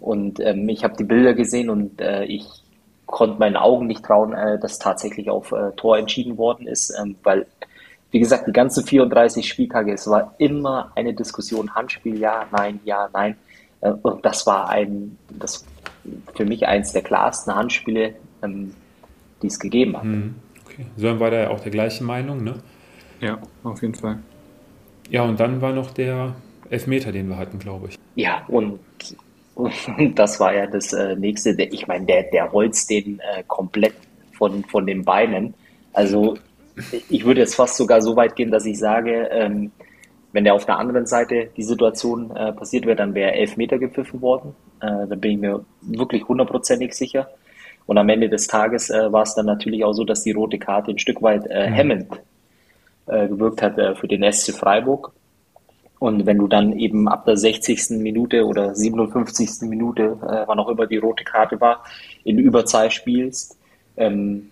Und 0.00 0.40
ähm, 0.40 0.68
ich 0.68 0.84
habe 0.84 0.96
die 0.98 1.04
Bilder 1.04 1.32
gesehen 1.32 1.70
und 1.70 2.00
ich 2.26 2.44
konnte 3.06 3.38
meinen 3.38 3.56
Augen 3.56 3.86
nicht 3.86 4.04
trauen, 4.04 4.32
äh, 4.32 4.58
dass 4.58 4.78
tatsächlich 4.78 5.30
auf 5.30 5.52
äh, 5.52 5.72
Tor 5.76 5.98
entschieden 5.98 6.36
worden 6.36 6.66
ist, 6.66 6.94
ähm, 7.00 7.16
weil, 7.22 7.46
wie 8.10 8.20
gesagt, 8.20 8.46
die 8.46 8.52
ganzen 8.52 8.84
34 8.84 9.46
Spieltage, 9.46 9.92
es 9.92 10.08
war 10.08 10.34
immer 10.38 10.92
eine 10.94 11.14
Diskussion, 11.14 11.74
Handspiel, 11.74 12.18
ja, 12.18 12.46
nein, 12.50 12.80
ja, 12.84 13.08
nein. 13.12 13.36
Äh, 13.80 13.90
und 13.90 14.24
das 14.24 14.46
war 14.46 14.68
ein, 14.68 15.18
das 15.30 15.64
für 16.34 16.44
mich 16.44 16.66
eins 16.66 16.92
der 16.92 17.02
klarsten 17.02 17.54
Handspiele, 17.54 18.14
ähm, 18.42 18.74
die 19.42 19.48
es 19.48 19.58
gegeben 19.58 19.96
hat. 19.96 20.04
Mhm. 20.04 20.34
Okay. 20.64 20.86
Sören 20.96 21.20
war 21.20 21.30
da 21.30 21.42
ja 21.42 21.50
auch 21.50 21.60
der 21.60 21.70
gleichen 21.70 22.06
Meinung, 22.06 22.42
ne? 22.42 22.54
Ja, 23.20 23.38
auf 23.62 23.80
jeden 23.82 23.94
Fall. 23.94 24.18
Ja, 25.10 25.22
und 25.22 25.38
dann 25.38 25.60
war 25.60 25.72
noch 25.72 25.90
der 25.92 26.34
Elfmeter, 26.70 27.12
den 27.12 27.28
wir 27.28 27.36
hatten, 27.36 27.58
glaube 27.58 27.88
ich. 27.88 27.98
Ja, 28.16 28.44
und 28.48 28.80
und 29.54 30.18
das 30.18 30.40
war 30.40 30.54
ja 30.54 30.66
das 30.66 30.92
äh, 30.92 31.16
nächste. 31.16 31.50
Ich 31.50 31.86
meine, 31.86 32.06
der, 32.06 32.24
der 32.24 32.52
holzt 32.52 32.90
den 32.90 33.20
äh, 33.20 33.42
komplett 33.46 33.94
von, 34.32 34.64
von 34.64 34.86
den 34.86 35.04
Beinen. 35.04 35.54
Also 35.92 36.36
ich 37.08 37.24
würde 37.24 37.40
jetzt 37.40 37.54
fast 37.54 37.76
sogar 37.76 38.02
so 38.02 38.16
weit 38.16 38.34
gehen, 38.36 38.50
dass 38.50 38.66
ich 38.66 38.78
sage, 38.78 39.28
ähm, 39.30 39.70
wenn 40.32 40.44
der 40.44 40.54
auf 40.54 40.66
der 40.66 40.78
anderen 40.78 41.06
Seite 41.06 41.50
die 41.56 41.62
Situation 41.62 42.34
äh, 42.34 42.52
passiert 42.52 42.86
wäre, 42.86 42.96
dann 42.96 43.14
wäre 43.14 43.32
elf 43.32 43.56
Meter 43.56 43.78
gepfiffen 43.78 44.20
worden. 44.20 44.54
Äh, 44.80 45.06
da 45.08 45.14
bin 45.14 45.32
ich 45.32 45.38
mir 45.38 45.64
wirklich 45.82 46.26
hundertprozentig 46.26 46.92
sicher. 46.94 47.28
Und 47.86 47.98
am 47.98 48.08
Ende 48.08 48.28
des 48.28 48.48
Tages 48.48 48.90
äh, 48.90 49.12
war 49.12 49.22
es 49.22 49.34
dann 49.34 49.46
natürlich 49.46 49.84
auch 49.84 49.92
so, 49.92 50.04
dass 50.04 50.22
die 50.22 50.32
rote 50.32 50.58
Karte 50.58 50.90
ein 50.90 50.98
Stück 50.98 51.22
weit 51.22 51.46
äh, 51.46 51.66
hemmend 51.70 52.08
äh, 53.06 53.28
gewirkt 53.28 53.62
hat 53.62 53.78
äh, 53.78 53.94
für 53.94 54.08
den 54.08 54.30
SC 54.32 54.52
Freiburg. 54.52 55.12
Und 56.04 56.26
wenn 56.26 56.36
du 56.36 56.48
dann 56.48 56.78
eben 56.78 57.08
ab 57.08 57.24
der 57.24 57.38
60. 57.38 57.98
Minute 58.02 58.44
oder 58.44 58.74
57. 58.74 59.62
Minute, 59.62 60.18
äh, 60.20 60.46
wann 60.46 60.58
auch 60.58 60.68
immer 60.68 60.86
die 60.86 60.98
rote 60.98 61.24
Karte 61.24 61.58
war, 61.62 61.82
in 62.24 62.38
Überzahl 62.38 62.90
spielst, 62.90 63.56
ähm, 63.96 64.50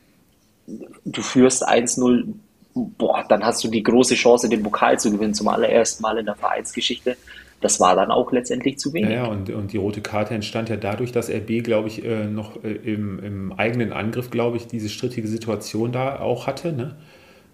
du 1.04 1.20
führst 1.20 1.68
1-0, 1.68 2.24
boah, 2.72 3.26
dann 3.28 3.44
hast 3.44 3.62
du 3.62 3.68
die 3.68 3.82
große 3.82 4.14
Chance, 4.14 4.48
den 4.48 4.62
Pokal 4.62 4.98
zu 4.98 5.12
gewinnen, 5.12 5.34
zum 5.34 5.48
allerersten 5.48 6.02
Mal 6.02 6.16
in 6.16 6.24
der 6.24 6.36
Vereinsgeschichte. 6.36 7.18
Das 7.60 7.80
war 7.80 7.96
dann 7.96 8.10
auch 8.10 8.32
letztendlich 8.32 8.78
zu 8.78 8.94
wenig. 8.94 9.10
Ja, 9.10 9.26
und, 9.26 9.50
und 9.50 9.74
die 9.74 9.76
rote 9.76 10.00
Karte 10.00 10.32
entstand 10.32 10.70
ja 10.70 10.76
dadurch, 10.76 11.12
dass 11.12 11.28
RB, 11.28 11.62
glaube 11.62 11.88
ich, 11.88 12.02
äh, 12.02 12.24
noch 12.24 12.64
äh, 12.64 12.70
im, 12.70 13.22
im, 13.22 13.52
eigenen 13.52 13.92
Angriff, 13.92 14.30
glaube 14.30 14.56
ich, 14.56 14.68
diese 14.68 14.88
strittige 14.88 15.28
Situation 15.28 15.92
da 15.92 16.18
auch 16.18 16.46
hatte. 16.46 16.72
Ne? 16.72 16.96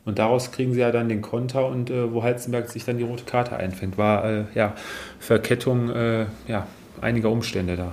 Und 0.09 0.19
daraus 0.19 0.53
kriegen 0.53 0.73
sie 0.73 0.81
ja 0.81 0.91
dann 0.91 1.11
den 1.11 1.21
Konter 1.21 1.67
und 1.67 1.91
äh, 1.91 2.11
wo 2.11 2.23
Heizenberg 2.23 2.71
sich 2.71 2.87
dann 2.87 2.97
die 2.97 3.05
rote 3.05 3.25
Karte 3.25 3.59
einfängt, 3.59 3.99
war 3.99 4.25
äh, 4.25 4.45
ja 4.55 4.75
Verkettung 5.19 5.91
äh, 5.91 6.25
ja, 6.47 6.67
einiger 7.03 7.31
Umstände 7.31 7.77
da. 7.77 7.93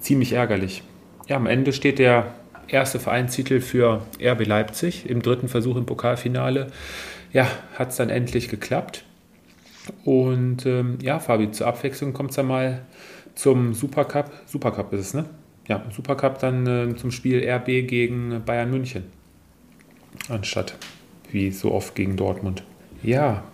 Ziemlich 0.00 0.32
ärgerlich. 0.32 0.82
Ja, 1.28 1.36
am 1.36 1.44
Ende 1.44 1.74
steht 1.74 1.98
der 1.98 2.32
erste 2.68 2.98
Vereinstitel 2.98 3.60
für 3.60 4.00
RB 4.18 4.46
Leipzig 4.46 5.10
im 5.10 5.20
dritten 5.20 5.48
Versuch 5.48 5.76
im 5.76 5.84
Pokalfinale. 5.84 6.68
Ja, 7.34 7.46
hat 7.74 7.90
es 7.90 7.96
dann 7.96 8.08
endlich 8.08 8.48
geklappt. 8.48 9.04
Und 10.06 10.64
ähm, 10.64 10.96
ja, 11.02 11.18
Fabi, 11.18 11.50
zur 11.50 11.66
Abwechslung 11.66 12.14
kommt 12.14 12.30
es 12.30 12.36
dann 12.36 12.46
mal 12.46 12.80
zum 13.34 13.74
Supercup. 13.74 14.30
Supercup 14.46 14.90
ist 14.94 15.00
es, 15.00 15.12
ne? 15.12 15.26
Ja, 15.68 15.84
Supercup 15.94 16.38
dann 16.38 16.66
äh, 16.66 16.96
zum 16.96 17.10
Spiel 17.10 17.46
RB 17.46 17.86
gegen 17.86 18.42
Bayern 18.46 18.70
München. 18.70 19.04
Anstatt 20.30 20.76
wie 21.36 21.50
so 21.50 21.70
oft 21.72 21.94
gegen 21.94 22.16
Dortmund. 22.16 22.62
Ja. 23.02 23.44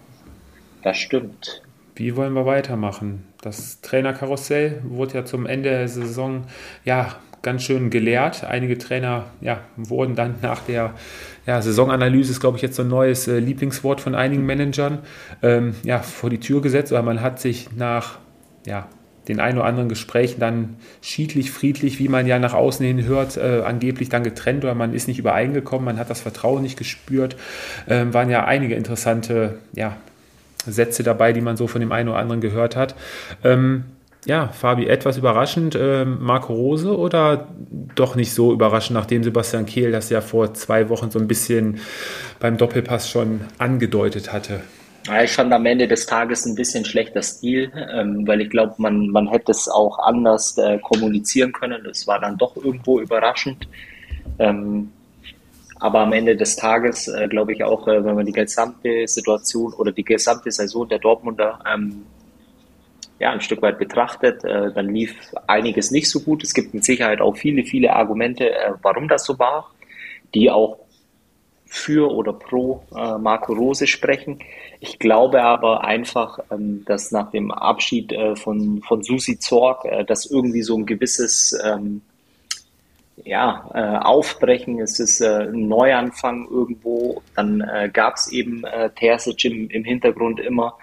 Das 0.85 0.97
stimmt. 0.97 1.62
Wie 1.97 2.14
wollen 2.14 2.33
wir 2.33 2.47
weitermachen? 2.47 3.25
Das 3.42 3.81
Trainerkarussell 3.81 4.81
wurde 4.85 5.14
ja 5.14 5.25
zum 5.25 5.47
Ende 5.47 5.71
der 5.71 5.88
Saison 5.88 6.45
ja 6.85 7.16
ganz 7.42 7.64
schön 7.64 7.90
geleert. 7.90 8.45
Einige 8.45 8.79
Trainer 8.79 9.25
ja, 9.40 9.62
wurden 9.77 10.14
dann 10.14 10.37
nach 10.42 10.61
der 10.61 10.95
ja, 11.45 11.61
Saisonanalyse, 11.61 12.31
ist 12.31 12.40
glaube 12.40 12.57
ich 12.57 12.62
jetzt 12.62 12.77
so 12.77 12.83
ein 12.83 12.88
neues 12.88 13.27
äh, 13.27 13.40
Lieblingswort 13.40 14.01
von 14.01 14.14
einigen 14.14 14.47
Managern, 14.47 15.01
ähm, 15.42 15.75
ja, 15.83 15.99
vor 15.99 16.31
die 16.31 16.38
Tür 16.38 16.62
gesetzt. 16.62 16.92
Aber 16.92 17.03
man 17.03 17.21
hat 17.21 17.40
sich 17.40 17.73
nach 17.73 18.21
ja, 18.64 18.87
den 19.29 19.41
ein 19.41 19.57
oder 19.57 19.67
anderen 19.67 19.89
Gesprächen 19.89 20.41
dann 20.41 20.77
schiedlich, 21.01 21.51
friedlich, 21.51 21.99
wie 21.99 22.09
man 22.09 22.27
ja 22.27 22.39
nach 22.39 22.55
außen 22.55 22.85
hin 22.85 23.05
hört, 23.05 23.37
äh, 23.37 23.63
angeblich 23.65 24.09
dann 24.09 24.25
getrennt 24.25 24.65
oder 24.65 24.75
man 24.75 24.95
ist 24.95 25.09
nicht 25.09 25.19
übereingekommen, 25.19 25.85
man 25.85 25.99
hat 25.99 26.11
das 26.11 26.21
Vertrauen 26.21 26.63
nicht 26.63 26.77
gespürt. 26.77 27.37
Ähm, 27.89 28.13
waren 28.15 28.31
ja 28.31 28.45
einige 28.45 28.75
interessante 28.75 29.59
ja, 29.75 29.97
Sätze 30.67 31.03
dabei, 31.03 31.33
die 31.33 31.41
man 31.41 31.57
so 31.57 31.67
von 31.67 31.81
dem 31.81 31.93
einen 31.93 32.09
oder 32.09 32.19
anderen 32.19 32.41
gehört 32.41 32.77
hat. 32.77 32.95
Ähm, 33.45 33.85
ja, 34.25 34.49
Fabi, 34.49 34.87
etwas 34.87 35.19
überraschend, 35.19 35.75
äh, 35.75 36.05
Marco 36.05 36.53
Rose 36.53 36.97
oder 36.97 37.49
doch 37.95 38.15
nicht 38.15 38.33
so 38.33 38.53
überraschend, 38.53 38.95
nachdem 38.95 39.25
Sebastian 39.25 39.67
Kehl 39.67 39.91
das 39.91 40.11
ja 40.11 40.21
vor 40.21 40.55
zwei 40.55 40.89
Wochen 40.89 41.11
so 41.11 41.19
ein 41.19 41.27
bisschen 41.27 41.81
beim 42.39 42.57
Doppelpass 42.57 43.11
schon 43.11 43.41
angedeutet 43.59 44.33
hatte? 44.33 44.61
Ja, 45.07 45.23
ich 45.23 45.33
fand 45.33 45.53
am 45.53 45.67
Ende 45.67 45.88
des 45.88 46.07
Tages 46.07 46.47
ein 46.47 46.55
bisschen 46.55 46.85
schlechter 46.85 47.23
Stil, 47.23 47.73
ähm, 47.93 48.27
weil 48.27 48.41
ich 48.41 48.51
glaube, 48.51 48.75
man, 48.79 49.09
man 49.09 49.29
hätte 49.29 49.51
es 49.51 49.69
auch 49.69 49.99
anders 49.99 50.57
äh, 50.59 50.79
kommunizieren 50.79 51.53
können. 51.53 51.83
Das 51.85 52.07
war 52.07 52.21
dann 52.21 52.38
doch 52.38 52.57
irgendwo 52.57 53.01
überraschend. 53.01 53.67
Ähm, 54.38 54.93
aber 55.81 56.01
am 56.01 56.12
Ende 56.12 56.37
des 56.37 56.55
Tages 56.55 57.09
äh, 57.09 57.27
glaube 57.27 57.53
ich 57.53 57.65
auch, 57.65 57.88
äh, 57.88 58.05
wenn 58.05 58.15
man 58.15 58.27
die 58.27 58.33
gesamte 58.33 59.09
Situation 59.09 59.73
oder 59.73 59.91
die 59.91 60.05
gesamte 60.05 60.53
Saison 60.53 60.88
der 60.88 61.01
Dortmunder 61.01 61.59
ähm, 61.73 62.07
ja, 63.19 63.33
ein 63.33 63.41
Stück 63.41 63.62
weit 63.62 63.79
betrachtet, 63.79 64.45
äh, 64.45 64.73
dann 64.73 64.95
lief 64.95 65.17
einiges 65.49 65.91
nicht 65.91 66.09
so 66.09 66.21
gut. 66.21 66.45
Es 66.45 66.55
gibt 66.55 66.75
mit 66.75 66.85
Sicherheit 66.85 67.21
auch 67.21 67.37
viele, 67.37 67.65
viele 67.65 67.93
Argumente, 67.93 68.51
äh, 68.51 68.73
warum 68.83 69.09
das 69.09 69.25
so 69.25 69.37
war, 69.41 69.73
die 70.35 70.49
auch 70.51 70.79
für 71.75 72.13
oder 72.13 72.35
pro 72.35 72.83
äh, 72.95 73.17
Marco 73.17 73.55
Rose 73.55 73.87
sprechen. 73.87 74.41
Ich 74.79 74.99
glaube 74.99 75.43
aber 75.43 75.85
einfach, 75.85 76.39
ähm, 76.51 76.85
dass 76.85 77.13
nach 77.13 77.31
dem 77.31 77.51
Abschied 77.51 78.13
äh, 78.13 78.37
von, 78.37 78.83
von 78.83 79.03
Susi 79.03 79.39
Zorg, 79.39 79.87
äh, 79.87 80.05
dass 80.05 80.27
irgendwie 80.27 80.61
so 80.61 80.77
ein 80.77 80.85
gewisses 80.85 81.59
ähm, 81.65 82.03
ja, 83.25 83.71
äh, 83.73 84.05
Aufbrechen, 84.05 84.81
es 84.81 85.01
ist 85.01 85.23
äh, 85.23 85.49
ein 85.49 85.67
Neuanfang 85.67 86.47
irgendwo. 86.51 87.23
Dann 87.35 87.63
äh, 87.63 87.89
gab 87.91 88.17
es 88.17 88.31
eben 88.31 88.65
äh, 88.65 88.91
Terzic 88.91 89.43
im, 89.47 89.71
im 89.71 89.85
Hintergrund 89.85 90.41
immer. 90.41 90.77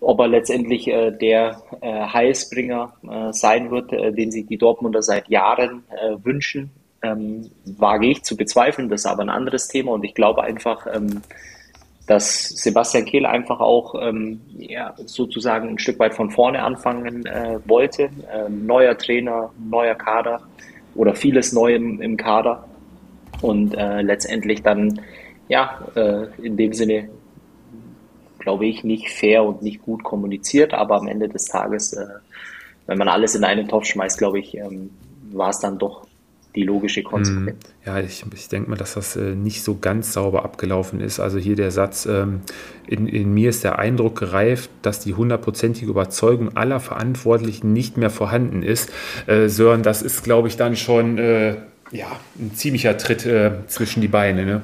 Ob 0.00 0.20
er 0.20 0.28
letztendlich 0.28 0.88
äh, 0.88 1.10
der 1.10 1.62
äh, 1.82 2.06
Heilsbringer 2.06 2.94
äh, 3.02 3.32
sein 3.34 3.70
wird, 3.70 3.92
äh, 3.92 4.10
den 4.10 4.30
sich 4.30 4.46
die 4.46 4.56
Dortmunder 4.56 5.02
seit 5.02 5.28
Jahren 5.28 5.84
äh, 5.90 6.16
wünschen, 6.24 6.70
ähm, 7.04 7.50
wage 7.64 8.06
ich 8.06 8.22
zu 8.22 8.36
bezweifeln. 8.36 8.88
Das 8.88 9.02
ist 9.02 9.06
aber 9.06 9.22
ein 9.22 9.30
anderes 9.30 9.68
Thema 9.68 9.92
und 9.92 10.04
ich 10.04 10.14
glaube 10.14 10.42
einfach, 10.42 10.86
ähm, 10.92 11.22
dass 12.06 12.48
Sebastian 12.48 13.04
Kehl 13.04 13.26
einfach 13.26 13.60
auch 13.60 13.94
ähm, 14.00 14.40
ja, 14.58 14.94
sozusagen 15.06 15.68
ein 15.68 15.78
Stück 15.78 15.98
weit 15.98 16.14
von 16.14 16.30
vorne 16.30 16.62
anfangen 16.62 17.24
äh, 17.26 17.58
wollte. 17.64 18.10
Ähm, 18.32 18.66
neuer 18.66 18.96
Trainer, 18.98 19.50
neuer 19.58 19.94
Kader 19.94 20.42
oder 20.94 21.14
vieles 21.14 21.52
neu 21.52 21.74
im, 21.74 22.00
im 22.00 22.16
Kader 22.16 22.64
und 23.40 23.74
äh, 23.74 24.02
letztendlich 24.02 24.62
dann 24.62 25.00
ja 25.48 25.80
äh, 25.94 26.26
in 26.42 26.56
dem 26.56 26.72
Sinne 26.72 27.08
glaube 28.38 28.66
ich 28.66 28.84
nicht 28.84 29.10
fair 29.10 29.42
und 29.42 29.62
nicht 29.62 29.82
gut 29.82 30.04
kommuniziert, 30.04 30.74
aber 30.74 30.96
am 30.96 31.08
Ende 31.08 31.28
des 31.28 31.46
Tages, 31.46 31.94
äh, 31.94 32.06
wenn 32.86 32.98
man 32.98 33.08
alles 33.08 33.34
in 33.34 33.44
einen 33.44 33.66
Topf 33.66 33.86
schmeißt, 33.86 34.18
glaube 34.18 34.38
ich, 34.38 34.54
ähm, 34.56 34.90
war 35.32 35.48
es 35.48 35.58
dann 35.58 35.78
doch 35.78 36.03
die 36.54 36.62
logische 36.62 37.02
Konsequenz. 37.02 37.56
Mhm. 37.64 37.86
Ja, 37.86 38.00
ich, 38.00 38.24
ich 38.32 38.48
denke 38.48 38.70
mal, 38.70 38.76
dass 38.76 38.94
das 38.94 39.16
äh, 39.16 39.34
nicht 39.34 39.62
so 39.62 39.78
ganz 39.78 40.12
sauber 40.12 40.44
abgelaufen 40.44 41.00
ist. 41.00 41.18
Also 41.18 41.38
hier 41.38 41.56
der 41.56 41.70
Satz, 41.70 42.06
ähm, 42.06 42.42
in, 42.86 43.08
in, 43.08 43.34
mir 43.34 43.50
ist 43.50 43.64
der 43.64 43.78
Eindruck 43.78 44.18
gereift, 44.18 44.70
dass 44.82 45.00
die 45.00 45.14
hundertprozentige 45.14 45.90
Überzeugung 45.90 46.56
aller 46.56 46.80
Verantwortlichen 46.80 47.72
nicht 47.72 47.96
mehr 47.96 48.10
vorhanden 48.10 48.62
ist. 48.62 48.90
Äh, 49.26 49.48
Sören, 49.48 49.82
das 49.82 50.02
ist, 50.02 50.22
glaube 50.22 50.48
ich, 50.48 50.56
dann 50.56 50.76
schon 50.76 51.18
äh, 51.18 51.56
ja, 51.90 52.06
ein 52.38 52.54
ziemlicher 52.54 52.96
Tritt 52.98 53.26
äh, 53.26 53.52
zwischen 53.66 54.00
die 54.00 54.08
Beine. 54.08 54.46
Ne? 54.46 54.62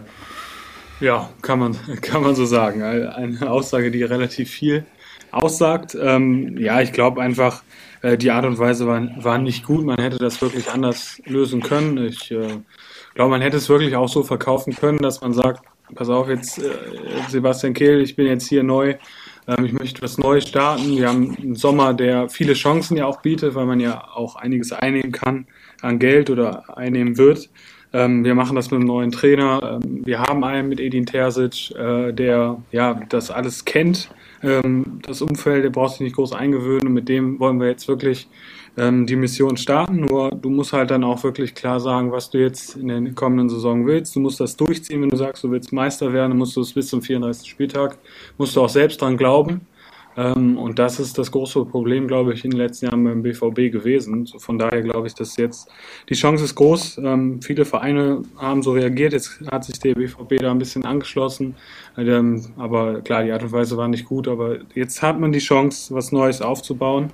Ja, 1.01 1.31
kann 1.43 1.59
man, 1.59 1.77
kann 2.01 2.23
man 2.23 2.37
so 2.37 2.45
sagen. 2.45 2.83
Eine 2.83 3.51
Aussage, 3.51 3.91
die 3.91 4.05
relativ 4.05 4.51
viel 4.51 4.85
aussagt. 5.33 5.97
Ähm, 6.01 6.57
ja, 6.59 6.81
ich 6.81 6.93
glaube 6.93 7.21
einfach, 7.21 7.63
äh, 8.03 8.17
die 8.17 8.31
Art 8.31 8.45
und 8.47 8.59
Weise 8.59 8.87
war, 8.87 9.07
war 9.23 9.39
nicht 9.39 9.65
gut. 9.65 9.85
Man 9.85 10.01
hätte 10.01 10.19
das 10.19 10.41
wirklich 10.43 10.71
anders 10.71 11.21
lösen 11.25 11.61
können. 11.61 11.99
Ich 12.07 12.31
äh, 12.31 12.59
glaube, 13.15 13.31
man 13.31 13.43
hätte 13.43 13.57
es 13.57 13.69
wirklich 13.69 13.97
auch 13.97 14.09
so 14.09 14.23
verkaufen 14.23 14.75
können, 14.75 14.99
dass 14.99 15.21
man 15.21 15.33
sagt, 15.33 15.63
pass 15.95 16.09
auf 16.09 16.29
jetzt, 16.29 16.59
äh, 16.59 16.71
Sebastian 17.29 17.75
Kehl, 17.75 18.01
ich 18.01 18.17
bin 18.17 18.27
jetzt 18.27 18.49
hier 18.49 18.63
neu. 18.63 18.95
Ähm, 19.47 19.65
ich 19.65 19.73
möchte 19.73 20.03
was 20.03 20.19
Neues 20.19 20.49
starten. 20.49 20.97
Wir 20.97 21.09
haben 21.09 21.37
einen 21.41 21.55
Sommer, 21.55 21.95
der 21.95 22.29
viele 22.29 22.55
Chancen 22.55 22.97
ja 22.97 23.07
auch 23.07 23.21
bietet, 23.21 23.55
weil 23.55 23.67
man 23.67 23.81
ja 23.81 24.09
auch 24.15 24.37
einiges 24.37 24.73
einnehmen 24.73 25.13
kann 25.13 25.47
an 25.83 25.99
Geld 25.99 26.31
oder 26.31 26.77
einnehmen 26.77 27.19
wird. 27.19 27.51
Ähm, 27.93 28.25
wir 28.25 28.35
machen 28.35 28.55
das 28.55 28.71
mit 28.71 28.79
einem 28.79 28.87
neuen 28.87 29.11
Trainer. 29.11 29.81
Ähm, 29.85 30.07
wir 30.07 30.21
haben 30.21 30.45
einen 30.45 30.69
mit 30.69 30.81
Edin 30.81 31.07
Terzic, 31.07 31.75
äh, 31.77 32.13
der 32.13 32.63
ja 32.71 33.01
das 33.09 33.31
alles 33.31 33.65
kennt 33.65 34.11
das 34.43 35.21
Umfeld, 35.21 35.65
der 35.65 35.71
braucht 35.71 35.93
sich 35.93 36.01
nicht 36.01 36.17
groß 36.17 36.33
eingewöhnen 36.33 36.89
und 36.89 36.95
mit 36.95 37.09
dem 37.09 37.39
wollen 37.41 37.61
wir 37.61 37.69
jetzt 37.69 37.89
wirklich 37.89 38.27
ähm, 38.77 39.07
die 39.07 39.17
Mission 39.17 39.57
starten. 39.57 40.01
Nur 40.01 40.31
du 40.31 40.49
musst 40.49 40.73
halt 40.73 40.91
dann 40.91 41.05
auch 41.05 41.23
wirklich 41.25 41.55
klar 41.55 41.81
sagen, 41.81 42.11
was 42.13 42.31
du 42.31 42.39
jetzt 42.39 42.77
in 42.77 42.89
der 42.89 43.13
kommenden 43.13 43.49
Saison 43.51 43.87
willst. 43.87 44.17
Du 44.17 44.21
musst 44.21 44.41
das 44.41 44.57
durchziehen, 44.57 45.03
wenn 45.03 45.11
du 45.11 45.17
sagst, 45.17 45.45
du 45.45 45.51
willst 45.51 45.73
Meister 45.73 46.13
werden, 46.13 46.31
dann 46.31 46.39
musst 46.39 46.57
du 46.57 46.63
es 46.63 46.73
bis 46.73 46.89
zum 46.89 47.03
34. 47.03 47.49
Spieltag, 47.49 47.99
musst 48.39 48.57
du 48.57 48.63
auch 48.63 48.69
selbst 48.69 49.01
dran 49.03 49.17
glauben. 49.17 49.61
Ähm, 50.21 50.59
und 50.59 50.79
das 50.79 51.01
ist 51.01 51.17
das 51.17 51.31
große 51.31 51.65
Problem, 51.65 52.07
glaube 52.07 52.35
ich, 52.35 52.45
in 52.45 52.51
den 52.51 52.59
letzten 52.59 52.87
Jahren 52.87 53.05
beim 53.05 53.23
BVB 53.23 53.73
gewesen. 53.73 54.27
Von 54.27 54.59
daher 54.59 54.83
glaube 54.83 55.07
ich, 55.07 55.15
dass 55.15 55.37
jetzt 55.37 55.69
die 56.11 56.15
Chance 56.15 56.45
ist 56.45 56.55
groß. 56.57 56.99
Ähm, 56.99 57.41
viele 57.41 57.65
Vereine 57.65 58.23
haben 58.37 58.63
so 58.63 58.73
reagiert. 58.73 59.15
Jetzt 59.15 59.41
hat 59.51 59.65
sich 59.65 59.79
der 59.79 59.95
BVB 59.95 60.41
da 60.41 60.51
ein 60.51 60.59
bisschen 60.59 60.85
angeschlossen. 60.85 61.55
Ähm, 61.97 62.45
aber 62.57 63.01
klar, 63.01 63.25
die 63.25 63.33
Art 63.33 63.43
und 63.43 63.53
Weise 63.53 63.79
war 63.79 63.89
nicht 63.89 64.05
gut. 64.05 64.29
Aber 64.29 64.59
jetzt 64.75 65.01
hat 65.03 65.19
man 65.19 65.33
die 65.33 65.39
Chance, 65.39 65.95
was 65.95 66.13
Neues 66.13 66.43
aufzubauen. 66.43 67.11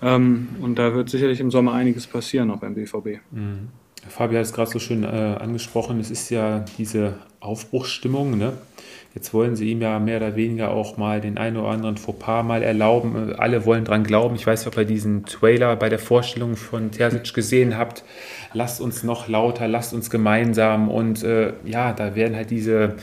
und 0.00 0.76
da 0.76 0.94
wird 0.94 1.10
sicherlich 1.10 1.40
im 1.40 1.50
Sommer 1.50 1.72
einiges 1.72 2.06
passieren, 2.06 2.52
auch 2.52 2.58
beim 2.58 2.74
BVB. 2.74 3.20
Mhm. 3.32 3.68
Fabi 4.08 4.36
hat 4.36 4.42
es 4.42 4.52
gerade 4.52 4.70
so 4.70 4.78
schön 4.78 5.02
äh, 5.02 5.06
angesprochen. 5.06 5.98
Es 6.00 6.10
ist 6.10 6.30
ja 6.30 6.64
diese 6.78 7.14
Aufbruchsstimmung. 7.40 8.38
Ne? 8.38 8.52
Jetzt 9.14 9.32
wollen 9.32 9.56
sie 9.56 9.70
ihm 9.70 9.80
ja 9.80 9.98
mehr 9.98 10.18
oder 10.18 10.36
weniger 10.36 10.70
auch 10.70 10.96
mal 10.96 11.20
den 11.20 11.38
einen 11.38 11.56
oder 11.56 11.68
anderen 11.68 11.96
Fauxpas 11.96 12.44
mal 12.44 12.62
erlauben. 12.62 13.34
Alle 13.36 13.64
wollen 13.64 13.84
dran 13.84 14.04
glauben. 14.04 14.34
Ich 14.36 14.46
weiß, 14.46 14.66
ob 14.66 14.76
ihr 14.76 14.84
diesen 14.84 15.24
Trailer 15.24 15.74
bei 15.76 15.88
der 15.88 15.98
Vorstellung 15.98 16.56
von 16.56 16.90
Terzic 16.90 17.32
gesehen 17.32 17.76
habt. 17.76 18.04
Lasst 18.52 18.80
uns 18.80 19.02
noch 19.02 19.26
lauter, 19.26 19.66
lasst 19.66 19.94
uns 19.94 20.10
gemeinsam. 20.10 20.88
Und 20.88 21.22
äh, 21.22 21.54
ja, 21.64 21.92
da 21.94 22.14
werden 22.14 22.36
halt 22.36 22.50
diese 22.50 22.96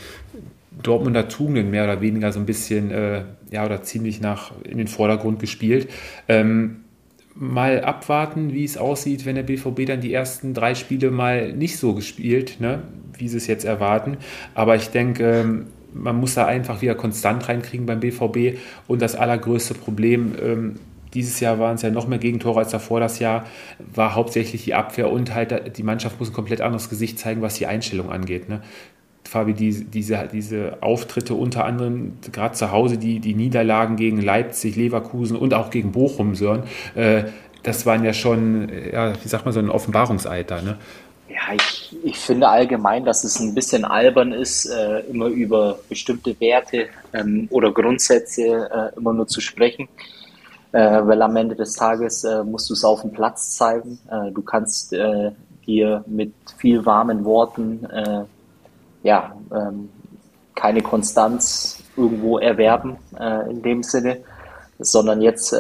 Dortmunder 0.82 1.28
Tugenden 1.28 1.72
mehr 1.72 1.86
oder 1.86 2.02
weniger 2.02 2.32
so 2.32 2.40
ein 2.40 2.46
bisschen, 2.46 2.92
äh, 2.92 3.24
ja, 3.52 3.66
oder 3.66 3.82
ziemlich 3.82 4.22
nach 4.22 4.52
in 4.64 4.78
den 4.78 4.88
Vordergrund 4.88 5.40
gespielt. 5.40 5.90
Ähm, 6.28 6.82
mal 7.34 7.82
abwarten, 7.82 8.54
wie 8.54 8.64
es 8.64 8.78
aussieht, 8.78 9.26
wenn 9.26 9.36
der 9.36 9.44
BVB 9.44 9.86
dann 9.86 10.02
die 10.02 10.14
ersten 10.14 10.54
drei 10.54 10.76
Spiele 10.76 11.12
mal 11.12 11.52
nicht 11.52 11.78
so 11.78 11.94
gespielt, 11.94 12.58
ne, 12.60 12.84
wie 13.18 13.28
sie 13.28 13.38
es 13.38 13.48
jetzt 13.48 13.66
erwarten. 13.66 14.18
Aber 14.54 14.76
ich 14.76 14.90
denke, 14.90 15.42
ähm, 15.42 15.66
man 15.96 16.20
muss 16.20 16.36
da 16.36 16.46
einfach 16.46 16.82
wieder 16.82 16.96
konstant 16.96 17.48
reinkriegen 17.48 17.86
beim 17.86 18.00
BVB. 18.00 18.58
Und 18.88 19.02
das 19.02 19.16
allergrößte 19.16 19.74
Problem, 19.74 20.34
ähm, 20.42 20.76
dieses 21.14 21.40
Jahr 21.40 21.60
waren 21.60 21.76
es 21.76 21.82
ja 21.82 21.90
noch 21.90 22.08
mehr 22.08 22.20
Gegentore 22.20 22.60
als 22.60 22.72
davor 22.72 23.00
das 23.00 23.20
Jahr, 23.20 23.46
war 23.94 24.16
hauptsächlich 24.16 24.66
die 24.66 24.74
Abwehr 24.74 25.10
und 25.10 25.34
halt 25.34 25.78
die 25.78 25.84
Mannschaft 25.84 26.20
muss 26.20 26.30
ein 26.30 26.34
komplett 26.34 26.62
anderes 26.62 26.90
Gesicht 26.90 27.18
zeigen, 27.18 27.42
was 27.42 27.56
die 27.56 27.68
Einstellung 27.68 28.12
angeht. 28.12 28.50
Ne? 28.50 28.62
Fabi, 29.24 29.54
die, 29.54 29.86
diese, 29.86 30.30
diese 30.32 30.78
Auftritte 30.82 31.34
unter 31.34 31.66
anderem, 31.66 32.14
gerade 32.32 32.54
zu 32.54 32.72
Hause, 32.72 32.98
die, 32.98 33.20
die 33.20 33.34
Niederlagen 33.34 33.96
gegen 33.96 34.22
Leipzig, 34.22 34.76
Leverkusen 34.76 35.38
und 35.38 35.54
auch 35.54 35.70
gegen 35.70 35.94
Bochum, 35.94 36.36
Sören, 36.36 36.64
äh, 36.96 37.24
das 37.64 37.86
waren 37.88 38.04
ja 38.04 38.14
schon, 38.14 38.70
ja, 38.94 39.14
wie 39.24 39.28
sagt 39.28 39.46
man, 39.46 39.54
so 39.54 39.60
ein 39.60 39.70
Offenbarungseid 39.70 40.52
da, 40.52 40.62
ne? 40.62 40.78
Ja, 41.36 41.54
ich, 41.54 41.98
ich 42.02 42.18
finde 42.18 42.48
allgemein, 42.48 43.04
dass 43.04 43.26
es 43.26 43.42
ein 43.42 43.54
bisschen 43.54 43.84
albern 43.84 44.32
ist, 44.32 44.68
äh, 44.68 45.02
immer 45.02 45.28
über 45.28 45.78
bestimmte 45.90 46.40
Werte 46.40 46.88
ähm, 47.14 47.50
oder 47.52 47.74
Grundsätze 47.74 48.70
äh, 48.72 48.98
immer 48.98 49.12
nur 49.12 49.28
zu 49.28 49.42
sprechen. 49.42 49.90
Äh, 50.72 51.08
weil 51.08 51.22
am 51.22 51.36
Ende 51.36 51.56
des 51.56 51.74
Tages 51.74 52.24
äh, 52.24 52.44
musst 52.44 52.70
du 52.70 52.74
es 52.74 52.84
auf 52.86 53.02
dem 53.02 53.12
Platz 53.12 53.56
zeigen. 53.56 54.00
Äh, 54.10 54.32
du 54.32 54.42
kannst 54.42 54.94
äh, 54.94 55.32
dir 55.66 56.04
mit 56.08 56.34
viel 56.58 56.86
warmen 56.86 57.26
Worten 57.26 57.88
ja, 59.04 59.36
ähm, 59.54 59.90
keine 60.56 60.82
Konstanz 60.82 61.84
irgendwo 61.96 62.40
erwerben 62.40 62.98
in 63.50 63.62
dem 63.62 63.84
Sinne, 63.84 64.18
sondern 64.80 65.22
jetzt 65.22 65.56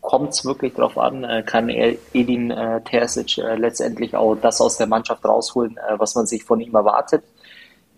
kommt 0.00 0.30
es 0.30 0.44
wirklich 0.44 0.74
darauf 0.74 0.98
an, 0.98 1.24
äh, 1.24 1.42
kann 1.44 1.68
Edin 1.68 2.50
äh, 2.50 2.80
Terzic 2.82 3.38
äh, 3.38 3.56
letztendlich 3.56 4.16
auch 4.16 4.34
das 4.34 4.60
aus 4.60 4.76
der 4.76 4.86
Mannschaft 4.86 5.24
rausholen, 5.24 5.78
was 5.98 6.14
man 6.14 6.26
sich 6.26 6.44
von 6.44 6.60
ihm 6.60 6.74
erwartet. 6.74 7.22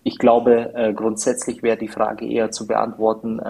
Ich 0.04 0.18
glaube, 0.18 0.92
grundsätzlich 0.96 1.62
wäre 1.62 1.76
die 1.76 1.86
Frage 1.86 2.26
eher 2.26 2.50
zu 2.50 2.66
beantworten, 2.66 3.40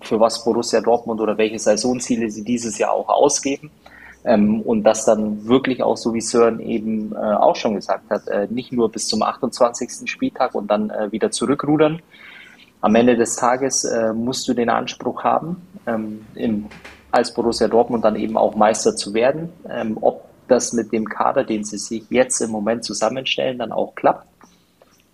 für 0.00 0.20
was 0.20 0.44
Borussia 0.44 0.80
Dortmund 0.80 1.20
oder 1.20 1.36
welche 1.36 1.58
Saisonziele 1.58 2.30
sie 2.30 2.44
dieses 2.44 2.78
Jahr 2.78 2.92
auch 2.92 3.08
ausgeben. 3.08 3.72
Ähm, 4.24 4.60
und 4.60 4.84
das 4.84 5.04
dann 5.04 5.48
wirklich 5.48 5.82
auch, 5.82 5.96
so 5.96 6.14
wie 6.14 6.20
Sören 6.20 6.60
eben 6.60 7.16
auch 7.16 7.56
schon 7.56 7.74
gesagt 7.74 8.08
hat, 8.08 8.50
nicht 8.52 8.70
nur 8.70 8.92
bis 8.92 9.08
zum 9.08 9.22
28. 9.22 10.08
Spieltag 10.08 10.54
und 10.54 10.70
dann 10.70 10.92
wieder 11.10 11.32
zurückrudern. 11.32 12.00
Am 12.82 12.94
Ende 12.94 13.16
des 13.16 13.36
Tages 13.36 13.84
äh, 13.84 14.12
musst 14.14 14.48
du 14.48 14.54
den 14.54 14.70
Anspruch 14.70 15.22
haben, 15.22 15.56
ähm, 15.86 16.24
im, 16.34 16.66
als 17.10 17.32
Borussia 17.34 17.68
Dortmund 17.68 18.04
dann 18.04 18.16
eben 18.16 18.36
auch 18.36 18.54
Meister 18.54 18.96
zu 18.96 19.14
werden. 19.14 19.52
Ähm, 19.68 19.98
ob 20.00 20.24
das 20.48 20.72
mit 20.72 20.92
dem 20.92 21.08
Kader, 21.08 21.44
den 21.44 21.64
sie 21.64 21.78
sich 21.78 22.04
jetzt 22.10 22.40
im 22.40 22.50
Moment 22.50 22.84
zusammenstellen, 22.84 23.58
dann 23.58 23.72
auch 23.72 23.94
klappt, 23.94 24.26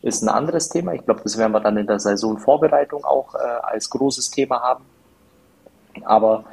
ist 0.02 0.22
ein 0.22 0.28
anderes 0.28 0.68
Thema. 0.68 0.94
Ich 0.94 1.04
glaube, 1.04 1.20
das 1.22 1.36
werden 1.36 1.52
wir 1.52 1.60
dann 1.60 1.76
in 1.76 1.86
der 1.86 1.98
Saisonvorbereitung 1.98 3.04
auch 3.04 3.34
äh, 3.34 3.38
als 3.38 3.90
großes 3.90 4.30
Thema 4.30 4.60
haben. 4.60 4.84
Aber 6.04 6.44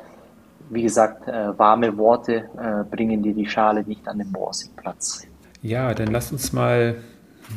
wie 0.70 0.84
gesagt, 0.84 1.28
äh, 1.28 1.58
warme 1.58 1.98
Worte 1.98 2.50
äh, 2.58 2.84
bringen 2.90 3.22
dir 3.22 3.34
die 3.34 3.48
Schale 3.48 3.84
nicht 3.84 4.08
an 4.08 4.18
den 4.18 4.32
Borsigplatz. 4.32 5.28
Ja, 5.62 5.94
dann 5.94 6.08
lass 6.08 6.32
uns 6.32 6.52
mal, 6.52 6.96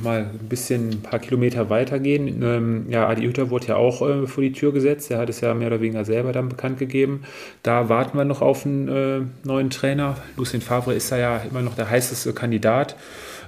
mal 0.02 0.30
ein 0.32 0.48
bisschen 0.48 0.90
ein 0.90 1.02
paar 1.02 1.18
Kilometer 1.18 1.70
weitergehen. 1.70 2.42
Ähm, 2.42 2.86
ja, 2.88 3.08
Adi 3.08 3.22
Hütter 3.22 3.50
wurde 3.50 3.68
ja 3.68 3.76
auch 3.76 4.02
äh, 4.02 4.26
vor 4.26 4.42
die 4.42 4.52
Tür 4.52 4.72
gesetzt. 4.72 5.10
Er 5.10 5.18
hat 5.18 5.28
es 5.28 5.40
ja 5.40 5.54
mehr 5.54 5.68
oder 5.68 5.80
weniger 5.80 6.04
selber 6.04 6.32
dann 6.32 6.48
bekannt 6.48 6.78
gegeben. 6.78 7.22
Da 7.62 7.88
warten 7.88 8.16
wir 8.18 8.24
noch 8.24 8.42
auf 8.42 8.66
einen 8.66 8.88
äh, 8.88 9.20
neuen 9.46 9.70
Trainer. 9.70 10.16
Lucien 10.36 10.60
Favre 10.62 10.94
ist 10.94 11.10
da 11.12 11.16
ja 11.16 11.38
immer 11.38 11.62
noch 11.62 11.74
der 11.74 11.90
heißeste 11.90 12.32
Kandidat. 12.32 12.96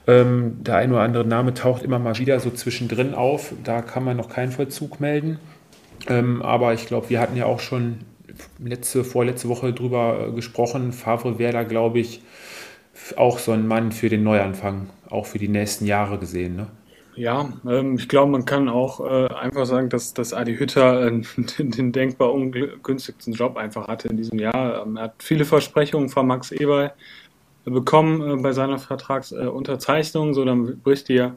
Ähm, 0.07 0.57
der 0.61 0.77
ein 0.77 0.91
oder 0.91 1.03
andere 1.03 1.25
Name 1.25 1.55
taucht 1.55 1.83
immer 1.83 1.99
mal 1.99 2.19
wieder 2.19 2.41
so 2.41 2.51
zwischendrin 2.51 3.15
auf. 3.15 3.53
Da 3.63 3.83
kann 3.83 4.05
man 4.05 4.17
noch 4.17 4.31
keinen 4.31 4.53
Vollzug 4.53 5.01
melden. 5.01 5.39
Ähm, 6.09 6.43
aber 6.43 6.73
ich 6.73 6.87
glaube, 6.87 7.11
wir 7.11 7.21
hatten 7.21 7.37
ja 7.37 7.47
auch 7.47 7.61
schon 7.61 7.99
letzte, 8.59 9.05
vorletzte 9.05 9.49
Woche 9.49 9.73
drüber 9.73 10.33
gesprochen. 10.35 10.93
Favre 10.93 11.39
wäre 11.39 11.53
da, 11.53 11.63
glaube 11.65 11.99
ich, 11.99 12.23
auch 13.17 13.39
so 13.39 13.53
ein 13.53 13.67
Mann 13.67 13.93
für 13.93 14.09
den 14.09 14.23
Neuanfang, 14.23 14.89
auch 15.11 15.27
für 15.27 15.39
die 15.39 15.49
nächsten 15.49 15.87
Jahre 15.87 16.19
gesehen. 16.19 16.57
Ne? 16.57 16.67
Ja, 17.19 17.53
ähm, 17.69 17.97
ich 17.97 18.09
glaube, 18.09 18.31
man 18.31 18.45
kann 18.45 18.69
auch 18.69 19.01
äh, 19.01 19.27
einfach 19.35 19.67
sagen, 19.67 19.89
dass, 19.89 20.15
dass 20.15 20.33
Adi 20.33 20.57
Hütter 20.57 21.07
äh, 21.07 21.11
den, 21.59 21.71
den, 21.71 21.93
denkbar 21.93 22.33
ungünstigsten 22.33 23.33
Job 23.35 23.57
einfach 23.57 23.89
hatte 23.89 24.09
in 24.09 24.17
diesem 24.17 24.39
Jahr. 24.39 24.87
Ähm, 24.87 24.97
er 24.97 25.05
hat 25.05 25.15
viele 25.19 25.45
Versprechungen 25.45 26.11
von 26.11 26.27
Max 26.27 26.53
Eberl 26.53 26.93
bekommen 27.65 28.39
äh, 28.39 28.41
bei 28.41 28.53
seiner 28.53 28.79
Vertragsunterzeichnung, 28.79 30.33
so 30.33 30.45
dann 30.45 30.81
bricht 30.81 31.09
dir 31.09 31.37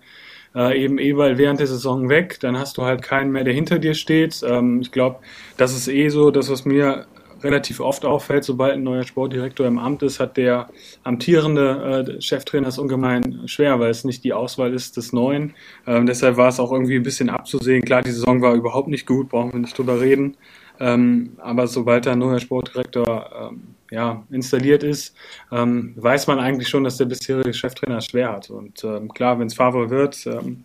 äh, 0.56 0.84
eben 0.84 0.98
Eberl 1.00 1.38
während 1.38 1.60
der 1.60 1.68
Saison 1.68 2.10
weg, 2.10 2.40
dann 2.42 2.58
hast 2.58 2.78
du 2.78 2.84
halt 2.84 3.02
keinen 3.02 3.32
mehr, 3.32 3.44
der 3.44 3.54
hinter 3.54 3.80
dir 3.80 3.94
steht. 3.94 4.42
Ähm, 4.44 4.82
ich 4.82 4.92
glaube, 4.92 5.20
das 5.58 5.76
ist 5.76 5.88
eh 5.88 6.10
so, 6.10 6.32
das, 6.32 6.52
was 6.52 6.66
mir 6.66 7.08
relativ 7.44 7.80
oft 7.80 8.06
auffällt, 8.06 8.44
sobald 8.44 8.74
ein 8.74 8.84
neuer 8.84 9.04
Sportdirektor 9.04 9.68
im 9.68 9.80
Amt 9.80 10.04
ist, 10.04 10.20
hat 10.20 10.38
der 10.38 10.70
amtierende 11.04 12.16
äh, 12.18 12.22
Cheftrainer 12.22 12.68
es 12.68 12.78
ungemein 12.78 13.48
schwer, 13.48 13.80
weil 13.80 13.90
es 13.90 14.04
nicht 14.04 14.24
die 14.24 14.34
Auswahl 14.34 14.74
ist 14.74 14.98
des 14.98 15.14
Neuen. 15.14 15.54
Ähm, 15.88 16.06
deshalb 16.06 16.38
war 16.38 16.50
es 16.50 16.60
auch 16.60 16.72
irgendwie 16.72 16.96
ein 16.96 17.04
bisschen 17.04 17.30
abzusehen. 17.30 17.84
Klar, 17.84 18.02
die 18.02 18.12
Saison 18.12 18.42
war 18.42 18.54
überhaupt 18.54 18.88
nicht 18.88 19.06
gut, 19.06 19.30
brauchen 19.30 19.54
wir 19.54 19.60
nicht 19.60 19.78
drüber 19.78 20.00
reden. 20.00 20.38
Ähm, 20.80 21.34
aber 21.38 21.68
sobald 21.68 22.08
ein 22.08 22.20
neuer 22.20 22.40
Sportdirektor 22.40 23.52
ähm, 23.52 23.76
ja, 23.92 24.24
installiert 24.32 24.84
ist, 24.84 25.16
ähm, 25.52 25.94
weiß 25.98 26.28
man 26.28 26.40
eigentlich 26.40 26.70
schon, 26.70 26.84
dass 26.84 26.98
der 26.98 27.06
bisherige 27.06 27.54
Cheftrainer 27.54 28.02
schwer 28.02 28.32
hat. 28.32 28.50
Und 28.50 28.84
ähm, 28.84 29.10
klar, 29.14 29.38
wenn 29.38 29.48
es 29.48 29.54
Favre 29.54 29.90
wird, 29.90 30.26
ähm, 30.26 30.64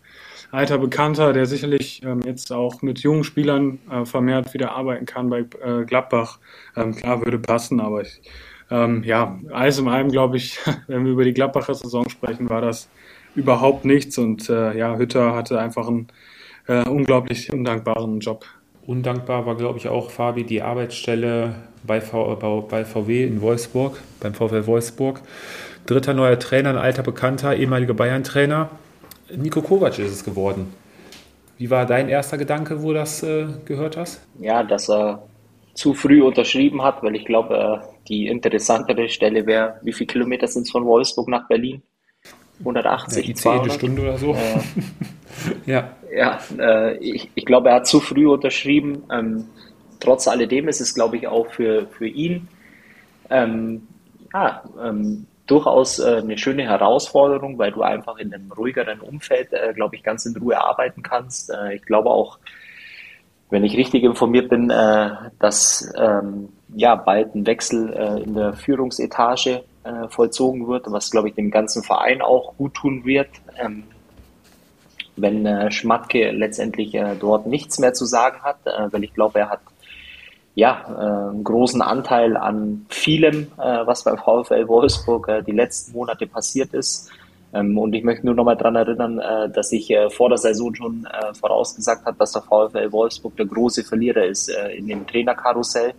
alter 0.51 0.79
Bekannter, 0.79 1.33
der 1.33 1.47
sicherlich 1.47 2.03
ähm, 2.05 2.21
jetzt 2.25 2.53
auch 2.53 2.83
mit 2.83 3.01
jungen 3.01 3.25
Spielern 3.25 3.79
äh, 3.91 4.05
vermehrt 4.05 4.55
wieder 4.55 4.73
arbeiten 4.73 5.07
kann 5.07 5.29
bei 5.29 5.41
äh, 5.63 5.85
Gladbach, 5.85 6.39
ähm, 6.77 6.95
klar 6.95 7.25
würde 7.25 7.39
passen, 7.39 7.81
aber 7.81 8.03
ich, 8.03 8.21
ähm, 8.71 9.03
ja, 9.05 9.39
alles 9.53 9.79
in 9.79 9.89
allem 9.89 10.09
glaube 10.11 10.37
ich, 10.37 10.59
wenn 10.87 11.05
wir 11.05 11.13
über 11.13 11.25
die 11.25 11.35
Gladbacher 11.35 11.75
Saison 11.75 12.09
sprechen, 12.09 12.49
war 12.49 12.61
das 12.61 12.89
überhaupt 13.35 13.85
nichts 13.85 14.19
und 14.19 14.49
äh, 14.49 14.77
ja, 14.77 14.97
Hütter 14.97 15.35
hatte 15.35 15.61
einfach 15.61 15.89
einen 15.89 16.09
äh, 16.67 16.89
unglaublich 16.89 17.53
undankbaren 17.53 18.21
Job. 18.21 18.45
Undankbar 18.87 19.47
war, 19.47 19.57
glaube 19.57 19.79
ich, 19.79 19.89
auch 19.89 20.11
Fabi 20.11 20.45
die 20.45 20.63
Arbeitsstelle 20.63 21.57
bei, 21.85 22.01
v, 22.01 22.37
bei 22.71 22.85
VW 22.85 23.25
in 23.25 23.41
Wolfsburg, 23.41 24.01
beim 24.21 24.33
VfL 24.33 24.67
Wolfsburg. 24.67 25.23
Dritter 25.87 26.15
neuer 26.15 26.39
Trainer, 26.39 26.71
ein 26.71 26.77
alter 26.77 27.03
Bekannter, 27.03 27.57
ehemaliger 27.57 27.95
Bayern-Trainer. 27.95 28.71
Nico 29.35 29.63
Kovac 29.63 29.99
ist 29.99 30.13
es 30.13 30.25
geworden. 30.25 30.73
Wie 31.59 31.71
war 31.71 31.87
dein 31.87 32.09
erster 32.09 32.37
Gedanke, 32.37 32.83
wo 32.83 32.89
du 32.89 32.95
das 32.95 33.23
äh, 33.23 33.47
gehört 33.65 33.97
hast? 33.97 34.21
Ja, 34.39 34.63
dass 34.63 34.91
er 34.91 35.23
zu 35.75 35.95
früh 35.95 36.23
unterschrieben 36.23 36.83
hat, 36.83 37.03
weil 37.03 37.17
ich 37.17 37.25
glaube, 37.25 37.83
äh, 37.83 37.87
die 38.09 38.27
interessantere 38.27 39.09
Stelle 39.09 39.47
wäre, 39.47 39.81
wie 39.83 39.93
viele 39.93 40.07
Kilometer 40.07 40.47
sind 40.47 40.63
es 40.63 40.71
von 40.71 40.85
Wolfsburg 40.85 41.29
nach 41.29 41.49
Berlin? 41.49 41.83
180, 42.61 43.25
ja, 43.25 43.31
ICE 43.31 43.35
200? 43.35 43.63
eine 43.63 43.73
Stunde 43.73 44.03
oder 44.03 44.19
so. 44.19 44.33
Äh, 44.33 44.61
ja. 45.67 45.91
Ja, 46.15 46.39
äh, 46.59 46.97
ich, 46.99 47.31
ich 47.35 47.45
glaube, 47.45 47.71
er 47.71 47.77
hat 47.77 47.87
zu 47.87 48.01
früh 48.01 48.27
unterschrieben. 48.29 49.03
Ähm, 49.13 49.47
trotz 50.01 50.29
alledem 50.29 50.69
ist 50.69 50.81
es, 50.81 50.95
glaube 50.95 51.17
ich, 51.17 51.27
auch 51.27 51.47
für, 51.49 51.87
für 51.89 52.07
ihn 52.07 52.49
ähm, 53.31 53.89
ja, 54.33 54.63
ähm, 54.83 55.27
durchaus 55.47 55.99
äh, 55.99 56.17
eine 56.17 56.37
schöne 56.39 56.65
Herausforderung, 56.65 57.59
weil 57.59 57.73
du 57.73 57.83
einfach 57.83 58.19
in 58.19 58.35
einem 58.35 58.51
ruhigeren 58.51 59.01
Umfeld, 59.01 59.53
äh, 59.53 59.73
glaube 59.75 59.97
ich, 59.97 60.03
ganz 60.03 60.27
in 60.27 60.37
Ruhe 60.37 60.61
arbeiten 60.61 61.03
kannst. 61.03 61.51
Äh, 61.51 61.75
ich 61.75 61.83
glaube 61.83 62.11
auch, 62.11 62.39
wenn 63.49 63.65
ich 63.65 63.77
richtig 63.77 64.03
informiert 64.03 64.49
bin, 64.49 64.71
dass 65.39 65.95
ähm, 65.97 66.49
ja 66.75 66.97
bald 66.97 67.33
ein 67.37 67.47
Wechsel 67.47 67.91
in 68.25 68.35
der 68.35 68.55
Führungsetage 68.55 69.63
vollzogen 70.09 70.67
wird, 70.67 70.91
was, 70.91 71.13
glaube 71.13 71.29
ich, 71.29 71.37
dem 71.37 71.53
ganzen 71.53 71.85
Verein 71.85 72.23
auch 72.23 72.57
gut 72.57 72.75
tun 72.75 73.05
wird. 73.05 73.29
Ähm, 73.57 73.85
wenn 75.15 75.71
Schmatke 75.71 76.33
letztendlich 76.33 76.99
dort 77.21 77.47
nichts 77.47 77.79
mehr 77.79 77.95
zu 77.95 78.05
sagen 78.05 78.43
hat, 78.43 78.59
weil 78.91 79.05
ich 79.05 79.15
glaube, 79.15 79.39
er 79.39 79.51
hat 79.51 79.61
ja, 80.57 80.87
äh, 80.89 81.31
einen 81.31 81.45
großen 81.45 81.83
Anteil 81.83 82.37
an 82.37 82.87
vielem, 82.89 83.49
äh, 83.59 83.87
was 83.87 84.05
beim 84.05 84.17
VfL 84.17 84.67
Wolfsburg 84.67 85.29
äh, 85.29 85.43
die 85.43 85.53
letzten 85.53 85.93
Monate 85.93 86.27
passiert 86.27 86.73
ist. 86.73 87.11
Ähm, 87.53 87.77
und 87.77 87.95
ich 87.95 88.03
möchte 88.03 88.25
nur 88.25 88.35
noch 88.35 88.45
mal 88.45 88.57
daran 88.57 88.75
erinnern, 88.75 89.19
äh, 89.19 89.51
dass 89.51 89.71
ich 89.71 89.91
äh, 89.91 90.09
vor 90.09 90.31
der 90.31 90.39
Saison 90.39 90.75
schon 90.75 91.07
äh, 91.07 91.35
vorausgesagt 91.35 92.07
habe, 92.07 92.17
dass 92.19 92.33
der 92.33 92.41
VfL 92.41 92.91
Wolfsburg 92.91 93.37
der 93.37 93.45
große 93.45 93.85
Verlierer 93.85 94.25
ist 94.25 94.49
äh, 94.49 94.71
in 94.71 94.87
dem 94.89 95.07
Trainerkarussell. 95.07 95.93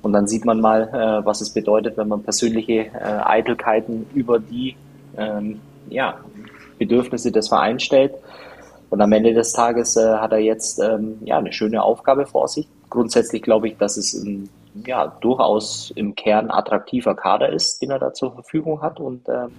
Und 0.00 0.12
dann 0.12 0.28
sieht 0.28 0.44
man 0.44 0.60
mal, 0.60 0.82
äh, 0.92 1.26
was 1.26 1.40
es 1.40 1.50
bedeutet, 1.50 1.96
wenn 1.96 2.06
man 2.06 2.22
persönliche 2.22 2.86
äh, 2.94 3.20
Eitelkeiten 3.24 4.06
über 4.14 4.38
die 4.38 4.76
ähm, 5.16 5.60
ja, 5.90 6.20
Bedürfnisse 6.78 7.32
des 7.32 7.48
Vereins 7.48 7.82
stellt. 7.82 8.12
Und 8.90 9.00
am 9.00 9.12
Ende 9.12 9.34
des 9.34 9.52
Tages 9.52 9.96
äh, 9.96 10.14
hat 10.16 10.32
er 10.32 10.38
jetzt 10.38 10.78
ähm, 10.78 11.18
ja, 11.24 11.38
eine 11.38 11.52
schöne 11.52 11.82
Aufgabe 11.82 12.26
vor 12.26 12.48
sich. 12.48 12.66
Grundsätzlich 12.90 13.42
glaube 13.42 13.68
ich, 13.68 13.76
dass 13.76 13.96
es 13.96 14.14
ein 14.14 14.48
ja, 14.86 15.06
durchaus 15.20 15.92
im 15.94 16.14
Kern 16.14 16.50
attraktiver 16.50 17.14
Kader 17.14 17.50
ist, 17.50 17.82
den 17.82 17.90
er 17.90 17.98
da 17.98 18.12
zur 18.12 18.32
Verfügung 18.32 18.80
hat. 18.80 19.00
Und 19.00 19.28
ähm, 19.28 19.50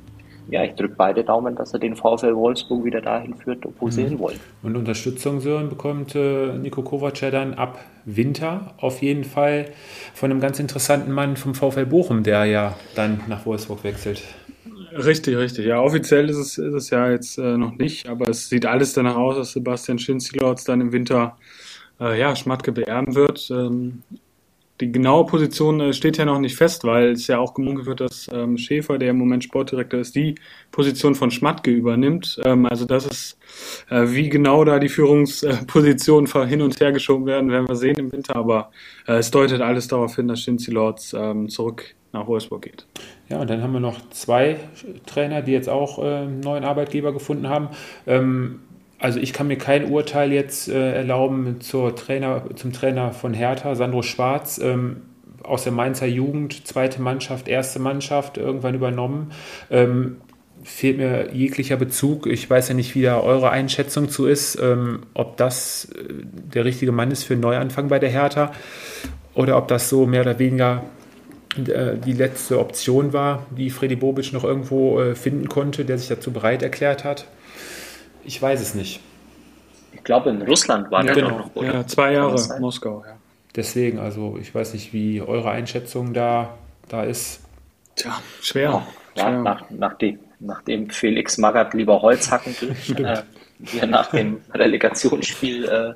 ja, 0.49 0.63
ich 0.63 0.73
drücke 0.73 0.95
beide 0.97 1.23
Daumen, 1.23 1.55
dass 1.55 1.73
er 1.73 1.79
den 1.79 1.95
VfL 1.95 2.35
Wolfsburg 2.35 2.83
wieder 2.83 3.01
dahin 3.01 3.35
führt, 3.35 3.65
wo 3.79 3.85
mhm. 3.85 3.91
sie 3.91 4.03
hinwollen. 4.03 4.39
Und 4.63 4.75
Unterstützung, 4.75 5.41
Sören, 5.41 5.69
bekommt 5.69 6.15
äh, 6.15 6.57
Nico 6.57 6.81
Kovac 6.81 7.21
ja 7.21 7.31
dann 7.31 7.53
ab 7.53 7.79
Winter 8.05 8.73
auf 8.77 9.01
jeden 9.01 9.23
Fall 9.23 9.67
von 10.13 10.31
einem 10.31 10.39
ganz 10.39 10.59
interessanten 10.59 11.11
Mann 11.11 11.37
vom 11.37 11.53
VfL 11.53 11.85
Bochum, 11.85 12.23
der 12.23 12.45
ja 12.45 12.75
dann 12.95 13.21
nach 13.27 13.45
Wolfsburg 13.45 13.83
wechselt. 13.83 14.23
Richtig, 14.91 15.37
richtig. 15.37 15.65
Ja, 15.65 15.81
offiziell 15.81 16.29
ist 16.29 16.37
es, 16.37 16.57
ist 16.57 16.73
es 16.73 16.89
ja 16.89 17.11
jetzt 17.11 17.37
äh, 17.37 17.57
noch 17.57 17.75
nicht, 17.77 18.07
aber 18.07 18.29
es 18.29 18.49
sieht 18.49 18.65
alles 18.65 18.93
danach 18.93 19.15
aus, 19.15 19.35
dass 19.35 19.51
Sebastian 19.51 19.99
Schinzilorz 19.99 20.63
dann 20.63 20.81
im 20.81 20.91
Winter 20.91 21.37
äh, 21.99 22.19
ja, 22.19 22.35
Schmatke 22.35 22.71
beerben 22.71 23.13
wird. 23.15 23.49
Ähm, 23.51 24.03
die 24.81 24.91
genaue 24.91 25.25
Position 25.25 25.79
äh, 25.81 25.93
steht 25.93 26.17
ja 26.17 26.25
noch 26.25 26.39
nicht 26.39 26.55
fest, 26.55 26.85
weil 26.85 27.11
es 27.11 27.27
ja 27.27 27.37
auch 27.37 27.53
gemunkelt 27.53 27.85
wird, 27.85 28.01
dass 28.01 28.29
ähm, 28.33 28.57
Schäfer, 28.57 28.97
der 28.97 29.11
im 29.11 29.17
Moment 29.17 29.43
Sportdirektor 29.43 29.99
ist, 29.99 30.15
die 30.15 30.35
Position 30.71 31.15
von 31.15 31.31
Schmatke 31.31 31.71
übernimmt. 31.71 32.39
Ähm, 32.45 32.65
also 32.65 32.85
das 32.85 33.05
ist, 33.05 33.37
äh, 33.89 34.05
wie 34.07 34.29
genau 34.29 34.63
da 34.63 34.79
die 34.79 34.89
Führungspositionen 34.89 36.47
hin 36.47 36.61
und 36.61 36.79
her 36.79 36.93
geschoben 36.93 37.25
werden, 37.25 37.51
werden 37.51 37.67
wir 37.67 37.75
sehen 37.75 37.97
im 37.97 38.11
Winter. 38.11 38.35
Aber 38.37 38.71
äh, 39.07 39.17
es 39.17 39.31
deutet 39.31 39.61
alles 39.61 39.87
darauf 39.87 40.15
hin, 40.15 40.27
dass 40.27 40.41
Shinzi 40.41 40.71
Lords 40.71 41.13
ähm, 41.13 41.49
zurück 41.49 41.95
nach 42.11 42.27
Wolfsburg 42.27 42.63
geht. 42.63 42.85
Ja, 43.29 43.39
und 43.39 43.49
dann 43.49 43.61
haben 43.61 43.73
wir 43.73 43.79
noch 43.79 43.97
zwei 44.09 44.57
Trainer, 45.05 45.41
die 45.41 45.51
jetzt 45.51 45.69
auch 45.69 46.03
äh, 46.03 46.25
neuen 46.25 46.63
Arbeitgeber 46.63 47.13
gefunden 47.13 47.49
haben. 47.49 47.69
Ähm, 48.07 48.61
also 48.97 49.19
ich 49.19 49.31
kann 49.31 49.47
mir 49.47 49.57
kein 49.57 49.91
Urteil 49.91 50.33
jetzt 50.33 50.67
äh, 50.67 50.93
erlauben 50.93 51.61
zur 51.61 51.95
Trainer, 51.95 52.43
zum 52.55 52.73
Trainer 52.73 53.13
von 53.13 53.33
Hertha, 53.33 53.75
Sandro 53.75 54.01
Schwarz, 54.01 54.59
ähm, 54.61 54.97
aus 55.43 55.63
der 55.63 55.71
Mainzer 55.71 56.05
Jugend, 56.05 56.67
zweite 56.67 57.01
Mannschaft, 57.01 57.47
erste 57.47 57.79
Mannschaft, 57.79 58.37
irgendwann 58.37 58.75
übernommen. 58.75 59.31
Ähm, 59.71 60.17
fehlt 60.63 60.97
mir 60.97 61.33
jeglicher 61.33 61.77
Bezug. 61.77 62.27
Ich 62.27 62.49
weiß 62.49 62.69
ja 62.69 62.75
nicht, 62.75 62.93
wie 62.93 63.03
da 63.03 63.21
eure 63.21 63.49
Einschätzung 63.49 64.09
zu 64.09 64.25
ist, 64.25 64.59
ähm, 64.61 65.01
ob 65.13 65.37
das 65.37 65.85
äh, 65.95 66.13
der 66.53 66.65
richtige 66.65 66.91
Mann 66.91 67.11
ist 67.11 67.23
für 67.23 67.33
einen 67.33 67.41
Neuanfang 67.41 67.87
bei 67.87 67.99
der 67.99 68.09
Hertha 68.09 68.51
oder 69.33 69.57
ob 69.57 69.69
das 69.69 69.87
so 69.87 70.05
mehr 70.05 70.21
oder 70.21 70.39
weniger 70.39 70.83
die 71.57 72.13
letzte 72.13 72.59
Option 72.59 73.11
war, 73.11 73.45
die 73.49 73.69
Freddy 73.69 73.95
Bobic 73.95 74.33
noch 74.33 74.43
irgendwo 74.43 74.99
äh, 74.99 75.15
finden 75.15 75.49
konnte, 75.49 75.83
der 75.83 75.97
sich 75.97 76.07
dazu 76.07 76.31
bereit 76.31 76.61
erklärt 76.61 77.03
hat. 77.03 77.25
Ich 78.23 78.39
weiß 78.41 78.61
es 78.61 78.75
nicht. 78.75 78.99
Ich 79.93 80.03
glaube, 80.03 80.29
in 80.29 80.41
Russland 80.43 80.91
war 80.91 81.03
ja, 81.03 81.13
der 81.13 81.23
genau. 81.23 81.37
noch, 81.39 81.55
oder? 81.55 81.73
Ja, 81.73 81.87
zwei 81.87 82.13
Jahre 82.13 82.37
Moskau, 82.59 83.03
ja. 83.05 83.15
Deswegen, 83.55 83.97
also 83.97 84.37
ich 84.39 84.53
weiß 84.53 84.73
nicht, 84.73 84.93
wie 84.93 85.21
eure 85.21 85.49
Einschätzung 85.49 86.13
da, 86.13 86.57
da 86.87 87.03
ist. 87.03 87.41
Tja, 87.95 88.21
schwer. 88.41 88.83
Ja, 89.15 89.23
schwer. 89.23 89.41
Nach, 89.41 89.63
nachdem, 89.69 90.19
nachdem 90.39 90.89
Felix 90.91 91.39
Magath 91.39 91.73
lieber 91.73 92.01
Holz 92.01 92.29
hacken 92.29 92.55
geht, 92.59 92.99
äh, 92.99 93.23
wie 93.57 93.79
er 93.79 93.87
nach 93.87 94.11
dem 94.11 94.41
Relegationsspiel 94.53 95.65
äh, 95.65 95.93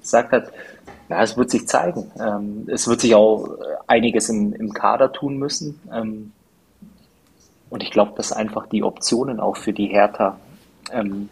gesagt 0.00 0.32
hat, 0.32 0.52
ja, 1.08 1.22
es 1.22 1.36
wird 1.36 1.50
sich 1.50 1.66
zeigen. 1.66 2.10
Ähm, 2.20 2.68
es 2.68 2.86
wird 2.86 3.00
sich 3.00 3.14
auch 3.14 3.56
einiges 3.86 4.28
im, 4.28 4.52
im 4.52 4.72
Kader 4.72 5.12
tun 5.12 5.38
müssen. 5.38 5.80
Ähm, 5.92 6.32
und 7.70 7.82
ich 7.82 7.90
glaube, 7.90 8.12
dass 8.16 8.32
einfach 8.32 8.66
die 8.66 8.82
Optionen 8.82 9.40
auch 9.40 9.56
für 9.56 9.72
die 9.72 9.86
Hertha 9.86 10.38
ähm, 10.92 11.28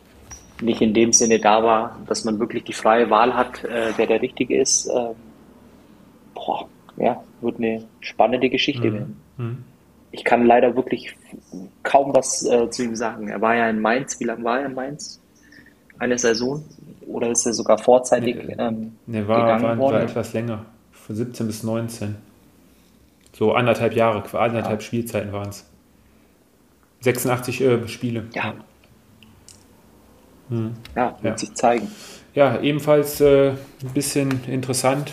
nicht 0.61 0.81
in 0.81 0.95
dem 0.95 1.13
Sinne 1.13 1.39
da 1.39 1.63
war, 1.63 1.99
dass 2.07 2.25
man 2.25 2.39
wirklich 2.39 2.65
die 2.65 2.73
freie 2.73 3.11
Wahl 3.11 3.35
hat, 3.35 3.65
äh, 3.65 3.93
wer 3.97 4.07
der 4.07 4.23
Richtige 4.23 4.59
ist. 4.59 4.87
Äh, 4.87 5.15
boah, 6.35 6.69
ja, 6.97 7.23
wird 7.41 7.59
eine 7.59 7.85
spannende 8.01 8.49
Geschichte 8.49 8.91
mhm. 8.91 8.95
werden. 8.95 9.21
Mhm. 9.37 9.65
Ich 10.13 10.25
kann 10.25 10.47
leider 10.47 10.75
wirklich 10.77 11.15
kaum 11.83 12.15
was 12.15 12.45
äh, 12.47 12.71
zu 12.71 12.85
ihm 12.85 12.97
sagen. 12.97 13.29
Er 13.29 13.41
war 13.41 13.55
ja 13.55 13.69
in 13.69 13.81
Mainz. 13.81 14.19
Wie 14.19 14.25
lange 14.25 14.45
war 14.45 14.61
er 14.61 14.67
in 14.67 14.75
Mainz? 14.75 15.21
Eine 15.99 16.17
Saison? 16.17 16.65
Oder 17.07 17.31
ist 17.31 17.47
er 17.47 17.53
sogar 17.53 17.79
vorzeitig 17.79 18.37
ähm, 18.59 18.97
nee, 19.07 19.27
war, 19.27 19.43
gegangen 19.43 19.63
war, 19.63 19.79
worden? 19.79 19.95
war 19.95 20.03
etwas 20.03 20.33
länger. 20.33 20.67
Von 20.91 21.15
17 21.15 21.47
bis 21.47 21.63
19. 21.63 22.17
So 23.33 23.53
anderthalb 23.53 23.95
Jahre, 23.95 24.23
anderthalb 24.39 24.81
ja. 24.81 24.87
Spielzeiten 24.87 25.33
waren 25.33 25.51
es. 25.51 25.65
86 27.01 27.61
äh, 27.61 27.89
Spiele. 27.89 28.25
Ja. 28.35 28.55
Hm. 30.49 30.75
Ja, 30.95 31.17
wird 31.21 31.35
ja. 31.35 31.39
sich 31.39 31.55
zeigen. 31.55 31.89
Ja, 32.35 32.61
ebenfalls 32.61 33.21
äh, 33.21 33.51
ein 33.51 33.93
bisschen 33.95 34.45
interessant 34.47 35.13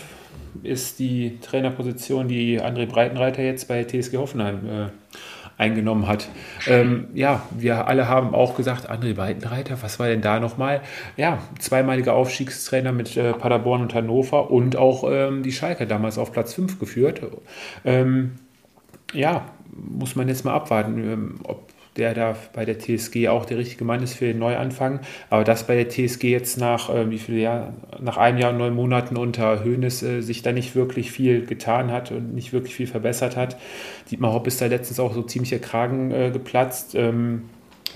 ist 0.62 0.98
die 0.98 1.38
Trainerposition, 1.40 2.28
die 2.28 2.60
André 2.60 2.86
Breitenreiter 2.86 3.42
jetzt 3.42 3.68
bei 3.68 3.84
TSG 3.84 4.16
Hoffenheim 4.16 4.68
äh, 4.68 4.86
eingenommen 5.58 6.06
hat. 6.06 6.28
Ähm, 6.66 7.08
ja, 7.14 7.42
wir 7.50 7.86
alle 7.86 8.08
haben 8.08 8.34
auch 8.34 8.56
gesagt, 8.56 8.90
André 8.90 9.14
Breitenreiter, 9.14 9.82
was 9.82 9.98
war 9.98 10.08
denn 10.08 10.20
da 10.20 10.40
nochmal? 10.40 10.80
Ja, 11.16 11.38
zweimaliger 11.58 12.14
Aufstiegstrainer 12.14 12.92
mit 12.92 13.16
äh, 13.16 13.32
Paderborn 13.32 13.82
und 13.82 13.94
Hannover 13.94 14.50
und 14.50 14.76
auch 14.76 15.04
ähm, 15.08 15.42
die 15.42 15.52
Schalke 15.52 15.86
damals 15.86 16.18
auf 16.18 16.32
Platz 16.32 16.54
5 16.54 16.78
geführt. 16.78 17.20
Ähm, 17.84 18.32
ja, 19.12 19.44
muss 19.70 20.16
man 20.16 20.28
jetzt 20.28 20.44
mal 20.44 20.54
abwarten, 20.54 20.98
ähm, 20.98 21.34
ob 21.44 21.73
der 21.96 22.14
da 22.14 22.36
bei 22.52 22.64
der 22.64 22.78
TSG 22.78 23.28
auch 23.28 23.44
der 23.44 23.58
richtige 23.58 23.84
Mann 23.84 24.02
ist 24.02 24.14
für 24.14 24.26
den 24.26 24.38
Neuanfang. 24.38 25.00
Aber 25.30 25.44
dass 25.44 25.66
bei 25.66 25.76
der 25.76 25.88
TSG 25.88 26.24
jetzt 26.24 26.58
nach 26.58 26.90
äh, 26.90 27.10
wie 27.10 27.18
viel 27.18 27.38
Jahr, 27.38 27.72
nach 28.00 28.16
einem 28.16 28.38
Jahr 28.38 28.50
und 28.50 28.58
neun 28.58 28.74
Monaten 28.74 29.16
unter 29.16 29.64
Hoeneß 29.64 30.02
äh, 30.02 30.20
sich 30.20 30.42
da 30.42 30.52
nicht 30.52 30.74
wirklich 30.74 31.12
viel 31.12 31.46
getan 31.46 31.92
hat 31.92 32.10
und 32.10 32.34
nicht 32.34 32.52
wirklich 32.52 32.74
viel 32.74 32.86
verbessert 32.86 33.36
hat. 33.36 33.56
Dietmar 34.10 34.32
Hopp 34.32 34.46
ist 34.46 34.60
da 34.60 34.66
letztens 34.66 34.98
auch 35.00 35.14
so 35.14 35.22
ziemlich 35.22 35.50
der 35.50 35.60
Kragen 35.60 36.10
äh, 36.10 36.30
geplatzt. 36.32 36.94
Ähm, 36.94 37.42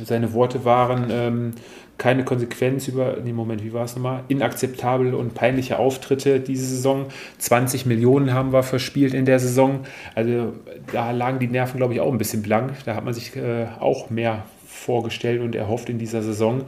seine 0.02 0.32
Worte 0.32 0.64
waren, 0.64 1.08
ähm, 1.10 1.52
keine 1.98 2.24
Konsequenz 2.24 2.86
über, 2.86 3.16
nee, 3.22 3.32
Moment, 3.32 3.64
wie 3.64 3.72
war 3.72 3.84
es 3.84 3.96
nochmal? 3.96 4.22
Inakzeptable 4.28 5.16
und 5.16 5.34
peinliche 5.34 5.78
Auftritte 5.78 6.38
diese 6.38 6.64
Saison. 6.64 7.06
20 7.38 7.86
Millionen 7.86 8.32
haben 8.32 8.52
wir 8.52 8.62
verspielt 8.62 9.14
in 9.14 9.24
der 9.24 9.40
Saison. 9.40 9.80
Also 10.14 10.52
da 10.92 11.10
lagen 11.10 11.40
die 11.40 11.48
Nerven, 11.48 11.76
glaube 11.76 11.94
ich, 11.94 12.00
auch 12.00 12.12
ein 12.12 12.18
bisschen 12.18 12.42
blank. 12.42 12.72
Da 12.84 12.94
hat 12.94 13.04
man 13.04 13.14
sich 13.14 13.34
äh, 13.36 13.66
auch 13.80 14.10
mehr 14.10 14.44
vorgestellt 14.64 15.42
und 15.42 15.56
erhofft 15.56 15.90
in 15.90 15.98
dieser 15.98 16.22
Saison. 16.22 16.62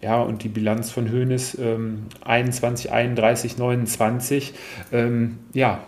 Ja, 0.00 0.22
und 0.22 0.44
die 0.44 0.48
Bilanz 0.48 0.92
von 0.92 1.10
Hoeneß 1.10 1.58
ähm, 1.60 2.04
21, 2.24 2.92
31, 2.92 3.58
29, 3.58 4.54
ähm, 4.92 5.38
ja, 5.52 5.80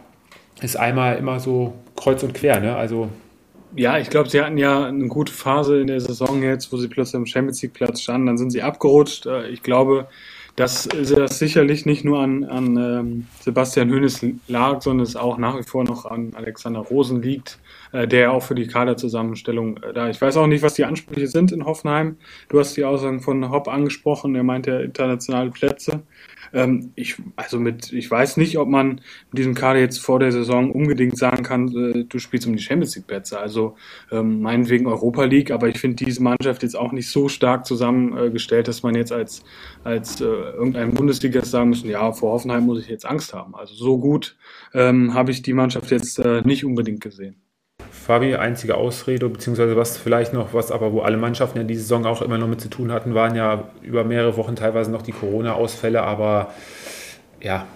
ist 0.61 0.77
einmal 0.77 1.17
immer 1.17 1.39
so 1.39 1.75
kreuz 1.95 2.23
und 2.25 2.35
quer. 2.35 2.59
Ne? 2.59 2.75
Also 2.75 3.11
ja, 3.77 3.99
ich 3.99 4.11
glaube, 4.11 4.29
sie 4.29 4.41
hatten 4.41 4.59
ja 4.59 4.87
eine 4.87 5.09
gute 5.09 5.33
Phase 5.33 5.81
in 5.81 5.87
der 5.87 6.01
Saison 6.01 6.43
jetzt, 6.43 6.73
wo 6.73 6.77
sie 6.77 6.89
plötzlich 6.89 7.17
am 7.17 7.27
Champions 7.27 7.63
League 7.63 7.75
Platz 7.75 8.03
standen. 8.03 8.27
Dann 8.27 8.39
sind 8.39 8.51
sie 8.51 8.63
abgerutscht. 8.63 9.27
Äh, 9.27 9.49
ich 9.49 9.63
glaube, 9.63 10.09
dass 10.59 10.89
das 10.89 11.39
sicherlich 11.39 11.87
nicht 11.87 12.05
nur 12.05 12.19
an, 12.19 12.43
an 12.43 12.77
ähm, 12.77 13.27
Sebastian 13.41 13.91
Hönes 13.91 14.27
lag, 14.49 14.83
sondern 14.83 15.07
es 15.07 15.15
auch 15.15 15.39
nach 15.39 15.57
wie 15.57 15.63
vor 15.63 15.85
noch 15.85 16.05
an 16.05 16.33
Alexander 16.35 16.81
Rosen 16.81 17.23
liegt, 17.23 17.61
äh, 17.93 18.09
der 18.09 18.33
auch 18.33 18.43
für 18.43 18.57
die 18.57 18.67
Kaderzusammenstellung 18.67 19.77
äh, 19.85 19.93
da. 19.93 20.09
Ich 20.09 20.21
weiß 20.21 20.37
auch 20.37 20.49
nicht, 20.49 20.63
was 20.63 20.75
die 20.75 20.85
Ansprüche 20.85 21.29
sind 21.29 21.53
in 21.53 21.65
Hoffenheim. 21.65 22.17
Du 22.49 22.59
hast 22.59 22.77
die 22.77 22.85
Aussagen 22.85 23.21
von 23.21 23.51
Hopp 23.51 23.69
angesprochen. 23.69 24.35
Er 24.35 24.43
meint 24.43 24.67
ja 24.67 24.81
internationale 24.81 25.51
Plätze. 25.51 26.03
Ähm, 26.53 26.93
ich, 26.95 27.17
also 27.37 27.59
mit, 27.59 27.93
ich 27.93 28.11
weiß 28.11 28.37
nicht, 28.37 28.59
ob 28.59 28.69
man 28.69 29.01
mit 29.31 29.39
diesem 29.39 29.55
Kader 29.55 29.81
jetzt 29.81 30.01
vor 30.01 30.19
der 30.19 30.33
Saison 30.33 30.71
unbedingt 30.71 31.19
sagen 31.19 31.43
kann, 31.43 31.69
äh, 31.69 32.05
du 32.05 32.19
spielst 32.19 32.47
um 32.47 32.57
die 32.57 32.63
Champions 32.63 32.97
League 32.97 33.07
Plätze. 33.07 33.39
Also 33.39 33.77
ähm, 34.11 34.41
meinetwegen 34.41 34.87
Europa 34.87 35.25
League, 35.25 35.51
aber 35.51 35.69
ich 35.69 35.79
finde 35.79 36.05
diese 36.05 36.23
Mannschaft 36.23 36.63
jetzt 36.63 36.77
auch 36.77 36.93
nicht 36.93 37.11
so 37.11 37.29
stark 37.29 37.67
zusammengestellt, 37.67 38.69
dass 38.69 38.83
man 38.83 38.95
jetzt 38.95 39.13
als, 39.13 39.43
als 39.85 40.21
äh, 40.21 40.25
irgendein 40.25 40.95
Bundesligist 40.95 41.51
sagen 41.51 41.71
müssen, 41.71 41.91
ja, 41.91 42.13
vor 42.13 42.33
Hoffenheim 42.33 42.65
muss 42.65 42.81
ich 42.81 42.89
jetzt 42.89 43.07
Angst 43.07 43.35
haben. 43.35 43.55
Also 43.55 43.75
so 43.75 43.99
gut 43.99 44.37
ähm, 44.75 45.15
habe 45.15 45.31
ich 45.31 45.43
die 45.43 45.55
Mannschaft 45.55 45.91
jetzt 45.91 46.19
äh, 46.19 46.43
nicht 46.43 46.65
unbedingt 46.65 47.01
gesehen. 47.01 47.48
Fabi, 47.91 48.35
einzige 48.37 48.77
Ausrede, 48.77 49.29
beziehungsweise 49.29 49.77
was 49.77 49.97
vielleicht 49.99 50.33
noch, 50.33 50.55
was 50.55 50.71
aber 50.71 50.93
wo 50.93 51.01
alle 51.01 51.17
Mannschaften 51.17 51.59
ja 51.59 51.65
diese 51.65 51.83
Saison 51.83 52.07
auch 52.07 52.23
immer 52.23 52.39
noch 52.39 52.49
mit 52.49 52.61
zu 52.61 52.69
tun 52.69 52.93
hatten, 52.93 53.15
waren 53.15 53.35
ja 53.35 53.65
über 53.83 54.05
mehrere 54.05 54.37
Wochen 54.37 54.57
teilweise 54.57 54.91
noch 54.91 55.03
die 55.03 55.13
Corona-Ausfälle, 55.13 56.03
aber 56.03 56.53
ja, 57.41 57.67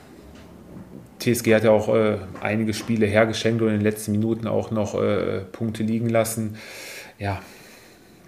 TSG 1.21 1.55
hat 1.55 1.65
ja 1.65 1.71
auch 1.71 1.95
äh, 1.95 2.19
einige 2.41 2.75
Spiele 2.75 3.07
hergeschenkt 3.07 3.63
und 3.63 3.69
in 3.69 3.75
den 3.75 3.83
letzten 3.83 4.13
Minuten 4.13 4.47
auch 4.47 4.71
noch 4.71 5.01
äh, 5.01 5.41
Punkte 5.53 5.83
liegen 5.83 6.09
lassen. 6.09 6.57
Ja, 7.19 7.41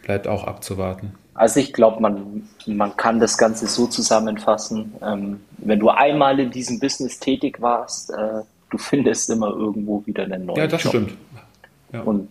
bleibt 0.04 0.28
auch 0.28 0.44
abzuwarten. 0.44 1.14
Also 1.34 1.58
ich 1.58 1.72
glaube, 1.72 2.00
man, 2.00 2.48
man 2.66 2.96
kann 2.96 3.18
das 3.18 3.36
Ganze 3.36 3.66
so 3.66 3.88
zusammenfassen. 3.88 4.92
Ähm, 5.02 5.40
wenn 5.58 5.80
du 5.80 5.88
einmal 5.88 6.38
in 6.38 6.52
diesem 6.52 6.78
Business 6.78 7.18
tätig 7.18 7.60
warst, 7.60 8.10
äh, 8.10 8.42
du 8.70 8.78
findest 8.78 9.30
immer 9.30 9.48
irgendwo 9.48 10.04
wieder 10.06 10.24
einen 10.24 10.46
neuen 10.46 10.58
Ja, 10.58 10.66
das 10.68 10.84
Job. 10.84 10.92
stimmt. 10.92 11.14
Ja. 11.94 12.02
Und 12.02 12.28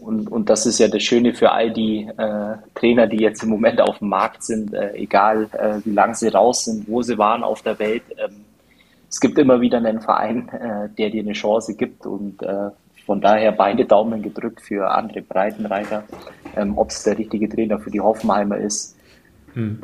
und, 0.00 0.30
und 0.30 0.48
das 0.48 0.66
ist 0.66 0.78
ja 0.78 0.88
das 0.88 1.02
Schöne 1.02 1.34
für 1.34 1.50
all 1.50 1.72
die 1.72 2.08
äh, 2.16 2.56
Trainer, 2.74 3.06
die 3.06 3.18
jetzt 3.18 3.42
im 3.42 3.50
Moment 3.50 3.80
auf 3.80 3.98
dem 3.98 4.08
Markt 4.08 4.44
sind, 4.44 4.72
äh, 4.72 4.94
egal 4.94 5.48
äh, 5.52 5.84
wie 5.84 5.92
lange 5.92 6.14
sie 6.14 6.28
raus 6.28 6.64
sind, 6.64 6.88
wo 6.88 7.02
sie 7.02 7.18
waren 7.18 7.42
auf 7.42 7.62
der 7.62 7.78
Welt. 7.78 8.02
Ähm, 8.16 8.44
es 9.08 9.20
gibt 9.20 9.36
immer 9.38 9.60
wieder 9.60 9.78
einen 9.78 10.00
Verein, 10.00 10.48
äh, 10.48 10.88
der 10.96 11.10
dir 11.10 11.22
eine 11.22 11.32
Chance 11.32 11.74
gibt 11.74 12.06
und 12.06 12.40
äh, 12.42 12.70
von 13.04 13.20
daher 13.20 13.50
beide 13.50 13.84
Daumen 13.84 14.22
gedrückt 14.22 14.60
für 14.60 14.88
andere 14.90 15.22
Breitenreiter. 15.22 16.04
Ähm, 16.56 16.78
Ob 16.78 16.90
es 16.90 17.02
der 17.02 17.18
richtige 17.18 17.48
Trainer 17.48 17.80
für 17.80 17.90
die 17.90 18.00
Hoffenheimer 18.00 18.58
ist, 18.58 18.96
hm. 19.54 19.82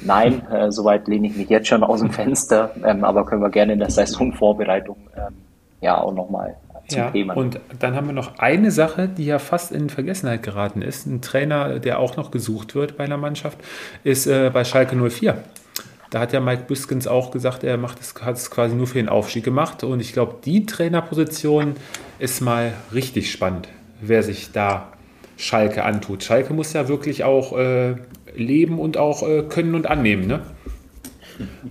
nein, 0.00 0.46
äh, 0.46 0.70
soweit 0.70 1.08
lehne 1.08 1.26
ich 1.26 1.36
mich 1.36 1.48
jetzt 1.48 1.66
schon 1.66 1.82
aus 1.82 2.00
dem 2.00 2.10
Fenster, 2.10 2.72
ähm, 2.84 3.02
aber 3.02 3.26
können 3.26 3.42
wir 3.42 3.50
gerne 3.50 3.72
in 3.72 3.80
der 3.80 3.90
Saisonvorbereitung 3.90 4.96
ähm, 5.16 5.34
ja 5.80 6.00
auch 6.00 6.14
nochmal 6.14 6.56
zum 6.88 6.98
ja, 6.98 7.10
Thema. 7.10 7.34
Und 7.34 7.60
dann 7.78 7.94
haben 7.94 8.06
wir 8.06 8.12
noch 8.12 8.38
eine 8.38 8.70
Sache, 8.70 9.08
die 9.08 9.26
ja 9.26 9.38
fast 9.38 9.72
in 9.72 9.90
Vergessenheit 9.90 10.42
geraten 10.42 10.82
ist. 10.82 11.06
Ein 11.06 11.22
Trainer, 11.22 11.78
der 11.78 11.98
auch 11.98 12.16
noch 12.16 12.30
gesucht 12.30 12.74
wird 12.74 12.96
bei 12.96 13.04
einer 13.04 13.16
Mannschaft, 13.16 13.58
ist 14.02 14.26
äh, 14.26 14.50
bei 14.52 14.64
Schalke 14.64 14.96
04. 14.96 15.36
Da 16.10 16.20
hat 16.20 16.32
ja 16.32 16.40
Mike 16.40 16.64
Büskens 16.68 17.08
auch 17.08 17.30
gesagt, 17.30 17.64
er 17.64 17.76
macht 17.76 18.00
es, 18.00 18.14
hat 18.22 18.36
es 18.36 18.50
quasi 18.50 18.76
nur 18.76 18.86
für 18.86 18.98
den 18.98 19.08
Aufstieg 19.08 19.44
gemacht. 19.44 19.82
Und 19.82 20.00
ich 20.00 20.12
glaube, 20.12 20.36
die 20.44 20.66
Trainerposition 20.66 21.74
ist 22.18 22.40
mal 22.40 22.72
richtig 22.92 23.32
spannend, 23.32 23.68
wer 24.00 24.22
sich 24.22 24.52
da 24.52 24.92
Schalke 25.36 25.84
antut. 25.84 26.22
Schalke 26.22 26.54
muss 26.54 26.72
ja 26.72 26.88
wirklich 26.88 27.24
auch 27.24 27.56
äh, 27.58 27.96
leben 28.36 28.78
und 28.78 28.96
auch 28.96 29.22
äh, 29.26 29.42
können 29.42 29.74
und 29.74 29.86
annehmen. 29.86 30.26
Ne? 30.26 30.42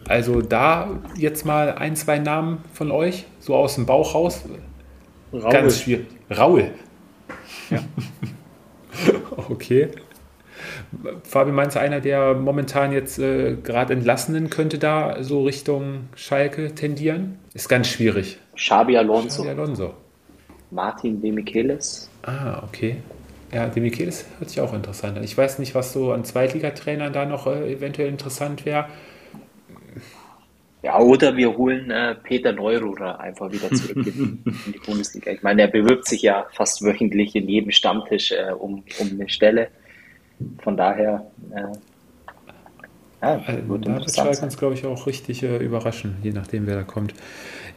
Also 0.08 0.42
da 0.42 0.90
jetzt 1.16 1.46
mal 1.46 1.76
ein, 1.76 1.96
zwei 1.96 2.20
Namen 2.20 2.58
von 2.74 2.92
euch, 2.92 3.26
so 3.40 3.56
aus 3.56 3.76
dem 3.76 3.86
Bauch 3.86 4.16
raus. 4.16 4.44
Raul. 5.34 5.52
Ganz 5.52 5.82
schwierig. 5.82 6.08
Raul. 6.30 6.72
Ja. 7.70 7.80
okay. 9.50 9.90
Fabi, 11.24 11.52
meinst 11.52 11.76
du 11.76 11.80
einer, 11.80 12.00
der 12.00 12.36
momentan 12.36 12.92
jetzt 12.92 13.20
äh, 13.20 13.56
gerade 13.56 13.94
Entlassenen 13.94 14.50
könnte 14.50 14.78
da 14.78 15.24
so 15.24 15.44
Richtung 15.44 16.10
Schalke 16.16 16.76
tendieren? 16.76 17.40
Ist 17.54 17.68
ganz 17.68 17.88
schwierig. 17.88 18.38
Xabi 18.56 18.98
Alonso. 18.98 19.44
Xabi 19.44 19.50
Alonso. 19.50 19.94
Martin 20.72 21.22
De 21.22 21.32
Michelis. 21.32 22.10
Ah, 22.24 22.64
okay. 22.64 22.98
Ja, 23.52 23.68
De 23.68 23.82
Michelis 23.82 24.26
hört 24.40 24.50
sich 24.50 24.62
auch 24.62 24.74
interessant 24.74 25.18
an. 25.18 25.24
Ich 25.24 25.38
weiß 25.38 25.60
nicht, 25.60 25.76
was 25.76 25.94
so 25.94 26.12
an 26.12 26.24
Zweitligatrainern 26.24 27.14
da 27.14 27.26
noch 27.26 27.48
äh, 27.48 27.74
eventuell 27.74 28.08
interessant 28.08 28.66
wäre. 28.66 28.86
Ja, 30.84 31.00
oder 31.00 31.38
wir 31.38 31.56
holen 31.56 31.90
äh, 31.92 32.14
Peter 32.14 32.52
Neururer 32.52 33.18
einfach 33.18 33.50
wieder 33.50 33.72
zurück 33.72 34.06
in, 34.06 34.44
in, 34.46 34.74
die 34.74 34.80
Bundesliga. 34.86 35.32
Ich 35.32 35.42
meine, 35.42 35.62
er 35.62 35.70
bewirbt 35.70 36.06
sich 36.06 36.22
ja 36.24 36.46
fast 36.52 36.84
wöchentlich 36.84 37.34
in 37.38 37.48
jedem 37.48 37.72
Stammtisch 37.72 38.34
äh, 38.34 38.52
um, 38.52 38.84
um 39.00 39.12
eine 39.12 39.30
Stelle. 39.30 39.70
Von 40.62 40.76
daher, 40.76 41.26
äh, 41.56 41.62
ja, 43.22 43.42
wird 43.66 43.88
da 43.88 43.96
wird 43.96 44.14
Schalke 44.14 44.44
uns, 44.44 44.58
glaube 44.58 44.74
ich, 44.74 44.86
auch 44.86 45.08
richtig 45.08 45.42
äh, 45.44 45.56
überraschen, 45.56 46.18
je 46.22 46.32
nachdem, 46.32 46.68
wer 46.68 46.76
da 46.76 46.84
kommt. 46.84 47.14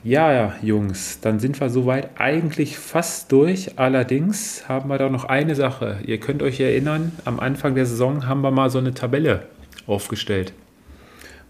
Ja, 0.03 0.33
ja, 0.33 0.57
Jungs, 0.61 1.21
dann 1.21 1.39
sind 1.39 1.61
wir 1.61 1.71
soweit 1.71 2.11
eigentlich 2.19 2.77
fast 2.77 3.31
durch. 3.31 3.79
Allerdings 3.79 4.69
haben 4.69 4.89
wir 4.89 4.99
da 4.99 5.09
noch 5.09 5.25
eine 5.25 5.55
Sache. 5.55 6.01
Ihr 6.05 6.19
könnt 6.19 6.43
euch 6.43 6.59
erinnern, 6.59 7.13
am 7.25 7.39
Anfang 7.39 7.77
der 7.77 7.87
Saison 7.87 8.27
haben 8.27 8.41
wir 8.41 8.51
mal 8.51 8.69
so 8.69 8.79
eine 8.79 8.95
Tabelle 8.95 9.47
aufgestellt 9.87 10.53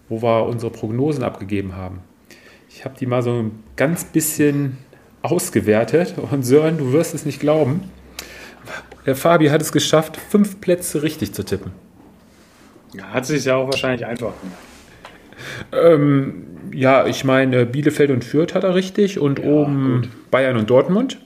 wo 0.09 0.21
wir 0.21 0.45
unsere 0.45 0.71
Prognosen 0.71 1.23
abgegeben 1.23 1.75
haben. 1.75 1.99
Ich 2.69 2.85
habe 2.85 2.95
die 2.99 3.05
mal 3.05 3.21
so 3.21 3.31
ein 3.31 3.63
ganz 3.75 4.05
bisschen 4.05 4.77
ausgewertet 5.21 6.15
und 6.31 6.43
Sören, 6.43 6.77
du 6.77 6.93
wirst 6.93 7.13
es 7.13 7.25
nicht 7.25 7.39
glauben. 7.39 7.91
Der 9.05 9.15
Fabi 9.15 9.47
hat 9.47 9.61
es 9.61 9.71
geschafft, 9.71 10.17
fünf 10.17 10.61
Plätze 10.61 11.01
richtig 11.01 11.33
zu 11.33 11.43
tippen. 11.43 11.71
Ja, 12.93 13.05
hat 13.11 13.25
sich 13.25 13.45
ja 13.45 13.55
auch 13.55 13.67
wahrscheinlich 13.67 14.05
einfach 14.05 14.33
gemacht. 14.41 14.57
Ähm, 15.71 16.45
ja, 16.73 17.05
ich 17.05 17.23
meine, 17.23 17.65
Bielefeld 17.65 18.11
und 18.11 18.23
Fürth 18.23 18.53
hat 18.53 18.63
er 18.63 18.75
richtig 18.75 19.19
und 19.19 19.39
ja, 19.39 19.45
oben 19.45 20.01
gut. 20.01 20.31
Bayern 20.31 20.57
und 20.57 20.69
Dortmund. 20.69 21.19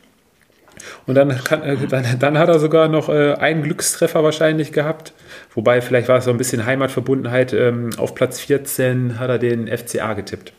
Und 1.08 1.16
dann, 1.16 1.30
kann, 1.44 1.64
äh, 1.64 1.78
dann, 1.88 2.06
dann, 2.20 2.38
hat 2.38 2.50
er 2.50 2.60
sogar 2.60 2.88
noch 2.88 3.10
äh, 3.10 3.34
einen 3.34 3.64
Glückstreffer 3.64 4.24
wahrscheinlich 4.24 4.72
gehabt. 4.72 5.14
Wobei, 5.54 5.82
vielleicht 5.82 6.08
war 6.08 6.18
es 6.18 6.26
so 6.26 6.32
ein 6.32 6.38
bisschen 6.38 6.66
Heimatverbundenheit. 6.66 7.54
Ähm, 7.54 7.92
auf 7.98 8.16
Platz 8.16 8.40
14 8.40 9.20
hat 9.20 9.30
er 9.30 9.40
den 9.40 9.68
FCA 9.68 10.14
getippt. 10.14 10.54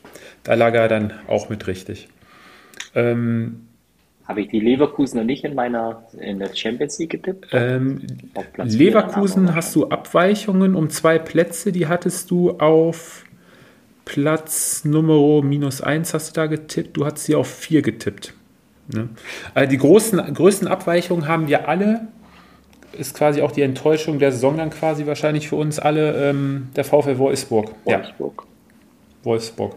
Da 0.44 0.54
lag 0.54 0.74
er 0.74 0.88
dann 0.88 1.12
auch 1.28 1.48
mit 1.48 1.66
richtig. 1.66 2.08
Ähm, 2.94 3.68
Habe 4.26 4.40
ich 4.40 4.48
die 4.48 4.60
Leverkusen 4.60 5.18
noch 5.18 5.24
nicht 5.24 5.44
in 5.44 5.54
meiner 5.54 6.04
in 6.18 6.38
der 6.38 6.54
Champions 6.54 6.98
League 6.98 7.10
getippt? 7.10 7.48
Ähm, 7.52 8.06
Leverkusen 8.56 9.54
hast 9.54 9.74
du 9.74 9.88
Abweichungen 9.88 10.74
um 10.74 10.90
zwei 10.90 11.18
Plätze. 11.18 11.72
Die 11.72 11.86
hattest 11.86 12.30
du 12.30 12.58
auf 12.58 13.24
Platz 14.04 14.84
Nummer 14.84 15.42
minus 15.42 15.80
1 15.80 16.12
hast 16.12 16.30
du 16.30 16.40
da 16.40 16.46
getippt. 16.46 16.96
Du 16.96 17.06
hast 17.06 17.24
sie 17.24 17.34
auf 17.34 17.48
4 17.48 17.82
getippt. 17.82 18.34
Ne? 18.92 19.08
Also 19.54 19.70
die 19.70 19.78
großen, 19.78 20.34
größten 20.34 20.68
Abweichungen 20.68 21.28
haben 21.28 21.48
wir 21.48 21.68
alle 21.68 22.08
ist 22.92 23.14
quasi 23.14 23.42
auch 23.42 23.52
die 23.52 23.62
Enttäuschung 23.62 24.18
der 24.18 24.32
Saison 24.32 24.56
dann 24.56 24.70
quasi 24.70 25.06
wahrscheinlich 25.06 25.48
für 25.48 25.56
uns 25.56 25.78
alle 25.78 26.28
ähm, 26.28 26.68
der 26.76 26.84
VfL 26.84 27.18
Wolfsburg. 27.18 27.72
Wolfsburg. 27.84 28.42
Ja. 28.42 29.24
Wolfsburg. 29.24 29.76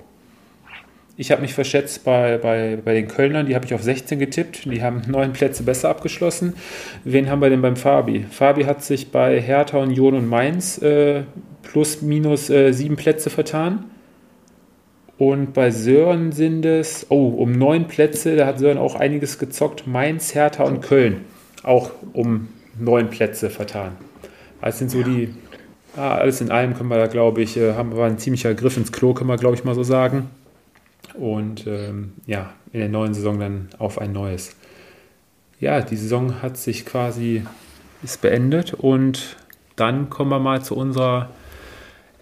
Ich 1.17 1.31
habe 1.31 1.41
mich 1.41 1.53
verschätzt 1.53 2.03
bei, 2.03 2.37
bei, 2.37 2.77
bei 2.83 2.93
den 2.93 3.07
Kölnern, 3.07 3.45
die 3.45 3.55
habe 3.55 3.65
ich 3.65 3.73
auf 3.73 3.81
16 3.81 4.19
getippt. 4.19 4.65
Die 4.65 4.83
haben 4.83 5.03
neun 5.07 5.31
Plätze 5.31 5.63
besser 5.63 5.89
abgeschlossen. 5.89 6.55
Wen 7.05 7.29
haben 7.29 7.41
wir 7.41 7.49
denn 7.49 7.61
beim 7.61 7.77
Fabi? 7.77 8.25
Fabi 8.29 8.65
hat 8.65 8.83
sich 8.83 9.11
bei 9.11 9.39
Hertha, 9.39 9.77
Union 9.77 10.15
und 10.15 10.27
Mainz 10.27 10.77
äh, 10.79 11.23
plus 11.63 12.01
minus 12.01 12.49
äh, 12.49 12.73
sieben 12.73 12.97
Plätze 12.97 13.29
vertan. 13.29 13.85
Und 15.17 15.53
bei 15.53 15.71
Sören 15.71 16.31
sind 16.33 16.65
es, 16.65 17.05
oh, 17.09 17.29
um 17.29 17.53
neun 17.53 17.87
Plätze, 17.87 18.35
da 18.35 18.45
hat 18.45 18.59
Sören 18.59 18.77
auch 18.77 18.95
einiges 18.95 19.39
gezockt. 19.39 19.87
Mainz, 19.87 20.35
Hertha 20.35 20.63
und 20.63 20.81
Köln. 20.81 21.21
Auch 21.63 21.91
um 22.13 22.49
neun 22.77 23.09
Plätze 23.09 23.49
vertan. 23.49 23.93
Das 24.61 24.79
sind 24.79 24.91
so 24.91 25.03
die, 25.03 25.33
ah, 25.95 26.15
alles 26.15 26.41
in 26.41 26.51
allem 26.51 26.73
können 26.73 26.89
wir 26.89 26.97
da, 26.97 27.07
glaube 27.07 27.41
ich, 27.41 27.55
äh, 27.55 27.75
haben 27.75 27.95
wir 27.95 28.03
ein 28.03 28.17
ziemlicher 28.17 28.53
Griff 28.53 28.77
ins 28.77 28.91
Klo, 28.91 29.13
können 29.13 29.29
wir, 29.29 29.37
glaube 29.37 29.55
ich, 29.55 29.63
mal 29.63 29.75
so 29.75 29.83
sagen. 29.83 30.29
Und 31.13 31.65
ähm, 31.67 32.13
ja, 32.25 32.53
in 32.73 32.79
der 32.79 32.89
neuen 32.89 33.13
Saison 33.13 33.39
dann 33.39 33.69
auf 33.77 33.99
ein 33.99 34.11
neues. 34.11 34.55
Ja, 35.59 35.81
die 35.81 35.95
Saison 35.95 36.41
hat 36.41 36.57
sich 36.57 36.85
quasi, 36.85 37.43
ist 38.03 38.21
beendet 38.21 38.73
und 38.73 39.37
dann 39.75 40.09
kommen 40.09 40.31
wir 40.31 40.39
mal 40.39 40.61
zu 40.61 40.75
unserer 40.75 41.29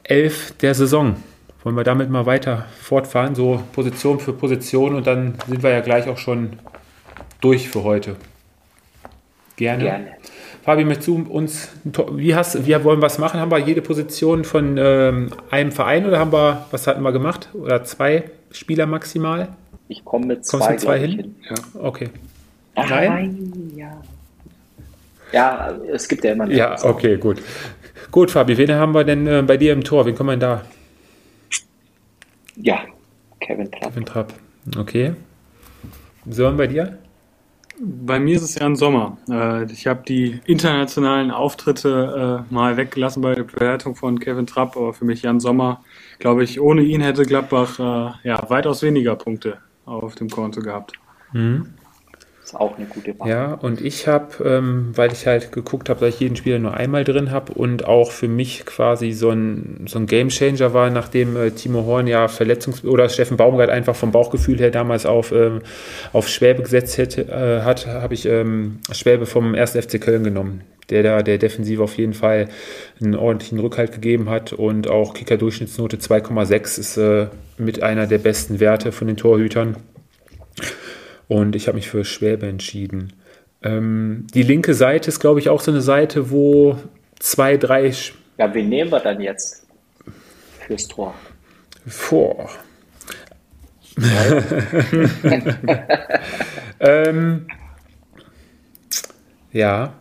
Elf 0.03 0.53
der 0.61 0.75
Saison. 0.75 1.15
Wollen 1.63 1.75
wir 1.77 1.83
damit 1.83 2.09
mal 2.09 2.25
weiter 2.25 2.65
fortfahren, 2.81 3.35
so 3.35 3.63
Position 3.71 4.19
für 4.19 4.33
Position 4.33 4.95
und 4.95 5.07
dann 5.07 5.35
sind 5.47 5.63
wir 5.63 5.71
ja 5.71 5.79
gleich 5.79 6.07
auch 6.09 6.17
schon 6.17 6.59
durch 7.41 7.69
für 7.69 7.83
heute. 7.83 8.15
Gerne. 9.55 9.83
Gerne. 9.83 10.07
Fabi, 10.63 10.85
möchtest 10.85 11.09
du 11.09 11.25
uns, 11.29 11.69
wie 12.13 12.35
hast, 12.35 12.65
wir 12.65 12.83
wollen 12.83 13.01
was 13.01 13.17
machen? 13.17 13.39
Haben 13.39 13.51
wir 13.51 13.57
jede 13.59 13.81
Position 13.81 14.45
von 14.45 14.77
ähm, 14.77 15.31
einem 15.51 15.73
Verein 15.73 16.05
oder 16.05 16.19
haben 16.19 16.31
wir, 16.31 16.65
was 16.71 16.87
hatten 16.87 17.01
wir 17.01 17.11
gemacht? 17.11 17.49
Oder 17.53 17.83
zwei 17.83 18.31
Spieler 18.51 18.85
maximal? 18.85 19.49
Ich 19.89 20.05
komme 20.05 20.27
mit 20.27 20.45
zwei, 20.45 20.71
mit 20.71 20.79
zwei 20.79 20.99
hin? 20.99 21.11
hin? 21.11 21.35
Ja. 21.49 21.55
Okay. 21.81 22.09
Ach, 22.75 22.89
nein? 22.89 23.71
Ja. 23.75 24.01
ja, 25.33 25.73
es 25.91 26.07
gibt 26.07 26.23
ja 26.23 26.31
immer 26.31 26.49
Ja, 26.49 26.81
okay, 26.83 27.17
gut. 27.17 27.41
Gut, 28.09 28.31
Fabi, 28.31 28.57
wen 28.57 28.71
haben 28.71 28.93
wir 28.93 29.03
denn 29.03 29.27
äh, 29.27 29.43
bei 29.45 29.57
dir 29.57 29.73
im 29.73 29.83
Tor? 29.83 30.05
Wen 30.05 30.15
kommen 30.15 30.29
wir 30.29 30.33
denn 30.33 30.39
da? 30.39 30.61
Ja, 32.55 32.79
Kevin 33.39 33.71
Trapp. 33.71 33.91
Kevin 33.91 34.05
Trapp, 34.05 34.33
okay. 34.77 35.13
Sören 36.25 36.57
bei 36.57 36.67
dir? 36.67 36.99
Bei 37.79 38.19
mir 38.19 38.35
ist 38.35 38.43
es 38.43 38.55
Jan 38.55 38.75
Sommer. 38.75 39.17
Äh, 39.29 39.71
ich 39.71 39.87
habe 39.87 40.03
die 40.07 40.39
internationalen 40.45 41.31
Auftritte 41.31 42.45
äh, 42.49 42.53
mal 42.53 42.77
weggelassen 42.77 43.21
bei 43.21 43.33
der 43.33 43.43
Bewertung 43.43 43.95
von 43.95 44.19
Kevin 44.19 44.45
Trapp, 44.45 44.77
aber 44.77 44.93
für 44.93 45.05
mich 45.05 45.23
Jan 45.23 45.39
Sommer, 45.39 45.83
glaube 46.19 46.43
ich, 46.43 46.61
ohne 46.61 46.83
ihn 46.83 47.01
hätte 47.01 47.25
Gladbach 47.25 47.79
äh, 47.79 48.27
ja, 48.27 48.49
weitaus 48.49 48.83
weniger 48.83 49.15
Punkte 49.15 49.57
auf 49.85 50.15
dem 50.15 50.29
Konto 50.29 50.61
gehabt. 50.61 50.93
Mhm 51.33 51.73
ist 52.43 52.55
auch 52.55 52.77
eine 52.77 52.85
gute 52.87 53.17
Wahl. 53.19 53.29
Ja, 53.29 53.53
und 53.53 53.79
ich 53.79 54.07
habe, 54.07 54.43
ähm, 54.43 54.91
weil 54.95 55.13
ich 55.13 55.25
halt 55.25 55.51
geguckt 55.51 55.89
habe, 55.89 56.01
dass 56.01 56.15
ich 56.15 56.19
jeden 56.19 56.35
Spieler 56.35 56.59
nur 56.59 56.73
einmal 56.73 57.03
drin 57.03 57.31
habe 57.31 57.53
und 57.53 57.85
auch 57.85 58.11
für 58.11 58.27
mich 58.27 58.65
quasi 58.65 59.11
so 59.11 59.29
ein, 59.29 59.85
so 59.87 59.97
ein 59.97 60.07
Game 60.07 60.29
Changer 60.29 60.73
war, 60.73 60.89
nachdem 60.89 61.37
äh, 61.37 61.51
Timo 61.51 61.85
Horn 61.85 62.07
ja 62.07 62.25
Verletzungs- 62.25 62.85
oder 62.85 63.07
Steffen 63.09 63.37
Baumgart 63.37 63.69
einfach 63.69 63.95
vom 63.95 64.11
Bauchgefühl 64.11 64.59
her 64.59 64.71
damals 64.71 65.05
auf, 65.05 65.31
ähm, 65.31 65.61
auf 66.11 66.27
Schwäbe 66.27 66.63
gesetzt 66.63 66.97
hätte, 66.97 67.23
äh, 67.29 67.61
hat, 67.61 67.87
habe 67.87 68.13
ich 68.13 68.25
ähm, 68.25 68.79
Schwäbe 68.91 69.25
vom 69.25 69.55
1. 69.55 69.71
FC 69.71 70.01
Köln 70.01 70.23
genommen. 70.23 70.61
Der 70.89 71.01
da 71.01 71.23
der 71.23 71.37
Defensive 71.37 71.81
auf 71.81 71.97
jeden 71.97 72.13
Fall 72.13 72.49
einen 73.01 73.15
ordentlichen 73.15 73.57
Rückhalt 73.59 73.93
gegeben 73.93 74.29
hat 74.29 74.51
und 74.51 74.89
auch 74.89 75.13
Kicker-Durchschnittsnote 75.13 75.95
2,6 75.95 76.79
ist 76.79 76.97
äh, 76.97 77.27
mit 77.57 77.81
einer 77.81 78.05
der 78.05 78.17
besten 78.17 78.59
Werte 78.59 78.91
von 78.91 79.07
den 79.07 79.15
Torhütern. 79.15 79.77
Und 81.33 81.55
ich 81.55 81.67
habe 81.67 81.77
mich 81.77 81.89
für 81.89 82.05
Schwäbe 82.05 82.45
entschieden. 82.45 83.13
Ähm, 83.63 84.27
die 84.35 84.43
linke 84.43 84.75
Seite 84.75 85.09
ist, 85.09 85.19
glaube 85.19 85.39
ich, 85.39 85.49
auch 85.49 85.61
so 85.61 85.71
eine 85.71 85.81
Seite, 85.81 86.29
wo 86.29 86.77
zwei, 87.17 87.57
drei. 87.57 87.91
Ja, 88.37 88.53
wen 88.53 88.69
nehmen 88.69 88.91
wir 88.91 88.99
dann 88.99 89.19
jetzt 89.19 89.65
fürs 90.67 90.87
Tor? 90.87 91.15
Vor. 91.87 92.51
ähm, 96.79 97.47
ja. 99.51 99.93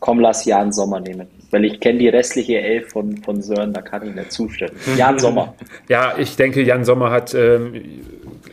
Komm, 0.00 0.18
lass 0.18 0.44
Jan 0.44 0.72
Sommer 0.72 0.98
nehmen. 0.98 1.28
Weil 1.52 1.66
ich 1.66 1.78
kenne 1.78 2.00
die 2.00 2.08
restliche 2.08 2.60
Elf 2.60 2.90
von, 2.90 3.16
von 3.18 3.40
Sören, 3.40 3.72
da 3.72 3.80
kann 3.80 4.08
ich 4.08 4.12
nicht 4.12 4.32
zustimmen. 4.32 4.72
Jan 4.96 5.20
Sommer. 5.20 5.54
Ja, 5.88 6.18
ich 6.18 6.34
denke, 6.34 6.62
Jan 6.62 6.84
Sommer 6.84 7.12
hat, 7.12 7.32
ähm, 7.32 7.80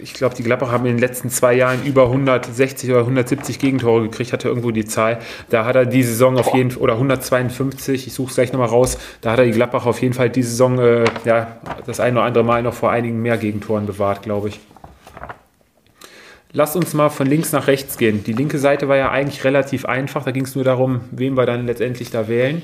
ich 0.02 0.14
glaube, 0.14 0.36
die 0.36 0.44
Gladbach 0.44 0.72
haben 0.72 0.86
in 0.86 0.94
den 0.94 1.00
letzten 1.00 1.30
zwei 1.30 1.54
Jahren 1.54 1.84
über 1.86 2.06
160 2.06 2.90
oder 2.90 3.00
170 3.00 3.60
Gegentore 3.60 4.04
gekriegt, 4.04 4.34
hatte 4.34 4.48
irgendwo 4.48 4.72
die 4.72 4.86
Zahl. 4.86 5.20
Da 5.50 5.66
hat 5.66 5.76
er 5.76 5.86
die 5.86 6.04
Saison 6.04 6.38
auf 6.38 6.54
jeden 6.54 6.72
Fall, 6.72 6.82
oder 6.82 6.94
152, 6.94 8.08
ich 8.08 8.14
suche 8.14 8.30
es 8.30 8.36
gleich 8.36 8.52
nochmal 8.52 8.70
raus, 8.70 8.98
da 9.22 9.32
hat 9.32 9.40
er 9.40 9.46
die 9.46 9.52
Gladbach 9.52 9.86
auf 9.86 10.02
jeden 10.02 10.14
Fall 10.14 10.30
die 10.30 10.44
Saison, 10.44 10.80
äh, 10.80 11.06
ja, 11.26 11.58
das 11.86 12.00
ein 12.00 12.14
oder 12.14 12.24
andere 12.24 12.44
Mal 12.44 12.64
noch 12.64 12.74
vor 12.74 12.92
einigen 12.92 13.22
mehr 13.22 13.38
Gegentoren 13.38 13.86
bewahrt, 13.86 14.24
glaube 14.24 14.50
ich. 14.50 14.60
Lass 16.54 16.76
uns 16.76 16.94
mal 16.94 17.10
von 17.10 17.28
links 17.28 17.54
nach 17.54 17.68
rechts 17.68 17.98
gehen. 17.98 18.26
Die 18.26 18.34
linke 18.34 18.58
Seite 18.58 18.90
war 18.90 18.98
ja 18.98 19.10
eigentlich 19.10 19.46
relativ 19.46 19.86
einfach. 19.86 20.26
Da 20.26 20.32
ging 20.32 20.44
es 20.44 20.54
nur 20.54 20.66
darum, 20.66 21.00
wen 21.12 21.38
wir 21.38 21.46
dann 21.46 21.66
letztendlich 21.66 22.12
da 22.12 22.28
wählen. 22.28 22.62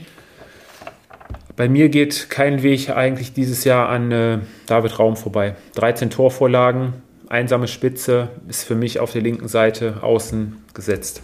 Bei 1.55 1.69
mir 1.69 1.87
geht 1.89 2.29
kein 2.29 2.63
Weg 2.63 2.89
eigentlich 2.89 3.33
dieses 3.33 3.63
Jahr 3.63 3.89
an 3.89 4.11
äh, 4.11 4.39
David 4.67 4.99
Raum 4.99 5.15
vorbei. 5.15 5.55
13 5.75 6.09
Torvorlagen, 6.09 6.93
einsame 7.29 7.67
Spitze 7.67 8.29
ist 8.47 8.63
für 8.63 8.75
mich 8.75 8.99
auf 8.99 9.11
der 9.11 9.21
linken 9.21 9.47
Seite 9.47 10.03
außen 10.03 10.63
gesetzt. 10.73 11.21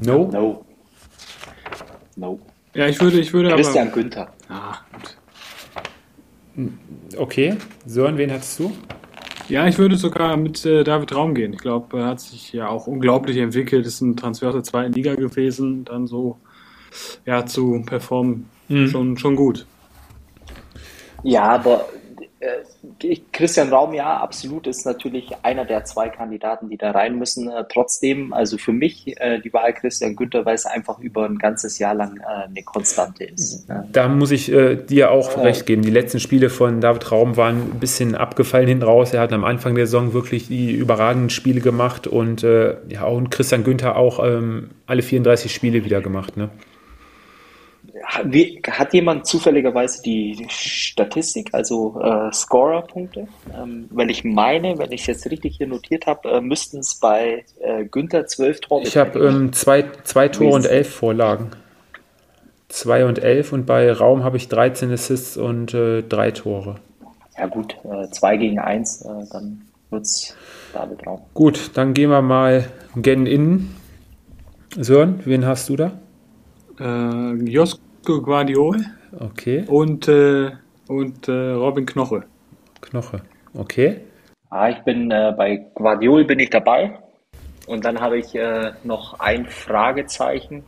No? 0.00 0.28
No. 0.32 0.64
No. 2.16 2.40
Ja, 2.74 2.86
ich 2.86 3.00
würde, 3.00 3.20
ich 3.20 3.32
würde 3.32 3.50
Christian 3.50 3.88
aber, 3.88 3.96
Günther. 3.96 4.32
Ah, 4.48 4.78
gut. 4.92 5.16
Okay, 7.16 7.56
Sören, 7.86 8.18
wen 8.18 8.30
hattest 8.32 8.58
du? 8.58 8.72
Ja, 9.48 9.66
ich 9.66 9.78
würde 9.78 9.96
sogar 9.96 10.36
mit 10.36 10.64
äh, 10.64 10.84
David 10.84 11.14
Raum 11.14 11.34
gehen. 11.34 11.52
Ich 11.52 11.58
glaube, 11.58 11.98
er 11.98 12.06
hat 12.06 12.20
sich 12.20 12.52
ja 12.52 12.68
auch 12.68 12.86
unglaublich 12.86 13.36
entwickelt, 13.38 13.86
ist 13.86 14.00
ein 14.00 14.16
Transfer 14.16 14.48
aus 14.48 14.54
der 14.54 14.62
zweiten 14.62 14.92
Liga 14.92 15.14
gewesen, 15.14 15.84
dann 15.84 16.06
so 16.06 16.38
ja, 17.26 17.44
zu 17.44 17.82
performen, 17.84 18.48
mhm. 18.68 18.88
schon, 18.88 19.18
schon 19.18 19.36
gut. 19.36 19.66
Ja, 21.22 21.44
aber 21.44 21.88
äh, 22.40 22.46
Christian 23.32 23.68
Raum, 23.68 23.94
ja, 23.94 24.16
absolut, 24.16 24.66
ist 24.66 24.84
natürlich 24.84 25.30
einer 25.42 25.64
der 25.64 25.84
zwei 25.84 26.08
Kandidaten, 26.08 26.68
die 26.68 26.76
da 26.76 26.90
rein 26.90 27.16
müssen. 27.16 27.48
Äh, 27.48 27.64
trotzdem, 27.72 28.32
also 28.32 28.58
für 28.58 28.72
mich 28.72 29.20
äh, 29.20 29.38
die 29.38 29.52
Wahl 29.52 29.72
Christian 29.72 30.16
Günther, 30.16 30.44
weil 30.44 30.54
es 30.54 30.66
einfach 30.66 30.98
über 30.98 31.24
ein 31.24 31.38
ganzes 31.38 31.78
Jahr 31.78 31.94
lang 31.94 32.18
äh, 32.18 32.44
eine 32.46 32.62
Konstante 32.64 33.24
ist. 33.24 33.66
Da 33.92 34.08
muss 34.08 34.32
ich 34.32 34.50
äh, 34.50 34.76
dir 34.76 35.12
auch 35.12 35.38
recht 35.38 35.66
geben. 35.66 35.82
Die 35.82 35.90
letzten 35.90 36.18
Spiele 36.18 36.50
von 36.50 36.80
David 36.80 37.12
Raum 37.12 37.36
waren 37.36 37.72
ein 37.72 37.80
bisschen 37.80 38.16
abgefallen 38.16 38.66
hinten 38.66 38.84
raus. 38.84 39.14
Er 39.14 39.20
hat 39.20 39.32
am 39.32 39.44
Anfang 39.44 39.76
der 39.76 39.86
Saison 39.86 40.12
wirklich 40.12 40.48
die 40.48 40.72
überragenden 40.72 41.30
Spiele 41.30 41.60
gemacht 41.60 42.08
und 42.08 42.42
äh, 42.42 42.76
ja, 42.88 43.04
und 43.04 43.30
Christian 43.30 43.62
Günther 43.62 43.96
auch 43.96 44.24
ähm, 44.24 44.70
alle 44.86 45.02
34 45.02 45.54
Spiele 45.54 45.84
wieder 45.84 46.00
gemacht. 46.00 46.36
Ne? 46.36 46.50
Hat 48.04 48.94
jemand 48.94 49.26
zufälligerweise 49.26 50.02
die 50.02 50.46
Statistik, 50.48 51.50
also 51.52 52.00
äh, 52.02 52.32
Scorer-Punkte? 52.32 53.28
Ähm, 53.56 53.88
weil 53.90 54.10
ich 54.10 54.24
meine, 54.24 54.78
wenn 54.78 54.92
ich 54.92 55.02
es 55.02 55.06
jetzt 55.06 55.30
richtig 55.30 55.56
hier 55.56 55.66
notiert 55.66 56.06
habe, 56.06 56.28
äh, 56.28 56.40
müssten 56.40 56.78
es 56.78 56.96
bei 56.96 57.44
äh, 57.60 57.84
Günther 57.84 58.26
zwölf 58.26 58.60
Tore 58.60 58.82
Ich 58.82 58.96
habe 58.96 59.18
ähm, 59.20 59.52
zwei, 59.52 59.84
zwei 60.04 60.28
Tore 60.28 60.54
und 60.54 60.66
elf 60.66 60.92
Vorlagen. 60.94 61.50
Zwei 62.68 63.04
und 63.04 63.18
elf 63.18 63.52
und 63.52 63.66
bei 63.66 63.92
Raum 63.92 64.24
habe 64.24 64.36
ich 64.36 64.48
13 64.48 64.90
Assists 64.90 65.36
und 65.36 65.74
äh, 65.74 66.02
drei 66.02 66.30
Tore. 66.30 66.76
Ja 67.38 67.46
gut, 67.46 67.76
äh, 67.84 68.08
zwei 68.10 68.36
gegen 68.36 68.58
eins, 68.58 69.02
äh, 69.02 69.08
dann 69.30 69.62
wird 69.90 70.02
es 70.02 70.36
David 70.72 71.06
Raum. 71.06 71.20
Gut, 71.34 71.70
dann 71.74 71.94
gehen 71.94 72.10
wir 72.10 72.22
mal 72.22 72.66
gen 72.96 73.26
innen. 73.26 73.76
Sören, 74.76 75.20
wen 75.24 75.44
hast 75.44 75.68
du 75.68 75.76
da? 75.76 75.92
Äh, 76.80 77.34
Josko 77.44 77.91
Guardiol. 78.04 78.76
Okay. 79.18 79.64
Und, 79.66 80.08
äh, 80.08 80.50
und 80.88 81.28
äh, 81.28 81.50
Robin 81.50 81.86
Knoche. 81.86 82.24
Knoche, 82.80 83.22
okay. 83.54 84.00
Ah, 84.50 84.68
ich 84.68 84.78
bin 84.80 85.10
äh, 85.10 85.32
bei 85.36 85.64
Guardiol 85.74 86.24
bin 86.24 86.38
ich 86.38 86.50
dabei. 86.50 86.98
Und 87.66 87.84
dann 87.84 88.00
habe 88.00 88.18
ich 88.18 88.34
äh, 88.34 88.72
noch 88.84 89.20
ein 89.20 89.46
Fragezeichen. 89.46 90.64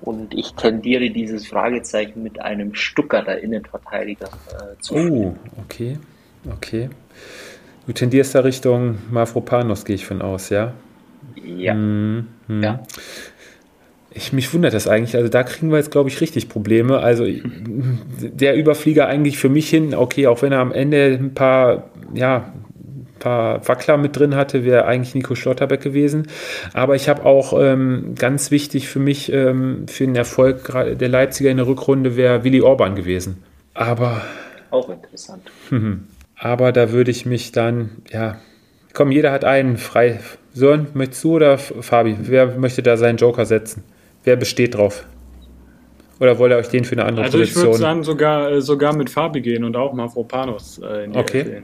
Und 0.00 0.34
ich 0.34 0.54
tendiere 0.54 1.10
dieses 1.10 1.46
Fragezeichen 1.46 2.22
mit 2.22 2.40
einem 2.40 2.74
Stuttgarter 2.74 3.38
Innenverteidiger 3.38 4.26
äh, 4.26 4.80
zu. 4.80 4.94
Oh, 4.94 5.36
okay. 5.62 5.98
Okay. 6.52 6.90
Du 7.86 7.92
tendierst 7.92 8.34
da 8.34 8.40
Richtung 8.40 8.98
Mafropanos, 9.10 9.84
gehe 9.84 9.96
ich 9.96 10.06
von 10.06 10.22
aus, 10.22 10.50
ja? 10.50 10.74
Ja. 11.44 11.74
Mhm. 11.74 12.26
ja. 12.48 12.80
Ich, 14.16 14.32
mich 14.32 14.52
wundert 14.54 14.72
das 14.72 14.88
eigentlich. 14.88 15.14
Also 15.14 15.28
da 15.28 15.42
kriegen 15.42 15.70
wir 15.70 15.76
jetzt, 15.76 15.90
glaube 15.90 16.08
ich, 16.08 16.20
richtig 16.20 16.48
Probleme. 16.48 17.00
Also 17.00 17.26
der 17.26 18.56
Überflieger 18.56 19.06
eigentlich 19.06 19.36
für 19.38 19.50
mich 19.50 19.68
hin, 19.68 19.94
okay, 19.94 20.26
auch 20.26 20.40
wenn 20.42 20.52
er 20.52 20.60
am 20.60 20.72
Ende 20.72 21.18
ein 21.20 21.34
paar, 21.34 21.90
ja, 22.14 22.52
paar 23.18 23.66
Wackler 23.66 23.96
mit 23.96 24.16
drin 24.16 24.34
hatte, 24.34 24.64
wäre 24.64 24.86
eigentlich 24.86 25.14
Nico 25.14 25.34
Schlotterbeck 25.34 25.80
gewesen. 25.80 26.28
Aber 26.72 26.94
ich 26.94 27.08
habe 27.08 27.24
auch 27.24 27.58
ähm, 27.60 28.14
ganz 28.18 28.50
wichtig 28.50 28.88
für 28.88 29.00
mich, 29.00 29.32
ähm, 29.32 29.86
für 29.88 30.06
den 30.06 30.16
Erfolg 30.16 30.72
der 30.72 31.08
Leipziger 31.08 31.50
in 31.50 31.56
der 31.58 31.66
Rückrunde, 31.66 32.16
wäre 32.16 32.44
Willi 32.44 32.60
Orban 32.60 32.94
gewesen. 32.94 33.42
Aber. 33.74 34.22
Auch 34.70 34.88
interessant. 34.88 35.42
aber 36.38 36.72
da 36.72 36.92
würde 36.92 37.10
ich 37.10 37.26
mich 37.26 37.52
dann, 37.52 37.90
ja, 38.10 38.38
komm, 38.92 39.10
jeder 39.10 39.32
hat 39.32 39.44
einen 39.44 39.76
frei. 39.76 40.20
Sören, 40.52 40.86
möchtest 40.94 41.22
du 41.24 41.36
oder 41.36 41.58
Fabi? 41.58 42.16
Wer 42.22 42.58
möchte 42.58 42.82
da 42.82 42.96
seinen 42.96 43.18
Joker 43.18 43.44
setzen? 43.44 43.84
Wer 44.26 44.34
besteht 44.34 44.74
drauf? 44.74 45.06
Oder 46.18 46.36
wollt 46.38 46.52
ihr 46.52 46.56
euch 46.56 46.68
den 46.68 46.84
für 46.84 46.96
eine 46.96 47.04
andere 47.04 47.26
also 47.26 47.38
Position? 47.38 47.66
Also 47.66 47.76
ich 47.76 47.80
würde 47.80 47.88
sagen, 47.88 48.02
sogar, 48.02 48.50
äh, 48.50 48.60
sogar 48.60 48.96
mit 48.96 49.08
Fabi 49.08 49.40
gehen 49.40 49.62
und 49.62 49.76
auch 49.76 49.92
Mavropanos 49.92 50.80
äh, 50.82 51.04
in 51.04 51.12
die 51.12 51.18
okay. 51.18 51.62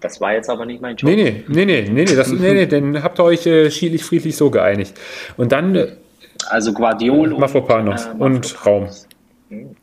Das 0.00 0.20
war 0.20 0.34
jetzt 0.34 0.50
aber 0.50 0.66
nicht 0.66 0.82
mein 0.82 0.96
Job. 0.96 1.08
Nee, 1.08 1.16
nee, 1.16 1.44
nee, 1.46 1.64
nee, 1.64 1.88
nee, 1.88 2.04
nee, 2.04 2.16
das, 2.16 2.32
nee, 2.32 2.52
nee 2.52 2.66
dann 2.66 3.00
habt 3.00 3.20
ihr 3.20 3.24
euch 3.24 3.46
äh, 3.46 3.70
schiedlich, 3.70 4.02
friedlich 4.02 4.36
so 4.36 4.50
geeinigt. 4.50 4.98
Und 5.36 5.52
dann... 5.52 5.76
Äh, 5.76 5.92
also 6.48 6.72
Guardiol 6.72 7.32
und, 7.32 7.38
Mafropanos 7.38 8.06
äh, 8.06 8.10
und 8.18 8.66
Raum. 8.66 8.88
Hm. 9.50 9.76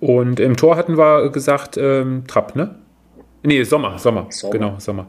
Und 0.00 0.40
im 0.40 0.56
Tor 0.56 0.76
hatten 0.76 0.96
wir 0.96 1.28
gesagt, 1.30 1.76
ähm, 1.76 2.24
Trapp, 2.26 2.56
ne? 2.56 2.76
Nee, 3.42 3.62
Sommer, 3.64 3.98
Sommer, 3.98 4.26
Sommer, 4.30 4.52
genau, 4.52 4.74
Sommer. 4.78 5.08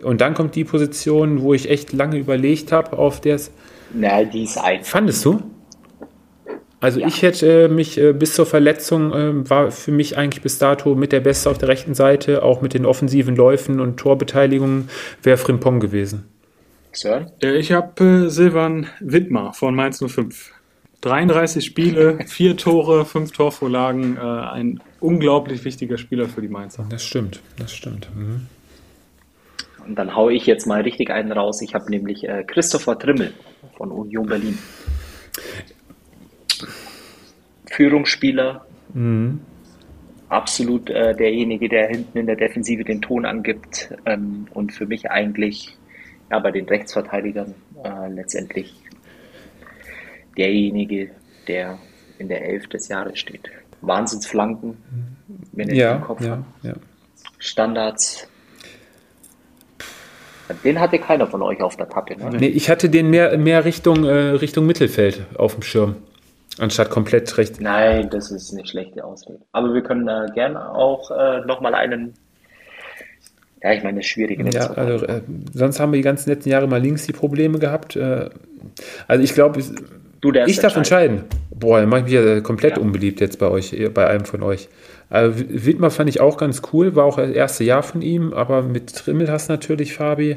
Und 0.00 0.20
dann 0.20 0.34
kommt 0.34 0.54
die 0.54 0.64
Position, 0.64 1.42
wo 1.42 1.52
ich 1.52 1.68
echt 1.68 1.92
lange 1.92 2.16
überlegt 2.16 2.70
habe, 2.70 2.96
auf 2.96 3.20
der 3.20 3.34
es... 3.34 3.50
Na, 3.92 4.22
die 4.22 4.44
ist 4.44 4.56
ein. 4.56 4.84
Fandest 4.84 5.24
du? 5.24 5.42
Also 6.84 7.00
ja. 7.00 7.06
ich 7.06 7.22
hätte 7.22 7.64
äh, 7.64 7.68
mich 7.68 7.96
äh, 7.96 8.12
bis 8.12 8.34
zur 8.34 8.44
Verletzung 8.44 9.10
äh, 9.14 9.48
war 9.48 9.70
für 9.70 9.90
mich 9.90 10.18
eigentlich 10.18 10.42
bis 10.42 10.58
dato 10.58 10.94
mit 10.94 11.12
der 11.12 11.20
Beste 11.20 11.48
auf 11.48 11.56
der 11.56 11.68
rechten 11.68 11.94
Seite, 11.94 12.42
auch 12.42 12.60
mit 12.60 12.74
den 12.74 12.84
offensiven 12.84 13.34
Läufen 13.36 13.80
und 13.80 13.96
Torbeteiligungen, 13.96 14.90
wäre 15.22 15.38
Frimpong 15.38 15.80
gewesen. 15.80 16.28
Sir? 16.92 17.32
Ich 17.40 17.72
habe 17.72 18.28
Silvan 18.28 18.88
Wittmar 19.00 19.54
von 19.54 19.74
Mainz 19.74 20.04
05. 20.06 20.52
33 21.00 21.64
Spiele, 21.64 22.18
vier 22.26 22.54
Tore, 22.58 23.06
fünf 23.06 23.32
Torvorlagen, 23.32 24.18
ein 24.18 24.80
unglaublich 25.00 25.64
wichtiger 25.64 25.96
Spieler 25.96 26.28
für 26.28 26.42
die 26.42 26.48
Mainzer. 26.48 26.86
Das 26.90 27.02
stimmt, 27.02 27.40
das 27.58 27.74
stimmt. 27.74 28.08
Mhm. 28.14 28.46
Und 29.86 29.94
dann 29.96 30.14
haue 30.14 30.34
ich 30.34 30.44
jetzt 30.44 30.66
mal 30.66 30.82
richtig 30.82 31.10
einen 31.10 31.32
raus. 31.32 31.62
Ich 31.62 31.74
habe 31.74 31.90
nämlich 31.90 32.26
Christopher 32.46 32.98
Trimmel 32.98 33.32
von 33.76 33.90
Union 33.90 34.26
Berlin. 34.26 34.58
Führungsspieler. 37.74 38.64
Mhm. 38.92 39.40
Absolut 40.28 40.90
äh, 40.90 41.14
derjenige, 41.14 41.68
der 41.68 41.88
hinten 41.88 42.18
in 42.18 42.26
der 42.26 42.36
Defensive 42.36 42.84
den 42.84 43.02
Ton 43.02 43.24
angibt 43.24 43.90
ähm, 44.06 44.46
und 44.54 44.72
für 44.72 44.86
mich 44.86 45.10
eigentlich 45.10 45.76
ja, 46.30 46.38
bei 46.38 46.50
den 46.50 46.66
Rechtsverteidigern 46.66 47.54
äh, 47.84 48.08
letztendlich 48.08 48.74
derjenige, 50.36 51.10
der 51.46 51.78
in 52.18 52.28
der 52.28 52.44
Elf 52.44 52.66
des 52.68 52.88
Jahres 52.88 53.18
steht. 53.18 53.50
Wahnsinnsflanken, 53.80 54.78
wenn 55.52 55.68
ich 55.68 55.76
ja, 55.76 55.96
im 55.96 56.00
Kopf 56.02 56.20
ja, 56.22 56.42
ja. 56.62 56.72
Standards. 57.38 58.28
Den 60.62 60.80
hatte 60.80 60.98
keiner 60.98 61.26
von 61.26 61.42
euch 61.42 61.60
auf 61.62 61.76
der 61.76 61.86
Kappe. 61.86 62.16
Ne? 62.16 62.36
Nee, 62.38 62.46
ich 62.48 62.68
hatte 62.70 62.88
den 62.88 63.10
mehr, 63.10 63.36
mehr 63.38 63.64
Richtung, 63.64 64.04
äh, 64.04 64.12
Richtung 64.12 64.66
Mittelfeld 64.66 65.26
auf 65.36 65.54
dem 65.54 65.62
Schirm. 65.62 65.96
Anstatt 66.58 66.90
komplett 66.90 67.36
recht. 67.36 67.60
Nein, 67.60 68.10
das 68.10 68.30
ist 68.30 68.52
eine 68.52 68.66
schlechte 68.66 69.04
Ausrede. 69.04 69.40
Aber 69.52 69.74
wir 69.74 69.82
können 69.82 70.06
äh, 70.06 70.28
gerne 70.34 70.70
auch 70.70 71.10
äh, 71.10 71.40
nochmal 71.46 71.74
einen 71.74 72.14
Ja, 73.62 73.72
ich 73.72 73.82
meine, 73.82 73.98
das 73.98 74.06
ist 74.06 74.12
schwierig. 74.12 74.54
Ja, 74.54 74.70
also, 74.70 75.04
äh, 75.04 75.20
sonst 75.52 75.80
haben 75.80 75.92
wir 75.92 75.96
die 75.96 76.04
ganzen 76.04 76.30
letzten 76.30 76.50
Jahre 76.50 76.68
mal 76.68 76.80
links 76.80 77.06
die 77.06 77.12
Probleme 77.12 77.58
gehabt. 77.58 77.96
Äh, 77.96 78.30
also 79.08 79.24
ich 79.24 79.34
glaube, 79.34 79.60
ich 80.46 80.58
darf 80.60 80.76
entscheiden. 80.76 81.24
Boah, 81.50 81.80
dann 81.80 81.88
mache 81.88 82.00
ich 82.00 82.04
mich 82.06 82.14
ja 82.14 82.40
komplett 82.40 82.76
ja. 82.76 82.82
unbeliebt 82.82 83.20
jetzt 83.20 83.38
bei 83.38 83.48
euch, 83.48 83.76
bei 83.92 84.06
einem 84.06 84.24
von 84.24 84.42
euch. 84.42 84.68
Also 85.10 85.44
Wittmer 85.48 85.90
fand 85.90 86.08
ich 86.08 86.20
auch 86.20 86.36
ganz 86.36 86.62
cool, 86.72 86.96
war 86.96 87.04
auch 87.04 87.16
das 87.16 87.30
erste 87.30 87.64
Jahr 87.64 87.82
von 87.82 88.00
ihm, 88.00 88.32
aber 88.32 88.62
mit 88.62 88.94
Trimmel 88.94 89.30
hast 89.30 89.48
natürlich, 89.48 89.94
Fabi. 89.94 90.36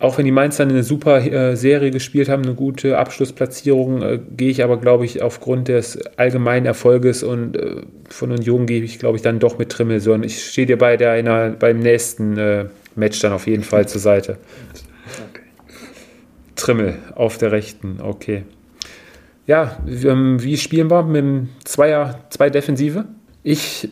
Auch 0.00 0.18
wenn 0.18 0.24
die 0.24 0.32
Mainz 0.32 0.56
dann 0.56 0.70
eine 0.70 0.82
super 0.82 1.24
äh, 1.24 1.56
Serie 1.56 1.90
gespielt 1.90 2.28
haben, 2.28 2.42
eine 2.42 2.54
gute 2.54 2.98
Abschlussplatzierung, 2.98 4.02
äh, 4.02 4.20
gehe 4.36 4.50
ich 4.50 4.64
aber, 4.64 4.76
glaube 4.76 5.04
ich, 5.04 5.22
aufgrund 5.22 5.68
des 5.68 5.98
allgemeinen 6.16 6.66
Erfolges 6.66 7.22
und 7.22 7.56
äh, 7.56 7.82
von 8.10 8.32
Union 8.32 8.66
gehe 8.66 8.82
ich, 8.82 8.98
glaube 8.98 9.16
ich, 9.16 9.22
dann 9.22 9.38
doch 9.38 9.56
mit 9.56 9.70
Trimmel. 9.70 10.00
So, 10.00 10.12
und 10.12 10.24
ich 10.24 10.44
stehe 10.44 10.66
dir 10.66 10.78
bei 10.78 10.96
der, 10.96 11.12
einer, 11.12 11.50
beim 11.50 11.78
nächsten 11.78 12.36
äh, 12.36 12.66
Match 12.96 13.20
dann 13.20 13.32
auf 13.32 13.46
jeden 13.46 13.62
Fall 13.62 13.86
zur 13.86 14.00
Seite. 14.00 14.38
Okay. 15.30 15.42
Trimmel 16.56 16.96
auf 17.14 17.38
der 17.38 17.52
rechten, 17.52 18.00
okay. 18.02 18.42
Ja, 19.46 19.78
ähm, 19.86 20.42
wie 20.42 20.56
spielen 20.56 20.90
wir 20.90 21.02
mit 21.02 21.16
dem 21.16 21.48
Zweier, 21.64 22.20
zwei 22.30 22.50
Defensive? 22.50 23.04
Ich 23.42 23.88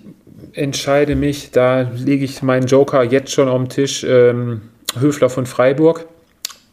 entscheide 0.55 1.15
mich, 1.15 1.51
da 1.51 1.83
lege 1.83 2.25
ich 2.25 2.43
meinen 2.43 2.67
Joker 2.67 3.05
jetzt 3.05 3.33
schon 3.33 3.49
auf 3.49 3.59
den 3.59 3.69
Tisch, 3.69 4.05
ähm, 4.09 4.63
Höfler 4.99 5.31
von 5.31 5.47
Freiburg. 5.47 6.07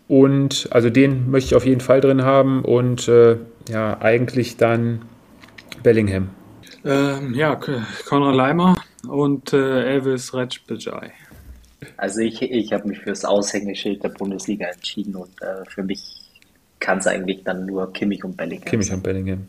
Und 0.08 0.68
also 0.72 0.90
den 0.90 1.30
möchte 1.30 1.50
ich 1.50 1.56
auf 1.56 1.66
jeden 1.66 1.82
Fall 1.82 2.02
drin 2.02 2.24
haben 2.24 2.66
und 2.66 3.08
äh, 3.08 3.38
ja, 3.70 4.02
eigentlich 4.02 4.58
dann 4.58 5.04
Bellingham. 5.84 6.30
Ähm, 6.84 7.34
ja, 7.36 7.60
Konrad 8.08 8.36
Leimer 8.36 8.76
und 9.08 9.54
äh, 9.54 9.84
Elvis 9.84 10.34
Recbejai. 10.34 11.12
Also 11.98 12.22
ich, 12.22 12.42
ich 12.42 12.74
habe 12.74 12.88
mich 12.88 13.00
fürs 13.00 13.24
Aushängeschild 13.24 14.04
der 14.04 14.10
Bundesliga 14.10 14.68
entschieden 14.68 15.16
und 15.16 15.30
äh, 15.42 15.64
für 15.70 15.84
mich 15.84 16.02
kann 16.80 16.98
es 16.98 17.08
eigentlich 17.08 17.44
dann 17.44 17.66
nur 17.66 17.94
Kimmich 17.94 18.24
und 18.24 18.36
Bellingham 18.36 18.66
Kimmich 18.66 18.92
und 18.92 19.04
Bellingham. 19.04 19.46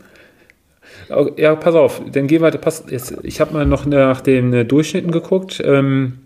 Ja, 1.36 1.54
pass 1.54 1.74
auf, 1.74 2.02
dann 2.12 2.26
gehen 2.26 2.42
wir, 2.42 2.50
pass, 2.50 2.84
jetzt, 2.88 3.14
ich 3.22 3.40
habe 3.40 3.54
mal 3.54 3.64
noch 3.64 3.86
nach 3.86 4.20
den 4.20 4.52
äh, 4.52 4.64
Durchschnitten 4.64 5.10
geguckt. 5.10 5.62
Ähm, 5.64 6.18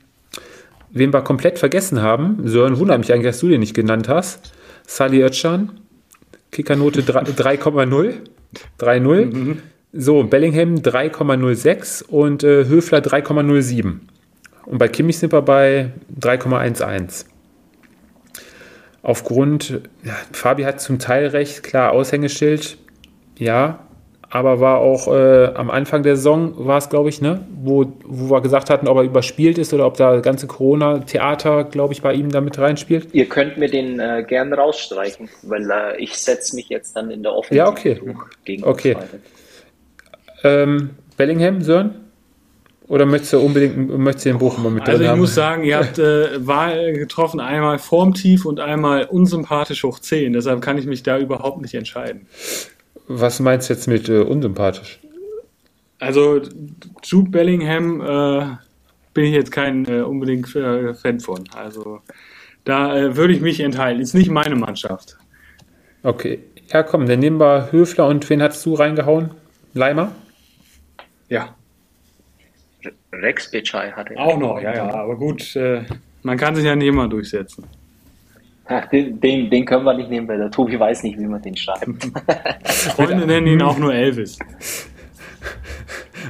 wen 0.94 1.12
wir 1.12 1.20
komplett 1.20 1.58
vergessen 1.58 2.00
haben, 2.00 2.38
Sören, 2.48 2.78
wundert 2.78 2.98
mich 2.98 3.12
eigentlich, 3.12 3.26
dass 3.26 3.40
du 3.40 3.48
den 3.48 3.60
nicht 3.60 3.74
genannt 3.74 4.08
hast. 4.08 4.52
Sally 4.86 5.22
Özcan, 5.22 5.72
Kickernote 6.50 7.02
3,0. 7.02 8.14
3,0. 8.80 9.24
Mhm. 9.26 9.58
So, 9.92 10.24
Bellingham 10.24 10.76
3,06 10.76 12.04
und 12.04 12.42
äh, 12.42 12.66
Höfler 12.66 12.98
3,07. 12.98 13.98
Und 14.66 14.78
bei 14.78 14.88
Kimmich 14.88 15.18
sind 15.18 15.32
wir 15.32 15.42
bei 15.42 15.92
3,11. 16.20 17.26
Aufgrund, 19.02 19.82
ja, 20.02 20.16
Fabi 20.32 20.62
hat 20.62 20.80
zum 20.80 20.98
Teil 20.98 21.26
recht, 21.26 21.62
klar, 21.62 21.92
Aushängeschild, 21.92 22.78
ja, 23.38 23.86
aber 24.34 24.58
war 24.58 24.78
auch 24.78 25.06
äh, 25.06 25.46
am 25.54 25.70
Anfang 25.70 26.02
der 26.02 26.16
Saison, 26.16 26.54
war 26.66 26.78
es, 26.78 26.90
glaube 26.90 27.08
ich, 27.08 27.20
ne, 27.20 27.46
wo, 27.62 27.86
wo 28.04 28.34
wir 28.34 28.40
gesagt 28.40 28.68
hatten, 28.68 28.88
ob 28.88 28.96
er 28.96 29.04
überspielt 29.04 29.58
ist 29.58 29.72
oder 29.72 29.86
ob 29.86 29.96
da 29.96 30.18
ganze 30.18 30.48
Corona-Theater, 30.48 31.62
glaube 31.62 31.92
ich, 31.92 32.02
bei 32.02 32.14
ihm 32.14 32.32
damit 32.32 32.58
reinspielt. 32.58 33.06
Ihr 33.12 33.28
könnt 33.28 33.58
mir 33.58 33.70
den 33.70 34.00
äh, 34.00 34.24
gern 34.26 34.52
rausstreichen, 34.52 35.28
weil 35.42 35.70
äh, 35.70 36.02
ich 36.02 36.18
setze 36.18 36.56
mich 36.56 36.68
jetzt 36.68 36.96
dann 36.96 37.12
in 37.12 37.22
der 37.22 37.32
Offensive 37.32 37.58
ja, 37.58 37.68
okay. 37.68 38.00
gegen 38.44 38.64
okay. 38.64 38.96
Ähm, 40.42 40.90
Bellingham, 41.16 41.62
Sören? 41.62 41.94
Oder 42.88 43.06
möchtest 43.06 43.34
du 43.34 43.38
unbedingt 43.38 43.96
möchtest 43.98 44.26
du 44.26 44.30
den 44.30 44.38
Bochum 44.38 44.74
mit 44.74 44.86
Also 44.88 45.00
ich 45.00 45.08
haben? 45.08 45.20
muss 45.20 45.34
sagen, 45.34 45.62
ihr 45.62 45.78
habt 45.78 45.98
äh, 46.00 46.44
Wahl 46.44 46.92
getroffen, 46.94 47.38
einmal 47.38 47.78
formtief 47.78 48.44
und 48.44 48.58
einmal 48.58 49.04
unsympathisch 49.04 49.84
hoch 49.84 50.00
10. 50.00 50.32
Deshalb 50.32 50.60
kann 50.60 50.76
ich 50.76 50.86
mich 50.86 51.04
da 51.04 51.18
überhaupt 51.18 51.62
nicht 51.62 51.74
entscheiden. 51.74 52.26
Was 53.06 53.40
meinst 53.40 53.68
du 53.68 53.74
jetzt 53.74 53.86
mit 53.86 54.08
äh, 54.08 54.20
unsympathisch? 54.20 55.00
Also 55.98 56.40
Jude 57.02 57.30
Bellingham 57.30 58.00
äh, 58.00 58.56
bin 59.12 59.24
ich 59.24 59.34
jetzt 59.34 59.52
kein 59.52 59.86
äh, 59.86 60.00
unbedingt 60.00 60.54
äh, 60.56 60.94
Fan 60.94 61.20
von. 61.20 61.44
Also 61.54 62.00
da 62.64 62.96
äh, 62.96 63.16
würde 63.16 63.34
ich 63.34 63.40
mich 63.40 63.60
enthalten. 63.60 64.00
Ist 64.00 64.14
nicht 64.14 64.30
meine 64.30 64.56
Mannschaft. 64.56 65.16
Okay. 66.02 66.40
Ja, 66.72 66.82
komm, 66.82 67.06
dann 67.06 67.20
nehmen 67.20 67.38
wir 67.38 67.70
Höfler 67.72 68.08
und 68.08 68.28
wen 68.30 68.42
hast 68.42 68.64
du 68.64 68.74
reingehauen? 68.74 69.30
Leimer? 69.74 70.12
Ja. 71.28 71.54
Rex 73.12 73.50
Bitschei 73.50 73.92
hatte 73.92 74.16
Auch 74.16 74.38
noch, 74.38 74.60
ja, 74.60 74.74
ja, 74.74 74.94
aber 74.94 75.16
gut, 75.16 75.54
äh, 75.56 75.84
man 76.22 76.36
kann 76.36 76.54
sich 76.54 76.64
ja 76.64 76.74
nicht 76.74 76.88
immer 76.88 77.08
durchsetzen. 77.08 77.64
Ach, 78.66 78.86
den, 78.86 79.20
den, 79.20 79.64
können 79.66 79.84
wir 79.84 79.94
nicht 79.94 80.08
nehmen, 80.08 80.26
weil 80.26 80.38
der 80.38 80.50
Tobi 80.50 80.80
weiß 80.80 81.02
nicht, 81.02 81.18
wie 81.18 81.26
man 81.26 81.42
den 81.42 81.56
schreibt. 81.56 81.84
Freunde 82.64 83.26
nennen 83.26 83.46
ihn 83.46 83.62
auch 83.62 83.76
nur 83.76 83.94
Elvis. 83.94 84.38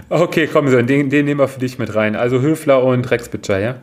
Okay, 0.08 0.48
komm, 0.52 0.68
so, 0.68 0.82
den, 0.82 1.10
den 1.10 1.24
nehmen 1.24 1.38
wir 1.40 1.48
für 1.48 1.60
dich 1.60 1.78
mit 1.78 1.94
rein. 1.94 2.16
Also 2.16 2.40
Höfler 2.40 2.82
und 2.82 3.08
Rex 3.10 3.28
Bitschei, 3.28 3.60
ja? 3.60 3.76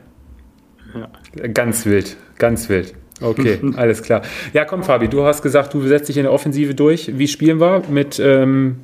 ja? 0.94 1.48
Ganz 1.48 1.86
wild, 1.86 2.18
ganz 2.38 2.68
wild. 2.68 2.94
Okay, 3.22 3.60
alles 3.78 4.04
klar. 4.04 4.22
Ja, 4.52 4.66
komm, 4.66 4.84
Fabi, 4.84 5.08
du 5.08 5.24
hast 5.24 5.42
gesagt, 5.42 5.74
du 5.74 5.82
setzt 5.88 6.10
dich 6.10 6.18
in 6.18 6.24
der 6.24 6.34
Offensive 6.34 6.76
durch. 6.76 7.18
Wie 7.18 7.28
spielen 7.28 7.62
wir? 7.62 7.84
Mit 7.90 8.20
ähm, 8.20 8.82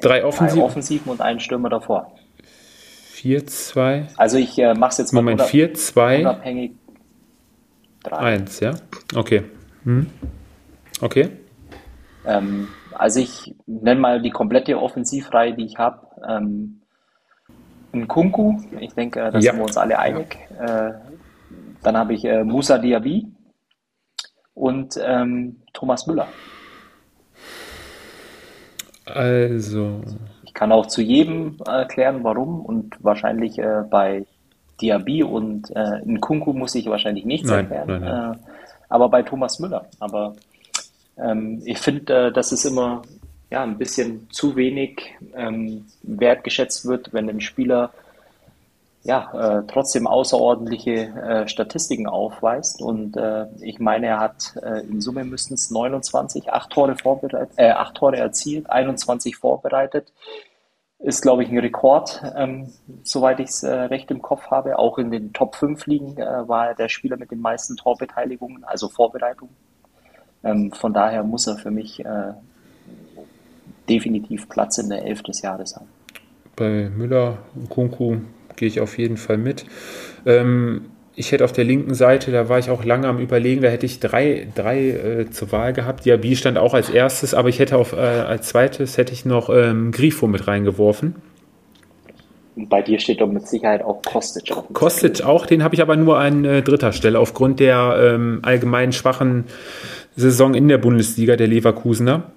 drei 0.00 0.24
Offensiven? 0.24 0.60
Drei 0.60 0.66
Offensiven 0.66 1.10
und 1.10 1.20
einen 1.20 1.40
Stürmer 1.40 1.70
davor. 1.70 2.12
4-2. 3.16 4.08
Also 4.16 4.36
ich 4.36 4.58
äh, 4.58 4.74
mache 4.74 4.90
es 4.90 4.98
jetzt 4.98 5.12
mal 5.12 5.22
Moment, 5.22 5.40
4-2. 5.40 6.20
Unabhängig. 6.20 6.72
1, 8.12 8.60
ja? 8.60 8.74
Okay. 9.14 9.42
Hm. 9.84 10.06
Okay. 11.00 11.30
Ähm, 12.24 12.68
also 12.92 13.20
ich 13.20 13.54
nenne 13.66 14.00
mal 14.00 14.22
die 14.22 14.30
komplette 14.30 14.80
Offensivreihe, 14.80 15.54
die 15.54 15.66
ich 15.66 15.78
habe. 15.78 16.06
Ähm, 16.28 16.80
ein 17.92 18.08
Kunku, 18.08 18.60
ich 18.80 18.92
denke, 18.94 19.20
da 19.20 19.38
ja. 19.38 19.40
sind 19.40 19.56
wir 19.56 19.64
uns 19.64 19.76
alle 19.76 19.98
einig. 19.98 20.36
Äh, 20.58 20.92
dann 21.82 21.96
habe 21.96 22.14
ich 22.14 22.24
äh, 22.24 22.44
Musa 22.44 22.78
Diaby 22.78 23.26
und 24.54 24.98
ähm, 25.02 25.62
Thomas 25.72 26.06
Müller. 26.06 26.28
Also. 29.06 30.02
Ich 30.44 30.52
kann 30.52 30.72
auch 30.72 30.86
zu 30.86 31.00
jedem 31.00 31.58
erklären, 31.64 32.24
warum 32.24 32.64
und 32.64 32.96
wahrscheinlich 33.02 33.58
äh, 33.58 33.82
bei 33.88 34.26
Diaby 34.80 35.22
und 35.22 35.74
äh, 35.74 36.00
Nkunku 36.04 36.52
muss 36.52 36.74
ich 36.74 36.86
wahrscheinlich 36.86 37.24
nichts 37.24 37.48
nein, 37.48 37.70
erklären. 37.70 37.86
Nein, 37.88 38.00
nein. 38.02 38.32
Äh, 38.34 38.36
aber 38.88 39.08
bei 39.08 39.22
Thomas 39.22 39.58
Müller. 39.58 39.86
Aber 39.98 40.34
ähm, 41.18 41.62
ich 41.64 41.78
finde, 41.78 42.28
äh, 42.28 42.32
dass 42.32 42.52
es 42.52 42.64
immer 42.64 43.02
ja, 43.50 43.62
ein 43.62 43.78
bisschen 43.78 44.28
zu 44.30 44.56
wenig 44.56 45.14
ähm, 45.34 45.86
wertgeschätzt 46.02 46.86
wird, 46.86 47.12
wenn 47.12 47.28
ein 47.28 47.40
Spieler 47.40 47.90
ja, 49.06 49.60
äh, 49.60 49.62
trotzdem 49.68 50.08
außerordentliche 50.08 50.92
äh, 50.92 51.48
Statistiken 51.48 52.08
aufweist. 52.08 52.82
Und 52.82 53.16
äh, 53.16 53.46
ich 53.60 53.78
meine, 53.78 54.06
er 54.08 54.18
hat 54.18 54.54
äh, 54.60 54.80
in 54.80 55.00
Summe 55.00 55.24
müssten 55.24 55.54
es 55.54 55.70
29, 55.70 56.52
8 56.52 56.70
Tore, 56.70 56.96
vorbereitet, 56.96 57.50
äh, 57.56 57.70
8 57.70 57.94
Tore 57.94 58.16
erzielt, 58.16 58.68
21 58.68 59.36
vorbereitet. 59.36 60.12
Ist, 60.98 61.20
glaube 61.20 61.42
ich, 61.42 61.50
ein 61.50 61.58
Rekord, 61.58 62.22
ähm, 62.36 62.72
soweit 63.02 63.38
ich 63.40 63.50
es 63.50 63.62
äh, 63.62 63.70
recht 63.70 64.10
im 64.10 64.22
Kopf 64.22 64.50
habe. 64.50 64.78
Auch 64.78 64.98
in 64.98 65.10
den 65.10 65.32
Top 65.32 65.54
5 65.54 65.86
Ligen 65.86 66.16
äh, 66.16 66.48
war 66.48 66.68
er 66.68 66.74
der 66.74 66.88
Spieler 66.88 67.16
mit 67.18 67.30
den 67.30 67.40
meisten 67.40 67.76
Torbeteiligungen, 67.76 68.64
also 68.64 68.88
Vorbereitungen. 68.88 69.54
Ähm, 70.42 70.72
von 70.72 70.94
daher 70.94 71.22
muss 71.22 71.46
er 71.46 71.56
für 71.56 71.70
mich 71.70 72.04
äh, 72.04 72.32
definitiv 73.88 74.48
Platz 74.48 74.78
in 74.78 74.88
der 74.88 75.04
Elf 75.04 75.22
des 75.22 75.42
Jahres 75.42 75.76
haben. 75.76 75.88
Bei 76.56 76.88
Müller 76.88 77.38
und 77.54 77.68
Kunku 77.68 78.16
gehe 78.56 78.68
ich 78.68 78.80
auf 78.80 78.96
jeden 78.98 79.18
Fall 79.18 79.36
mit. 79.36 79.66
Ähm, 80.24 80.86
ich 81.18 81.32
hätte 81.32 81.44
auf 81.44 81.52
der 81.52 81.64
linken 81.64 81.94
Seite, 81.94 82.30
da 82.30 82.50
war 82.50 82.58
ich 82.58 82.68
auch 82.68 82.84
lange 82.84 83.08
am 83.08 83.18
Überlegen, 83.18 83.62
da 83.62 83.68
hätte 83.68 83.86
ich 83.86 84.00
drei, 84.00 84.46
drei 84.54 84.90
äh, 84.90 85.30
zur 85.30 85.50
Wahl 85.50 85.72
gehabt. 85.72 86.04
Diaby 86.04 86.36
stand 86.36 86.58
auch 86.58 86.74
als 86.74 86.90
erstes, 86.90 87.32
aber 87.32 87.48
ich 87.48 87.58
hätte 87.58 87.78
auf, 87.78 87.94
äh, 87.94 87.96
als 87.96 88.48
zweites 88.48 88.98
hätte 88.98 89.14
ich 89.14 89.24
noch 89.24 89.48
ähm, 89.48 89.92
Grifo 89.92 90.26
mit 90.26 90.46
reingeworfen. 90.46 91.16
Bei 92.54 92.82
dir 92.82 92.98
steht 92.98 93.22
doch 93.22 93.28
mit 93.28 93.48
Sicherheit 93.48 93.82
auch 93.82 94.02
Kostic 94.02 94.54
auf. 94.54 94.64
Kostic 94.74 95.22
auch, 95.22 95.46
den 95.46 95.62
habe 95.62 95.74
ich 95.74 95.80
aber 95.80 95.96
nur 95.96 96.18
an 96.18 96.44
äh, 96.44 96.62
dritter 96.62 96.92
Stelle 96.92 97.18
aufgrund 97.18 97.60
der 97.60 97.96
ähm, 97.98 98.40
allgemein 98.42 98.92
schwachen 98.92 99.44
Saison 100.16 100.54
in 100.54 100.68
der 100.68 100.78
Bundesliga 100.78 101.36
der 101.36 101.48
Leverkusener. 101.48 102.30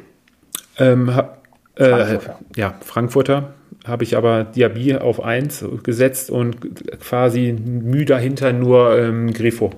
Ähm, 0.77 1.09
äh, 1.75 1.89
Frankfurter. 1.89 2.39
Ja, 2.55 2.75
Frankfurter 2.81 3.53
habe 3.85 4.03
ich 4.03 4.17
aber 4.17 4.43
Diaby 4.43 4.95
auf 4.95 5.23
1 5.23 5.65
gesetzt 5.83 6.29
und 6.29 6.57
quasi 6.99 7.53
müh 7.53 8.05
dahinter 8.05 8.53
nur 8.53 8.97
ähm, 8.97 9.33
Grifo. 9.33 9.71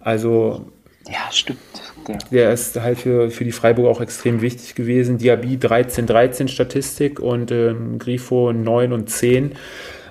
Also. 0.00 0.66
Ja, 1.06 1.30
stimmt. 1.30 1.58
Der, 2.06 2.18
der 2.30 2.52
ist 2.52 2.80
halt 2.80 2.98
für, 2.98 3.30
für 3.30 3.44
die 3.44 3.52
Freiburg 3.52 3.86
auch 3.86 4.00
extrem 4.00 4.40
wichtig 4.42 4.74
gewesen. 4.74 5.18
Diaby 5.18 5.58
13, 5.58 6.06
13 6.06 6.48
Statistik 6.48 7.20
und 7.20 7.50
ähm, 7.50 7.98
Grifo 7.98 8.52
9 8.52 8.92
und 8.92 9.10
10. 9.10 9.52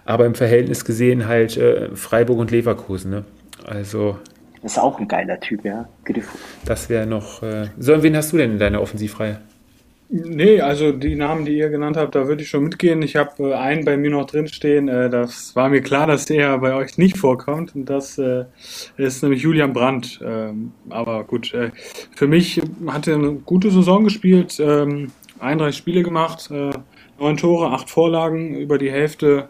aber 0.05 0.25
im 0.25 0.35
Verhältnis 0.35 0.85
gesehen 0.85 1.27
halt 1.27 1.57
äh, 1.57 1.95
Freiburg 1.95 2.39
und 2.39 2.51
Leverkusen. 2.51 3.11
Ne? 3.11 3.25
Also. 3.65 4.17
Das 4.61 4.73
ist 4.73 4.77
auch 4.77 4.99
ein 4.99 5.07
geiler 5.07 5.39
Typ, 5.39 5.63
ja. 5.63 5.87
Griff. 6.03 6.27
Das 6.65 6.89
wäre 6.89 7.05
noch. 7.05 7.43
Äh, 7.43 7.67
so, 7.77 8.01
wen 8.03 8.15
hast 8.15 8.33
du 8.33 8.37
denn 8.37 8.51
in 8.51 8.59
deiner 8.59 8.81
Offensivreihe? 8.81 9.39
Nee, 10.11 10.59
also 10.59 10.91
die 10.91 11.13
Namen, 11.13 11.45
die 11.45 11.55
ihr 11.55 11.69
genannt 11.69 11.95
habt, 11.95 12.15
da 12.15 12.27
würde 12.27 12.41
ich 12.41 12.49
schon 12.49 12.63
mitgehen. 12.63 13.03
Ich 13.03 13.15
habe 13.15 13.51
äh, 13.51 13.53
einen 13.53 13.85
bei 13.85 13.95
mir 13.95 14.09
noch 14.09 14.25
drinstehen. 14.25 14.87
Äh, 14.87 15.07
das 15.07 15.55
war 15.55 15.69
mir 15.69 15.81
klar, 15.81 16.07
dass 16.07 16.25
der 16.25 16.57
bei 16.57 16.73
euch 16.73 16.97
nicht 16.97 17.15
vorkommt. 17.15 17.75
Und 17.75 17.85
das 17.85 18.17
äh, 18.17 18.45
ist 18.97 19.21
nämlich 19.21 19.43
Julian 19.43 19.71
Brandt. 19.71 20.19
Ähm, 20.25 20.71
aber 20.89 21.23
gut, 21.25 21.53
äh, 21.53 21.69
für 22.15 22.25
mich 22.25 22.59
hat 22.87 23.07
er 23.07 23.15
eine 23.15 23.33
gute 23.33 23.69
Saison 23.69 24.03
gespielt. 24.03 24.59
Ähm, 24.59 25.11
31 25.39 25.77
Spiele 25.77 26.01
gemacht, 26.01 26.49
äh, 26.49 26.71
neun 27.19 27.37
Tore, 27.37 27.69
acht 27.69 27.91
Vorlagen, 27.91 28.55
über 28.55 28.79
die 28.79 28.91
Hälfte 28.91 29.49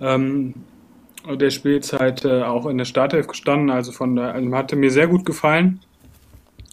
ähm, 0.00 0.54
der 1.28 1.50
Spielzeit 1.50 2.24
äh, 2.24 2.42
auch 2.42 2.66
in 2.66 2.78
der 2.78 2.84
Startelf 2.84 3.28
gestanden. 3.28 3.70
Also 3.70 3.92
von 3.92 4.18
also 4.18 4.52
hatte 4.56 4.74
mir 4.74 4.90
sehr 4.90 5.06
gut 5.06 5.24
gefallen. 5.24 5.80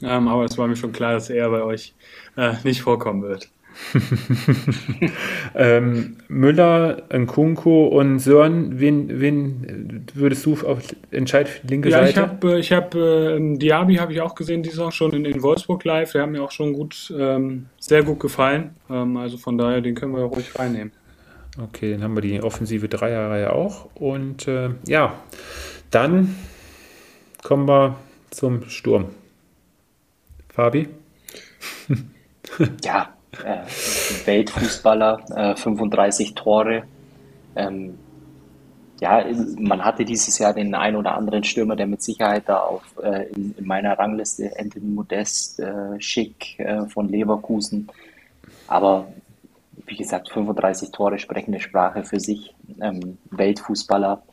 Ähm, 0.03 0.27
aber 0.27 0.45
es 0.45 0.57
war 0.57 0.67
mir 0.67 0.75
schon 0.75 0.91
klar, 0.91 1.13
dass 1.13 1.29
er 1.29 1.49
bei 1.49 1.63
euch 1.63 1.93
äh, 2.35 2.53
nicht 2.63 2.81
vorkommen 2.81 3.23
wird. 3.23 3.49
ähm, 5.55 6.17
Müller, 6.27 7.03
Nkunku 7.13 7.85
und 7.85 8.19
Sören, 8.19 8.79
wen, 8.79 9.19
wen 9.21 10.05
würdest 10.13 10.45
du 10.45 10.53
auf 10.65 10.79
entscheiden 11.11 11.47
für 11.47 11.67
die 11.67 11.73
linke 11.73 11.89
ja, 11.89 11.99
Seite? 11.99 12.09
ich 12.09 12.17
habe 12.17 12.59
ich 12.59 12.71
hab, 12.71 12.95
äh, 12.95 13.57
Diaby 13.57 13.95
habe 13.95 14.13
ich 14.13 14.21
auch 14.21 14.35
gesehen, 14.35 14.63
die 14.63 14.69
Saison 14.69 14.91
schon 14.91 15.13
in, 15.13 15.25
in 15.25 15.43
Wolfsburg 15.43 15.83
live. 15.83 16.11
Der 16.11 16.23
hat 16.23 16.29
mir 16.29 16.43
auch 16.43 16.51
schon 16.51 16.73
gut, 16.73 17.13
ähm, 17.17 17.67
sehr 17.79 18.03
gut 18.03 18.19
gefallen. 18.19 18.71
Ähm, 18.89 19.17
also 19.17 19.37
von 19.37 19.57
daher, 19.57 19.81
den 19.81 19.95
können 19.95 20.13
wir 20.13 20.23
ruhig 20.23 20.57
reinnehmen. 20.57 20.91
Okay, 21.61 21.93
dann 21.93 22.03
haben 22.03 22.15
wir 22.15 22.21
die 22.21 22.41
offensive 22.41 22.87
Dreierreihe 22.87 23.53
auch. 23.53 23.89
Und 23.95 24.47
äh, 24.47 24.69
ja, 24.87 25.13
dann 25.91 26.35
kommen 27.43 27.67
wir 27.67 27.95
zum 28.29 28.67
Sturm. 28.69 29.05
Fabi? 30.57 30.87
ja, 32.83 33.13
äh, 33.45 34.25
Weltfußballer, 34.25 35.19
äh, 35.35 35.55
35 35.55 36.33
Tore. 36.33 36.81
Ähm, 37.55 37.99
ja, 38.99 39.23
man 39.59 39.85
hatte 39.85 40.03
dieses 40.03 40.39
Jahr 40.39 40.55
den 40.55 40.73
ein 40.73 40.95
oder 40.95 41.13
anderen 41.13 41.43
Stürmer, 41.43 41.75
der 41.75 41.85
mit 41.85 42.01
Sicherheit 42.01 42.45
da 42.47 42.61
auf 42.61 42.81
äh, 43.03 43.27
in, 43.35 43.53
in, 43.55 43.67
meiner 43.67 43.99
Rangliste 43.99 44.51
Anthony 44.57 44.87
Modest, 44.87 45.59
äh, 45.59 46.01
Schick 46.01 46.59
äh, 46.59 46.87
von 46.87 47.07
Leverkusen. 47.07 47.89
Aber 48.65 49.09
wie 49.85 49.95
gesagt, 49.95 50.31
35 50.31 50.89
Tore 50.89 51.19
sprechen 51.19 51.53
eine 51.53 51.61
Sprache 51.61 52.03
für 52.03 52.19
sich. 52.19 52.55
Ähm, 52.81 53.19
Weltfußballer 53.29 54.23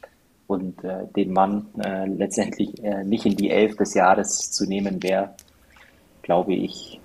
und 0.46 0.82
äh, 0.84 1.06
den 1.14 1.34
Mann 1.34 1.66
letztendlich 2.06 2.80
nicht 3.04 3.26
in 3.26 3.36
die 3.36 3.50
Elf 3.50 3.76
des 3.76 3.92
Jahres 3.92 4.50
zu 4.50 4.64
nehmen, 4.66 5.02
wäre, 5.02 5.34
glaube 6.24 6.54
ich, 6.54 7.00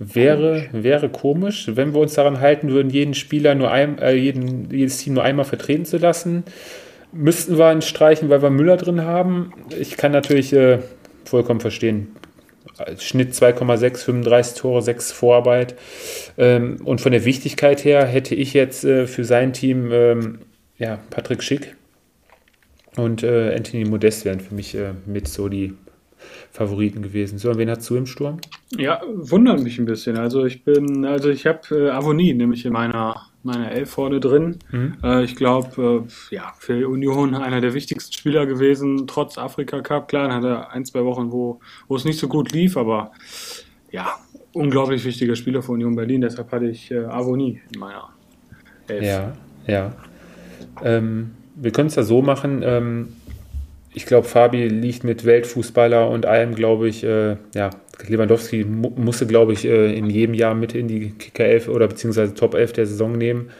Wäre, 0.00 0.68
wäre 0.70 1.08
komisch, 1.08 1.70
wenn 1.74 1.92
wir 1.92 2.00
uns 2.00 2.14
daran 2.14 2.38
halten 2.38 2.68
würden, 2.68 2.88
jeden 2.88 3.14
Spieler 3.14 3.56
nur 3.56 3.72
ein, 3.72 3.98
äh, 3.98 4.14
jeden, 4.14 4.70
jedes 4.70 4.98
Team 4.98 5.14
nur 5.14 5.24
einmal 5.24 5.44
vertreten 5.44 5.84
zu 5.86 5.96
lassen. 5.96 6.44
Müssten 7.10 7.58
wir 7.58 7.66
einen 7.66 7.82
streichen, 7.82 8.28
weil 8.28 8.40
wir 8.40 8.50
Müller 8.50 8.76
drin 8.76 9.02
haben. 9.02 9.52
Ich 9.76 9.96
kann 9.96 10.12
natürlich 10.12 10.52
äh, 10.52 10.78
vollkommen 11.24 11.58
verstehen. 11.58 12.14
Schnitt 13.00 13.32
2,6, 13.32 14.04
35 14.04 14.60
Tore, 14.60 14.82
6 14.82 15.10
Vorarbeit. 15.10 15.74
Ähm, 16.36 16.76
und 16.84 17.00
von 17.00 17.10
der 17.10 17.24
Wichtigkeit 17.24 17.84
her 17.84 18.06
hätte 18.06 18.36
ich 18.36 18.54
jetzt 18.54 18.84
äh, 18.84 19.08
für 19.08 19.24
sein 19.24 19.52
Team 19.52 19.90
ähm, 19.90 20.38
ja, 20.76 21.00
Patrick 21.10 21.42
Schick 21.42 21.74
und 22.96 23.24
äh, 23.24 23.52
Anthony 23.56 23.84
Modest 23.84 24.24
wären 24.24 24.38
für 24.38 24.54
mich 24.54 24.76
äh, 24.76 24.92
mit 25.06 25.26
so 25.26 25.48
die 25.48 25.74
Favoriten 26.50 27.02
gewesen. 27.02 27.38
So, 27.38 27.50
und 27.50 27.58
wen 27.58 27.70
hast 27.70 27.88
du 27.88 27.96
im 27.96 28.06
Sturm? 28.06 28.38
Ja, 28.76 29.00
wundert 29.14 29.60
mich 29.60 29.78
ein 29.78 29.84
bisschen. 29.86 30.16
Also 30.18 30.44
ich 30.44 30.64
bin, 30.64 31.04
also 31.04 31.30
ich 31.30 31.46
habe 31.46 31.60
äh, 31.70 31.90
Avonie 31.90 32.34
nämlich 32.34 32.64
in 32.64 32.72
meiner 32.72 33.28
meiner 33.42 33.70
Elf 33.70 33.90
vorne 33.90 34.20
drin. 34.20 34.58
Mhm. 34.70 34.94
Äh, 35.02 35.24
ich 35.24 35.36
glaube, 35.36 36.04
äh, 36.30 36.34
ja, 36.34 36.52
für 36.58 36.88
Union 36.88 37.34
einer 37.34 37.60
der 37.60 37.74
wichtigsten 37.74 38.12
Spieler 38.12 38.46
gewesen, 38.46 39.06
trotz 39.06 39.38
Afrika 39.38 39.80
Cup. 39.80 40.08
Klar, 40.08 40.28
dann 40.28 40.36
hat 40.36 40.44
er 40.44 40.70
ein, 40.72 40.84
zwei 40.84 41.04
Wochen, 41.04 41.32
wo, 41.32 41.60
wo 41.86 41.96
es 41.96 42.04
nicht 42.04 42.18
so 42.18 42.28
gut 42.28 42.52
lief, 42.52 42.76
aber 42.76 43.12
ja, 43.90 44.16
unglaublich 44.52 45.04
wichtiger 45.04 45.36
Spieler 45.36 45.62
für 45.62 45.72
Union 45.72 45.96
Berlin. 45.96 46.20
Deshalb 46.20 46.50
hatte 46.52 46.66
ich 46.66 46.90
äh, 46.90 47.04
Avonie 47.04 47.60
in 47.72 47.80
meiner 47.80 48.10
Elf. 48.88 49.04
Ja, 49.04 49.32
ja. 49.66 49.92
Ähm, 50.82 51.30
wir 51.54 51.70
können 51.72 51.88
es 51.88 51.94
ja 51.94 52.02
so 52.02 52.22
machen. 52.22 52.62
Ähm, 52.62 53.08
ich 53.98 54.06
glaube, 54.06 54.28
Fabi 54.28 54.68
liegt 54.68 55.02
mit 55.02 55.24
Weltfußballer 55.24 56.08
und 56.08 56.24
allem, 56.24 56.54
glaube 56.54 56.88
ich, 56.88 57.02
äh, 57.02 57.36
ja, 57.52 57.70
Lewandowski 58.06 58.64
mu 58.64 58.90
musste, 58.90 59.26
glaube 59.26 59.54
ich, 59.54 59.64
äh, 59.64 59.92
in 59.92 60.08
jedem 60.08 60.34
Jahr 60.34 60.54
mit 60.54 60.72
in 60.72 60.86
die 60.86 61.10
Kicker 61.10 61.44
11 61.44 61.68
oder 61.68 61.88
beziehungsweise 61.88 62.32
Top 62.32 62.54
11 62.54 62.74
der 62.74 62.86
Saison 62.86 63.10
nehmen. 63.10 63.50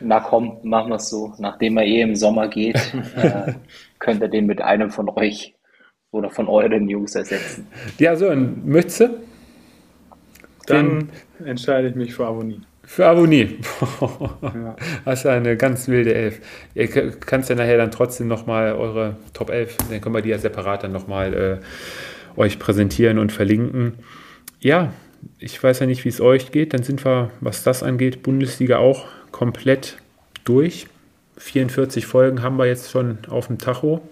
Na 0.00 0.18
komm, 0.18 0.58
machen 0.64 0.90
wir 0.90 0.96
es 0.96 1.08
so. 1.08 1.32
Nachdem 1.38 1.76
er 1.76 1.84
eh 1.84 2.00
im 2.00 2.16
Sommer 2.16 2.48
geht, 2.48 2.74
äh, 3.16 3.52
könnt 4.00 4.20
ihr 4.20 4.26
den 4.26 4.46
mit 4.46 4.60
einem 4.60 4.90
von 4.90 5.08
euch 5.10 5.54
oder 6.10 6.28
von 6.28 6.48
euren 6.48 6.88
Jungs 6.88 7.14
ersetzen. 7.14 7.68
Ja, 8.00 8.16
so, 8.16 8.30
und 8.30 8.66
möchtest 8.66 9.00
du? 9.00 9.08
Dann 10.66 11.08
den, 11.38 11.46
entscheide 11.46 11.86
ich 11.86 11.94
mich 11.94 12.12
für 12.12 12.26
Abonnie. 12.26 12.62
Für 12.86 13.06
Abonnie. 13.06 13.58
ja. 14.40 14.76
Das 15.04 15.20
ist 15.20 15.26
eine 15.26 15.56
ganz 15.56 15.88
wilde 15.88 16.14
Elf. 16.14 16.40
Ihr 16.74 16.88
könnt 16.88 17.48
ja 17.48 17.54
nachher 17.54 17.76
dann 17.76 17.90
trotzdem 17.90 18.28
nochmal 18.28 18.72
eure 18.72 19.16
Top 19.32 19.50
11, 19.50 19.76
dann 19.90 20.00
können 20.00 20.14
wir 20.14 20.22
die 20.22 20.30
ja 20.30 20.38
separat 20.38 20.84
dann 20.84 20.92
nochmal 20.92 21.34
äh, 21.34 22.40
euch 22.40 22.58
präsentieren 22.58 23.18
und 23.18 23.32
verlinken. 23.32 23.94
Ja, 24.60 24.92
ich 25.38 25.62
weiß 25.62 25.80
ja 25.80 25.86
nicht, 25.86 26.04
wie 26.04 26.08
es 26.08 26.20
euch 26.20 26.52
geht. 26.52 26.74
Dann 26.74 26.82
sind 26.82 27.04
wir, 27.04 27.30
was 27.40 27.62
das 27.62 27.82
angeht, 27.82 28.22
Bundesliga 28.22 28.78
auch 28.78 29.06
komplett 29.30 29.98
durch. 30.44 30.86
44 31.38 32.06
Folgen 32.06 32.42
haben 32.42 32.56
wir 32.56 32.66
jetzt 32.66 32.90
schon 32.90 33.18
auf 33.28 33.48
dem 33.48 33.58
Tacho. 33.58 34.06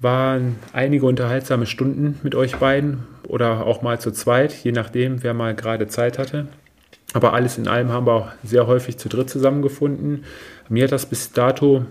Waren 0.00 0.56
einige 0.72 1.06
unterhaltsame 1.06 1.66
Stunden 1.66 2.20
mit 2.22 2.34
euch 2.34 2.56
beiden 2.56 3.04
oder 3.26 3.66
auch 3.66 3.82
mal 3.82 4.00
zu 4.00 4.12
zweit, 4.12 4.52
je 4.52 4.72
nachdem, 4.72 5.22
wer 5.22 5.34
mal 5.34 5.54
gerade 5.54 5.88
Zeit 5.88 6.18
hatte. 6.18 6.46
Aber 7.14 7.32
alles 7.32 7.56
in 7.56 7.68
allem 7.68 7.90
haben 7.90 8.06
wir 8.06 8.12
auch 8.12 8.28
sehr 8.42 8.66
häufig 8.66 8.98
zu 8.98 9.08
dritt 9.08 9.30
zusammengefunden. 9.30 10.24
Mir 10.68 10.84
hat 10.84 10.92
das 10.92 11.06
bis 11.06 11.32
dato 11.32 11.86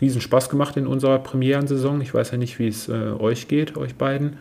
riesen 0.00 0.20
Spaß 0.20 0.50
gemacht 0.50 0.76
in 0.76 0.86
unserer 0.86 1.18
Premierensaison. 1.18 2.00
Ich 2.02 2.12
weiß 2.12 2.32
ja 2.32 2.38
nicht, 2.38 2.58
wie 2.58 2.68
es 2.68 2.88
äh, 2.88 2.92
euch 2.92 3.48
geht, 3.48 3.76
euch 3.76 3.94
beiden. 3.94 4.38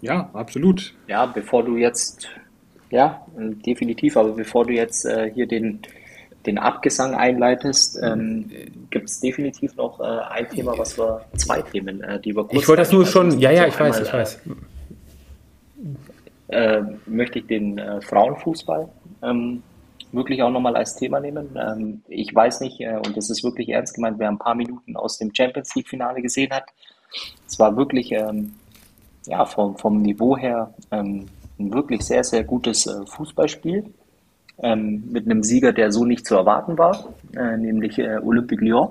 Ja, 0.00 0.30
absolut. 0.32 0.94
Ja, 1.06 1.26
bevor 1.26 1.64
du 1.64 1.76
jetzt, 1.76 2.28
ja, 2.90 3.26
definitiv, 3.36 4.16
aber 4.16 4.32
bevor 4.32 4.64
du 4.64 4.72
jetzt 4.72 5.04
äh, 5.04 5.30
hier 5.32 5.46
den, 5.46 5.80
den 6.46 6.58
Abgesang 6.58 7.14
einleitest, 7.14 7.98
ähm, 8.02 8.50
gibt 8.90 9.10
es 9.10 9.20
definitiv 9.20 9.76
noch 9.76 10.00
äh, 10.00 10.04
ein 10.30 10.48
Thema, 10.48 10.78
was 10.78 10.98
wir, 10.98 11.20
zwei 11.36 11.60
Themen, 11.60 12.02
äh, 12.02 12.18
die 12.20 12.34
wir 12.34 12.44
kurz. 12.44 12.62
Ich 12.62 12.68
wollte 12.68 12.82
das 12.82 12.92
nur 12.92 13.04
schon, 13.04 13.38
ja, 13.38 13.50
ja, 13.50 13.66
ich 13.66 13.78
weiß, 13.78 14.00
ich 14.00 14.12
weiß. 14.12 14.40
Äh, 16.48 16.82
möchte 17.06 17.40
ich 17.40 17.46
den 17.46 17.76
äh, 17.76 18.00
Frauenfußball 18.00 18.88
ähm, 19.22 19.62
wirklich 20.12 20.42
auch 20.42 20.50
nochmal 20.50 20.76
als 20.76 20.96
Thema 20.96 21.20
nehmen. 21.20 21.56
Ähm, 21.56 22.02
ich 22.08 22.34
weiß 22.34 22.60
nicht, 22.60 22.80
äh, 22.80 22.96
und 22.96 23.16
das 23.16 23.30
ist 23.30 23.44
wirklich 23.44 23.68
ernst 23.68 23.94
gemeint, 23.94 24.18
wer 24.18 24.28
ein 24.28 24.38
paar 24.38 24.54
Minuten 24.54 24.96
aus 24.96 25.18
dem 25.18 25.34
Champions 25.34 25.74
League-Finale 25.74 26.22
gesehen 26.22 26.52
hat. 26.52 26.64
Es 27.46 27.58
war 27.58 27.76
wirklich 27.76 28.12
ähm, 28.12 28.54
ja, 29.26 29.44
vom, 29.44 29.76
vom 29.76 30.02
Niveau 30.02 30.36
her 30.36 30.74
ähm, 30.90 31.26
ein 31.58 31.72
wirklich 31.72 32.02
sehr, 32.02 32.24
sehr 32.24 32.44
gutes 32.44 32.86
äh, 32.86 33.06
Fußballspiel. 33.06 33.84
Ähm, 34.62 35.04
mit 35.10 35.26
einem 35.26 35.42
Sieger, 35.42 35.72
der 35.72 35.92
so 35.92 36.04
nicht 36.04 36.26
zu 36.26 36.34
erwarten 36.34 36.78
war, 36.78 37.10
äh, 37.36 37.58
nämlich 37.58 37.98
äh, 37.98 38.18
Olympique 38.24 38.64
Lyon 38.64 38.88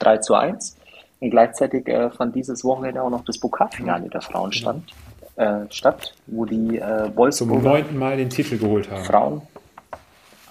3 0.00 0.18
zu 0.18 0.34
1. 0.34 0.76
Und 1.20 1.30
gleichzeitig 1.30 1.88
äh, 1.88 2.10
fand 2.10 2.34
dieses 2.34 2.64
Wochenende 2.64 3.00
auch 3.00 3.10
noch 3.10 3.24
das 3.24 3.38
Pokalfinale 3.38 4.08
der 4.08 4.20
Frauen 4.20 4.52
stand, 4.52 4.92
äh, 5.36 5.60
statt, 5.70 6.14
wo 6.26 6.44
die 6.44 6.78
äh, 6.78 7.10
Wolfsburger 7.14 7.62
zum 7.62 7.62
neunten 7.62 7.98
Mal 7.98 8.16
den 8.16 8.28
Titel 8.28 8.58
geholt 8.58 8.90
haben. 8.90 9.04
Frauen 9.04 9.42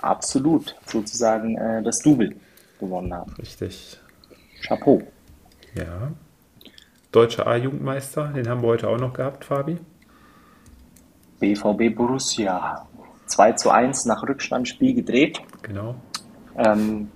absolut 0.04 0.76
sozusagen 0.86 1.58
äh, 1.58 1.82
das 1.84 2.00
Double 2.00 2.36
gewonnen 2.80 3.14
haben. 3.14 3.34
Richtig. 3.34 4.00
Chapeau. 4.62 5.02
Ja. 5.76 6.12
Deutscher 7.12 7.48
A-Jugendmeister, 7.48 8.28
den 8.28 8.48
haben 8.50 8.62
wir 8.62 8.70
heute 8.70 8.90
auch 8.90 8.98
noch 8.98 9.14
gehabt, 9.14 9.46
Fabi. 9.46 9.78
BVB 11.40 11.96
Borussia. 11.96 12.88
2 13.28 13.52
zu 13.54 13.70
1 13.70 14.06
nach 14.06 14.24
Rückstandspiel 14.24 14.94
gedreht. 14.96 15.42
Genau. 15.62 15.96
Ähm, 16.58 17.10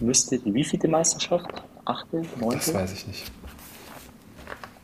müsste 0.00 0.38
die 0.38 0.52
wievielte 0.52 0.88
Meisterschaft? 0.88 1.62
Achte, 1.84 2.22
neunte? 2.38 2.56
Das 2.56 2.74
weiß 2.74 2.92
ich 2.92 3.06
nicht. 3.06 3.32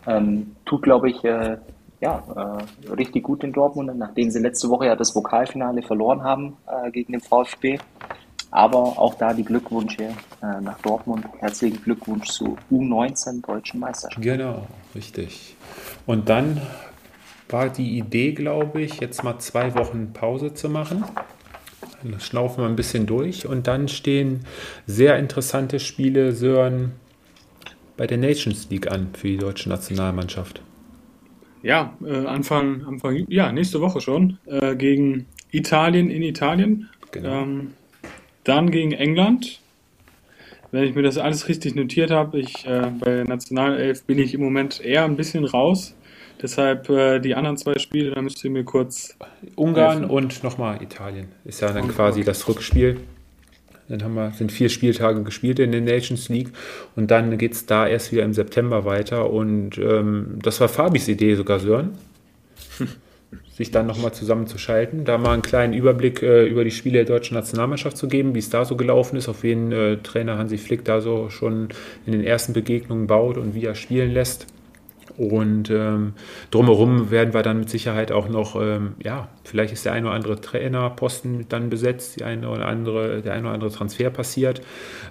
Ähm, 0.07 0.55
tut, 0.64 0.83
glaube 0.83 1.11
ich, 1.11 1.24
äh, 1.24 1.59
ja, 2.01 2.23
äh, 2.87 2.91
richtig 2.93 3.25
gut 3.25 3.43
in 3.45 3.53
Dortmund, 3.53 3.97
nachdem 3.97 4.31
sie 4.31 4.39
letzte 4.39 4.69
Woche 4.69 4.87
ja 4.87 4.97
das 4.97 5.15
Vokalfinale 5.15 5.83
verloren 5.83 6.23
haben 6.23 6.57
äh, 6.67 6.91
gegen 6.91 7.13
den 7.13 7.21
VfB. 7.21 7.79
aber 8.51 8.79
auch 8.99 9.15
da 9.15 9.33
die 9.35 9.45
Glückwünsche 9.45 10.05
äh, 10.43 10.61
nach 10.61 10.79
Dortmund. 10.81 11.25
Herzlichen 11.39 11.83
Glückwunsch 11.83 12.29
zur 12.29 12.57
U19 12.71 13.45
Deutschen 13.45 13.81
Meisterschaft. 13.81 14.23
Genau, 14.23 14.67
richtig. 14.95 15.57
Und 16.07 16.29
dann 16.29 16.61
war 17.49 17.69
die 17.69 17.99
Idee, 17.99 18.33
glaube 18.33 18.83
ich, 18.83 19.01
jetzt 19.01 19.23
mal 19.25 19.39
zwei 19.39 19.75
Wochen 19.75 20.13
Pause 20.13 20.55
zu 20.55 20.69
machen. 20.69 21.05
Dann 22.03 22.21
schnaufen 22.21 22.63
wir 22.63 22.69
ein 22.69 22.77
bisschen 22.77 23.07
durch 23.07 23.47
und 23.47 23.67
dann 23.67 23.89
stehen 23.89 24.45
sehr 24.87 25.19
interessante 25.19 25.79
Spiele, 25.81 26.33
Sören, 26.33 26.93
bei 27.97 28.07
der 28.07 28.19
Nations 28.19 28.69
League 28.71 28.91
an 28.91 29.09
für 29.15 29.29
die 29.29 29.39
deutsche 29.39 29.69
Nationalmannschaft. 29.69 30.61
Ja, 31.67 31.95
äh, 32.07 32.27
Anfang, 32.27 32.87
Anfang, 32.87 33.27
ja, 33.27 33.51
nächste 33.51 33.81
Woche 33.81 34.01
schon 34.01 34.39
äh, 34.47 34.77
gegen 34.77 35.27
Italien 35.51 36.11
in 36.11 36.23
Italien. 36.23 36.89
Genau. 37.11 37.43
Ähm, 37.43 37.73
dann 38.45 38.71
gegen 38.71 38.93
England. 38.93 39.59
Wenn 40.71 40.85
ich 40.85 40.95
mir 40.95 41.03
das 41.03 41.19
alles 41.19 41.49
richtig 41.49 41.75
notiert 41.75 42.12
habe, 42.12 42.39
ich 42.39 42.64
äh, 42.69 42.93
bei 43.01 43.25
Nationalelf 43.25 44.05
bin 44.05 44.21
ich 44.21 44.33
im 44.33 44.43
Moment 44.43 44.81
eher 44.81 45.05
ein 45.05 45.17
bisschen 45.17 45.45
raus. 45.45 45.97
Deshalb 46.41 46.89
äh, 46.89 47.19
die 47.19 47.35
anderen 47.35 47.57
zwei 47.57 47.81
Spiele, 47.81 48.12
da 48.12 48.23
müsst 48.23 48.45
ihr 48.45 48.51
mir 48.53 48.62
kurz. 48.62 49.17
Ungarn 49.57 49.99
helfen. 49.99 50.11
und 50.11 50.45
nochmal 50.45 50.81
Italien. 50.81 51.33
Ist 51.45 51.62
ja 51.62 51.73
dann 51.73 51.89
quasi 51.89 52.23
das 52.23 52.47
Rückspiel. 52.47 53.01
Dann 53.89 54.03
haben 54.03 54.14
wir, 54.14 54.32
sind 54.32 54.51
vier 54.51 54.68
Spieltage 54.68 55.22
gespielt 55.22 55.59
in 55.59 55.72
der 55.72 55.80
Nations 55.80 56.28
League 56.28 56.51
und 56.97 57.11
dann 57.11 57.39
geht 57.39 57.53
es 57.53 57.66
da 57.66 57.87
erst 57.87 58.12
wieder 58.12 58.24
im 58.24 58.32
September 58.34 58.84
weiter. 58.84 59.30
Und 59.30 59.78
ähm, 59.78 60.39
das 60.43 60.61
war 60.61 60.68
Fabis 60.68 61.09
Idee 61.09 61.34
sogar, 61.34 61.61
Sören. 61.61 61.93
sich 63.57 63.70
dann 63.70 63.87
nochmal 63.87 64.12
zusammenzuschalten, 64.12 65.05
da 65.05 65.16
mal 65.16 65.32
einen 65.32 65.43
kleinen 65.43 65.72
Überblick 65.72 66.22
äh, 66.22 66.47
über 66.47 66.62
die 66.62 66.70
Spiele 66.70 67.05
der 67.05 67.16
deutschen 67.16 67.34
Nationalmannschaft 67.34 67.97
zu 67.97 68.07
geben, 68.07 68.34
wie 68.34 68.39
es 68.39 68.51
da 68.51 68.66
so 68.66 68.76
gelaufen 68.76 69.16
ist, 69.16 69.28
auf 69.28 69.43
wen 69.43 69.72
äh, 69.72 69.97
Trainer 69.99 70.37
Hansi 70.37 70.59
Flick 70.59 70.84
da 70.84 71.01
so 71.01 71.30
schon 71.30 71.68
in 72.05 72.12
den 72.12 72.22
ersten 72.22 72.53
Begegnungen 72.53 73.07
baut 73.07 73.39
und 73.39 73.55
wie 73.55 73.64
er 73.64 73.74
spielen 73.74 74.12
lässt. 74.12 74.47
Und 75.19 75.71
ähm, 75.71 76.12
drumherum 76.51 77.11
werden 77.11 77.33
wir 77.33 77.43
dann 77.43 77.61
mit 77.61 77.71
Sicherheit 77.71 78.12
auch 78.12 78.29
noch, 78.29 78.61
ähm, 78.61 78.95
ja, 79.03 79.29
vielleicht 79.45 79.73
ist 79.73 79.87
der 79.87 79.93
ein 79.93 80.05
oder 80.05 80.14
andere 80.14 80.41
Trainerposten 80.41 81.47
dann 81.49 81.71
besetzt, 81.71 82.21
die 82.21 82.25
eine 82.25 82.51
oder 82.51 82.67
andere, 82.67 83.23
der 83.23 83.33
ein 83.33 83.45
oder 83.45 83.55
andere 83.55 83.71
Transfer 83.71 84.11
passiert. 84.11 84.61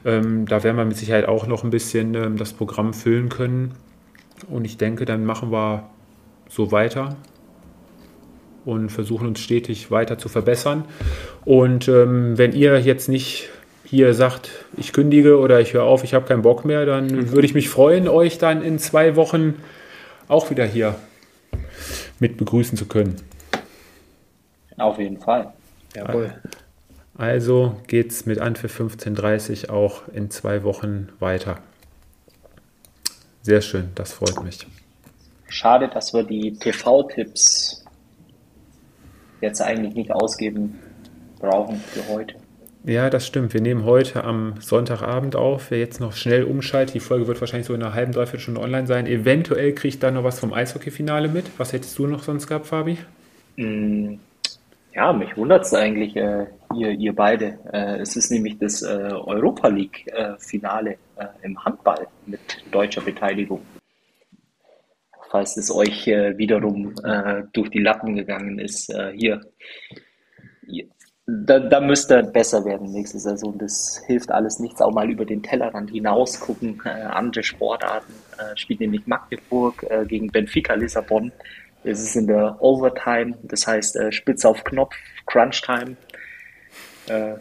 Ähm, 0.06 0.46
da 0.48 0.64
werden 0.64 0.78
wir 0.78 0.86
mit 0.86 0.98
Sicherheit 0.98 1.28
auch 1.28 1.48
noch 1.48 1.64
ein 1.64 1.72
bisschen 1.72 2.14
ähm, 2.14 2.38
das 2.38 2.54
Programm 2.54 2.94
füllen 2.94 3.30
können. 3.30 3.72
Und 4.48 4.66
ich 4.66 4.78
denke, 4.78 5.06
dann 5.06 5.26
machen 5.26 5.52
wir 5.52 5.90
so 6.50 6.72
weiter 6.72 7.16
und 8.66 8.92
versuchen 8.92 9.28
uns 9.28 9.40
stetig 9.40 9.90
weiter 9.90 10.18
zu 10.18 10.30
verbessern. 10.30 10.86
Und 11.46 11.88
ähm, 11.88 12.38
wenn 12.38 12.52
ihr 12.52 12.80
jetzt 12.80 13.10
nicht 13.10 13.50
hier 13.86 14.14
sagt, 14.14 14.50
ich 14.78 14.94
kündige 14.94 15.40
oder 15.40 15.62
ich 15.62 15.74
höre 15.74 15.84
auf, 15.84 16.04
ich 16.04 16.14
habe 16.14 16.28
keinen 16.28 16.42
Bock 16.42 16.66
mehr, 16.66 16.86
dann 16.86 17.08
mhm. 17.08 17.32
würde 17.32 17.46
ich 17.46 17.54
mich 17.54 17.70
freuen, 17.70 18.08
euch 18.08 18.38
dann 18.38 18.62
in 18.62 18.80
zwei 18.80 19.16
Wochen 19.16 19.56
auch 20.28 20.50
wieder 20.50 20.66
hier 20.66 20.96
mit 22.20 22.38
begrüßen 22.38 22.78
zu 22.78 22.86
können. 22.86 23.16
Auf 24.78 25.00
jeden 25.00 25.20
Fall. 25.20 25.54
Jawohl. 25.96 26.34
Also 27.18 27.80
geht's 27.88 28.26
mit 28.26 28.40
Anpfiff 28.40 28.80
15.30 28.80 29.70
auch 29.70 30.08
in 30.10 30.30
zwei 30.30 30.64
Wochen 30.64 31.10
weiter. 31.20 31.60
Sehr 33.42 33.62
schön, 33.62 33.92
das 33.96 34.14
freut 34.14 34.44
mich. 34.44 34.68
Schade, 35.48 35.88
dass 35.88 36.14
wir 36.14 36.24
die 36.24 36.54
TV-Tipps 36.54 37.86
jetzt 39.40 39.62
eigentlich 39.62 39.94
nicht 39.94 40.12
ausgeben 40.12 40.80
brauchen 41.40 41.80
für 41.80 42.08
heute. 42.08 42.36
Ja, 42.88 43.10
das 43.10 43.26
stimmt. 43.26 43.56
Wir 43.56 43.62
nehmen 43.62 43.84
heute 43.84 44.24
am 44.26 44.62
Sonntagabend 44.62 45.36
auf. 45.36 45.72
Wer 45.72 45.80
jetzt 45.80 46.00
noch 46.00 46.14
schnell 46.14 46.44
umschaltet, 46.44 46.94
die 46.94 47.00
Folge 47.00 47.26
wird 47.26 47.42
wahrscheinlich 47.42 47.66
so 47.66 47.74
in 47.74 47.82
einer 47.82 47.96
halben, 47.96 48.12
dreiviertel 48.12 48.42
Stunde 48.42 48.62
online 48.62 48.86
sein. 48.86 49.08
Eventuell 49.08 49.74
kriegt 49.74 50.04
da 50.04 50.12
noch 50.12 50.24
was 50.24 50.40
vom 50.40 50.54
Eishockey-Finale 50.54 51.28
mit. 51.28 51.46
Was 51.58 51.74
hättest 51.74 51.98
du 51.98 52.06
noch 52.06 52.22
sonst 52.22 52.46
gehabt, 52.46 52.68
Fabi? 52.68 53.00
Mm, 53.56 54.18
ja, 54.94 55.14
mich 55.14 55.36
wundert 55.36 55.64
es 55.64 55.74
eigentlich, 55.74 56.16
äh, 56.16 56.46
ihr, 56.76 56.92
ihr 56.92 57.16
beide. 57.16 57.58
Äh, 57.74 58.02
es 58.02 58.16
ist 58.16 58.30
nämlich 58.30 58.60
das 58.60 58.84
äh, 58.84 58.86
Europa 58.86 59.68
League-Finale 59.68 60.92
äh, 61.16 61.26
im 61.42 61.66
Handball 61.66 62.06
mit 62.28 62.40
deutscher 62.70 63.02
Beteiligung. 63.02 63.62
Falls 65.32 65.58
es 65.58 65.72
euch 65.72 66.08
äh, 66.08 66.38
wiederum 66.38 66.94
äh, 67.04 67.46
durch 67.52 67.72
die 67.72 67.82
Lappen 67.82 68.16
gegangen 68.16 68.60
ist, 68.60 68.94
hier 69.16 69.42
da, 71.28 71.60
da 71.60 71.82
müsste 71.82 72.22
besser 72.24 72.66
werden 72.66 72.92
nächste 72.92 73.20
Saison. 73.20 73.58
Das 73.58 74.02
hilft 74.06 74.32
alles 74.32 74.60
nichts. 74.60 74.82
Auch 74.82 74.94
mal 74.94 75.10
über 75.10 75.26
den 75.26 75.42
Tellerrand 75.42 75.90
hinaus 75.90 76.40
gucken. 76.40 76.82
Äh, 76.86 76.90
andere 76.90 77.44
Sportarten 77.44 78.14
äh, 78.38 78.56
spielt 78.56 78.80
nämlich 78.80 79.08
Magdeburg 79.08 79.84
äh, 79.90 80.06
gegen 80.06 80.28
Benfica 80.32 80.76
Lissabon. 80.76 81.32
Es 81.84 82.02
ist 82.02 82.16
in 82.16 82.28
der 82.28 82.58
Overtime, 82.60 83.38
das 83.44 83.68
heißt 83.68 83.96
äh, 83.96 84.12
Spitze 84.12 84.50
auf 84.50 84.64
Knopf, 84.64 84.96
Crunch 85.26 85.62
Time. 85.62 85.98
Äh, 87.08 87.36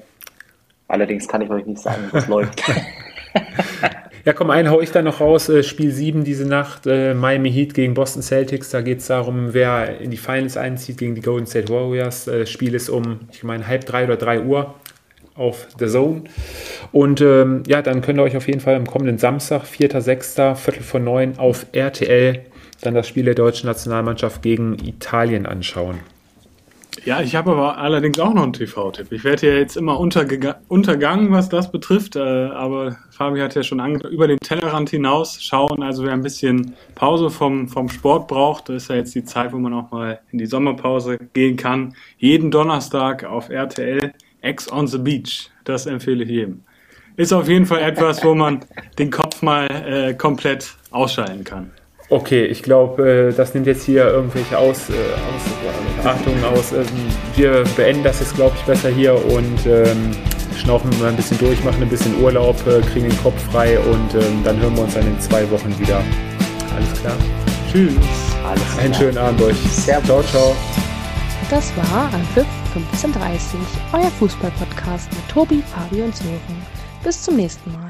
allerdings 0.88 1.28
kann 1.28 1.42
ich 1.42 1.50
euch 1.50 1.66
nicht 1.66 1.80
sagen, 1.80 2.08
was 2.10 2.26
läuft. 2.28 2.62
Ja, 4.24 4.32
komm, 4.32 4.50
einen 4.50 4.70
hau 4.70 4.80
ich 4.80 4.90
da 4.90 5.02
noch 5.02 5.20
raus. 5.20 5.50
Äh, 5.50 5.62
Spiel 5.62 5.90
7 5.90 6.24
diese 6.24 6.46
Nacht, 6.46 6.86
äh, 6.86 7.12
Miami 7.12 7.52
Heat 7.52 7.74
gegen 7.74 7.92
Boston 7.92 8.22
Celtics. 8.22 8.70
Da 8.70 8.80
geht 8.80 9.00
es 9.00 9.08
darum, 9.08 9.52
wer 9.52 10.00
in 10.00 10.10
die 10.10 10.16
Finals 10.16 10.56
einzieht 10.56 10.96
gegen 10.96 11.14
die 11.14 11.20
Golden 11.20 11.46
State 11.46 11.68
Warriors. 11.68 12.26
Äh, 12.26 12.46
Spiel 12.46 12.74
ist 12.74 12.88
um, 12.88 13.20
ich 13.32 13.44
meine, 13.44 13.66
halb 13.66 13.84
drei 13.84 14.04
oder 14.04 14.16
drei 14.16 14.40
Uhr 14.40 14.74
auf 15.34 15.66
The 15.78 15.88
Zone. 15.88 16.22
Und 16.90 17.20
ähm, 17.20 17.64
ja, 17.66 17.82
dann 17.82 18.00
könnt 18.00 18.18
ihr 18.18 18.22
euch 18.22 18.36
auf 18.36 18.46
jeden 18.46 18.60
Fall 18.60 18.76
am 18.76 18.86
kommenden 18.86 19.18
Samstag, 19.18 19.64
4.6., 19.64 20.54
Viertel 20.54 20.82
vor 20.82 21.00
neun, 21.00 21.38
auf 21.38 21.66
RTL 21.72 22.40
dann 22.80 22.94
das 22.94 23.08
Spiel 23.08 23.24
der 23.24 23.34
deutschen 23.34 23.66
Nationalmannschaft 23.66 24.42
gegen 24.42 24.78
Italien 24.78 25.46
anschauen. 25.46 26.00
Ja, 27.04 27.20
ich 27.20 27.34
habe 27.34 27.50
aber 27.50 27.76
allerdings 27.76 28.18
auch 28.18 28.32
noch 28.32 28.44
einen 28.44 28.54
TV-Tipp. 28.54 29.12
Ich 29.12 29.24
werde 29.24 29.46
ja 29.46 29.54
jetzt 29.58 29.76
immer 29.76 30.00
untergangen, 30.00 31.30
was 31.32 31.50
das 31.50 31.70
betrifft, 31.70 32.16
äh, 32.16 32.20
aber 32.20 32.96
Fabi 33.10 33.40
hat 33.40 33.54
ja 33.54 33.62
schon 33.62 34.00
über 34.00 34.26
den 34.26 34.38
Tellerrand 34.38 34.88
hinaus 34.88 35.42
schauen. 35.42 35.82
Also 35.82 36.04
wer 36.04 36.14
ein 36.14 36.22
bisschen 36.22 36.74
Pause 36.94 37.28
vom, 37.28 37.68
vom 37.68 37.90
Sport 37.90 38.28
braucht, 38.28 38.70
ist 38.70 38.88
ja 38.88 38.96
jetzt 38.96 39.14
die 39.14 39.24
Zeit, 39.24 39.52
wo 39.52 39.58
man 39.58 39.74
auch 39.74 39.90
mal 39.90 40.18
in 40.32 40.38
die 40.38 40.46
Sommerpause 40.46 41.18
gehen 41.34 41.58
kann. 41.58 41.94
Jeden 42.16 42.50
Donnerstag 42.50 43.24
auf 43.24 43.50
RTL 43.50 44.14
X 44.40 44.72
on 44.72 44.86
the 44.86 44.98
Beach. 44.98 45.50
Das 45.64 45.84
empfehle 45.84 46.24
ich 46.24 46.30
jedem. 46.30 46.62
Ist 47.16 47.34
auf 47.34 47.48
jeden 47.48 47.66
Fall 47.66 47.82
etwas, 47.82 48.24
wo 48.24 48.34
man 48.34 48.64
den 48.98 49.10
Kopf 49.10 49.42
mal 49.42 49.66
äh, 49.66 50.14
komplett 50.14 50.74
ausschalten 50.90 51.44
kann. 51.44 51.70
Okay, 52.14 52.44
ich 52.44 52.62
glaube, 52.62 53.30
äh, 53.30 53.32
das 53.32 53.54
nimmt 53.54 53.66
jetzt 53.66 53.82
hier 53.82 54.06
irgendwelche 54.06 54.56
Aus, 54.56 54.88
äh, 54.88 54.92
aus 54.92 56.06
Achtungen 56.06 56.44
aus. 56.44 56.70
Ähm, 56.70 56.86
wir 57.34 57.64
beenden 57.74 58.04
das 58.04 58.20
jetzt, 58.20 58.36
glaube 58.36 58.54
ich, 58.56 58.62
besser 58.62 58.88
hier 58.88 59.14
und 59.14 59.66
ähm, 59.66 60.12
schnaufen 60.56 60.96
mal 61.00 61.08
ein 61.08 61.16
bisschen 61.16 61.38
durch, 61.38 61.64
machen 61.64 61.82
ein 61.82 61.88
bisschen 61.88 62.22
Urlaub, 62.22 62.54
äh, 62.68 62.82
kriegen 62.82 63.08
den 63.08 63.18
Kopf 63.18 63.42
frei 63.50 63.80
und 63.80 64.14
ähm, 64.14 64.44
dann 64.44 64.60
hören 64.60 64.76
wir 64.76 64.84
uns 64.84 64.94
dann 64.94 65.08
in 65.08 65.18
zwei 65.18 65.50
Wochen 65.50 65.76
wieder. 65.76 66.04
Alles 66.76 67.00
klar? 67.00 67.16
Tschüss. 67.72 67.96
Alles 68.48 68.62
klar. 68.62 68.84
Einen 68.84 68.94
schönen 68.94 69.18
Abend 69.18 69.42
euch. 69.42 69.56
Servus. 69.56 70.06
Ciao, 70.06 70.22
ciao. 70.22 70.56
Das 71.50 71.76
war 71.76 72.14
Anpfiff 72.14 72.46
1530, 72.76 73.58
euer 73.92 74.10
Fußballpodcast 74.20 75.12
mit 75.12 75.28
Tobi, 75.28 75.64
Fabi 75.74 76.02
und 76.02 76.14
Sören. 76.14 76.62
Bis 77.02 77.20
zum 77.20 77.34
nächsten 77.34 77.72
Mal. 77.72 77.83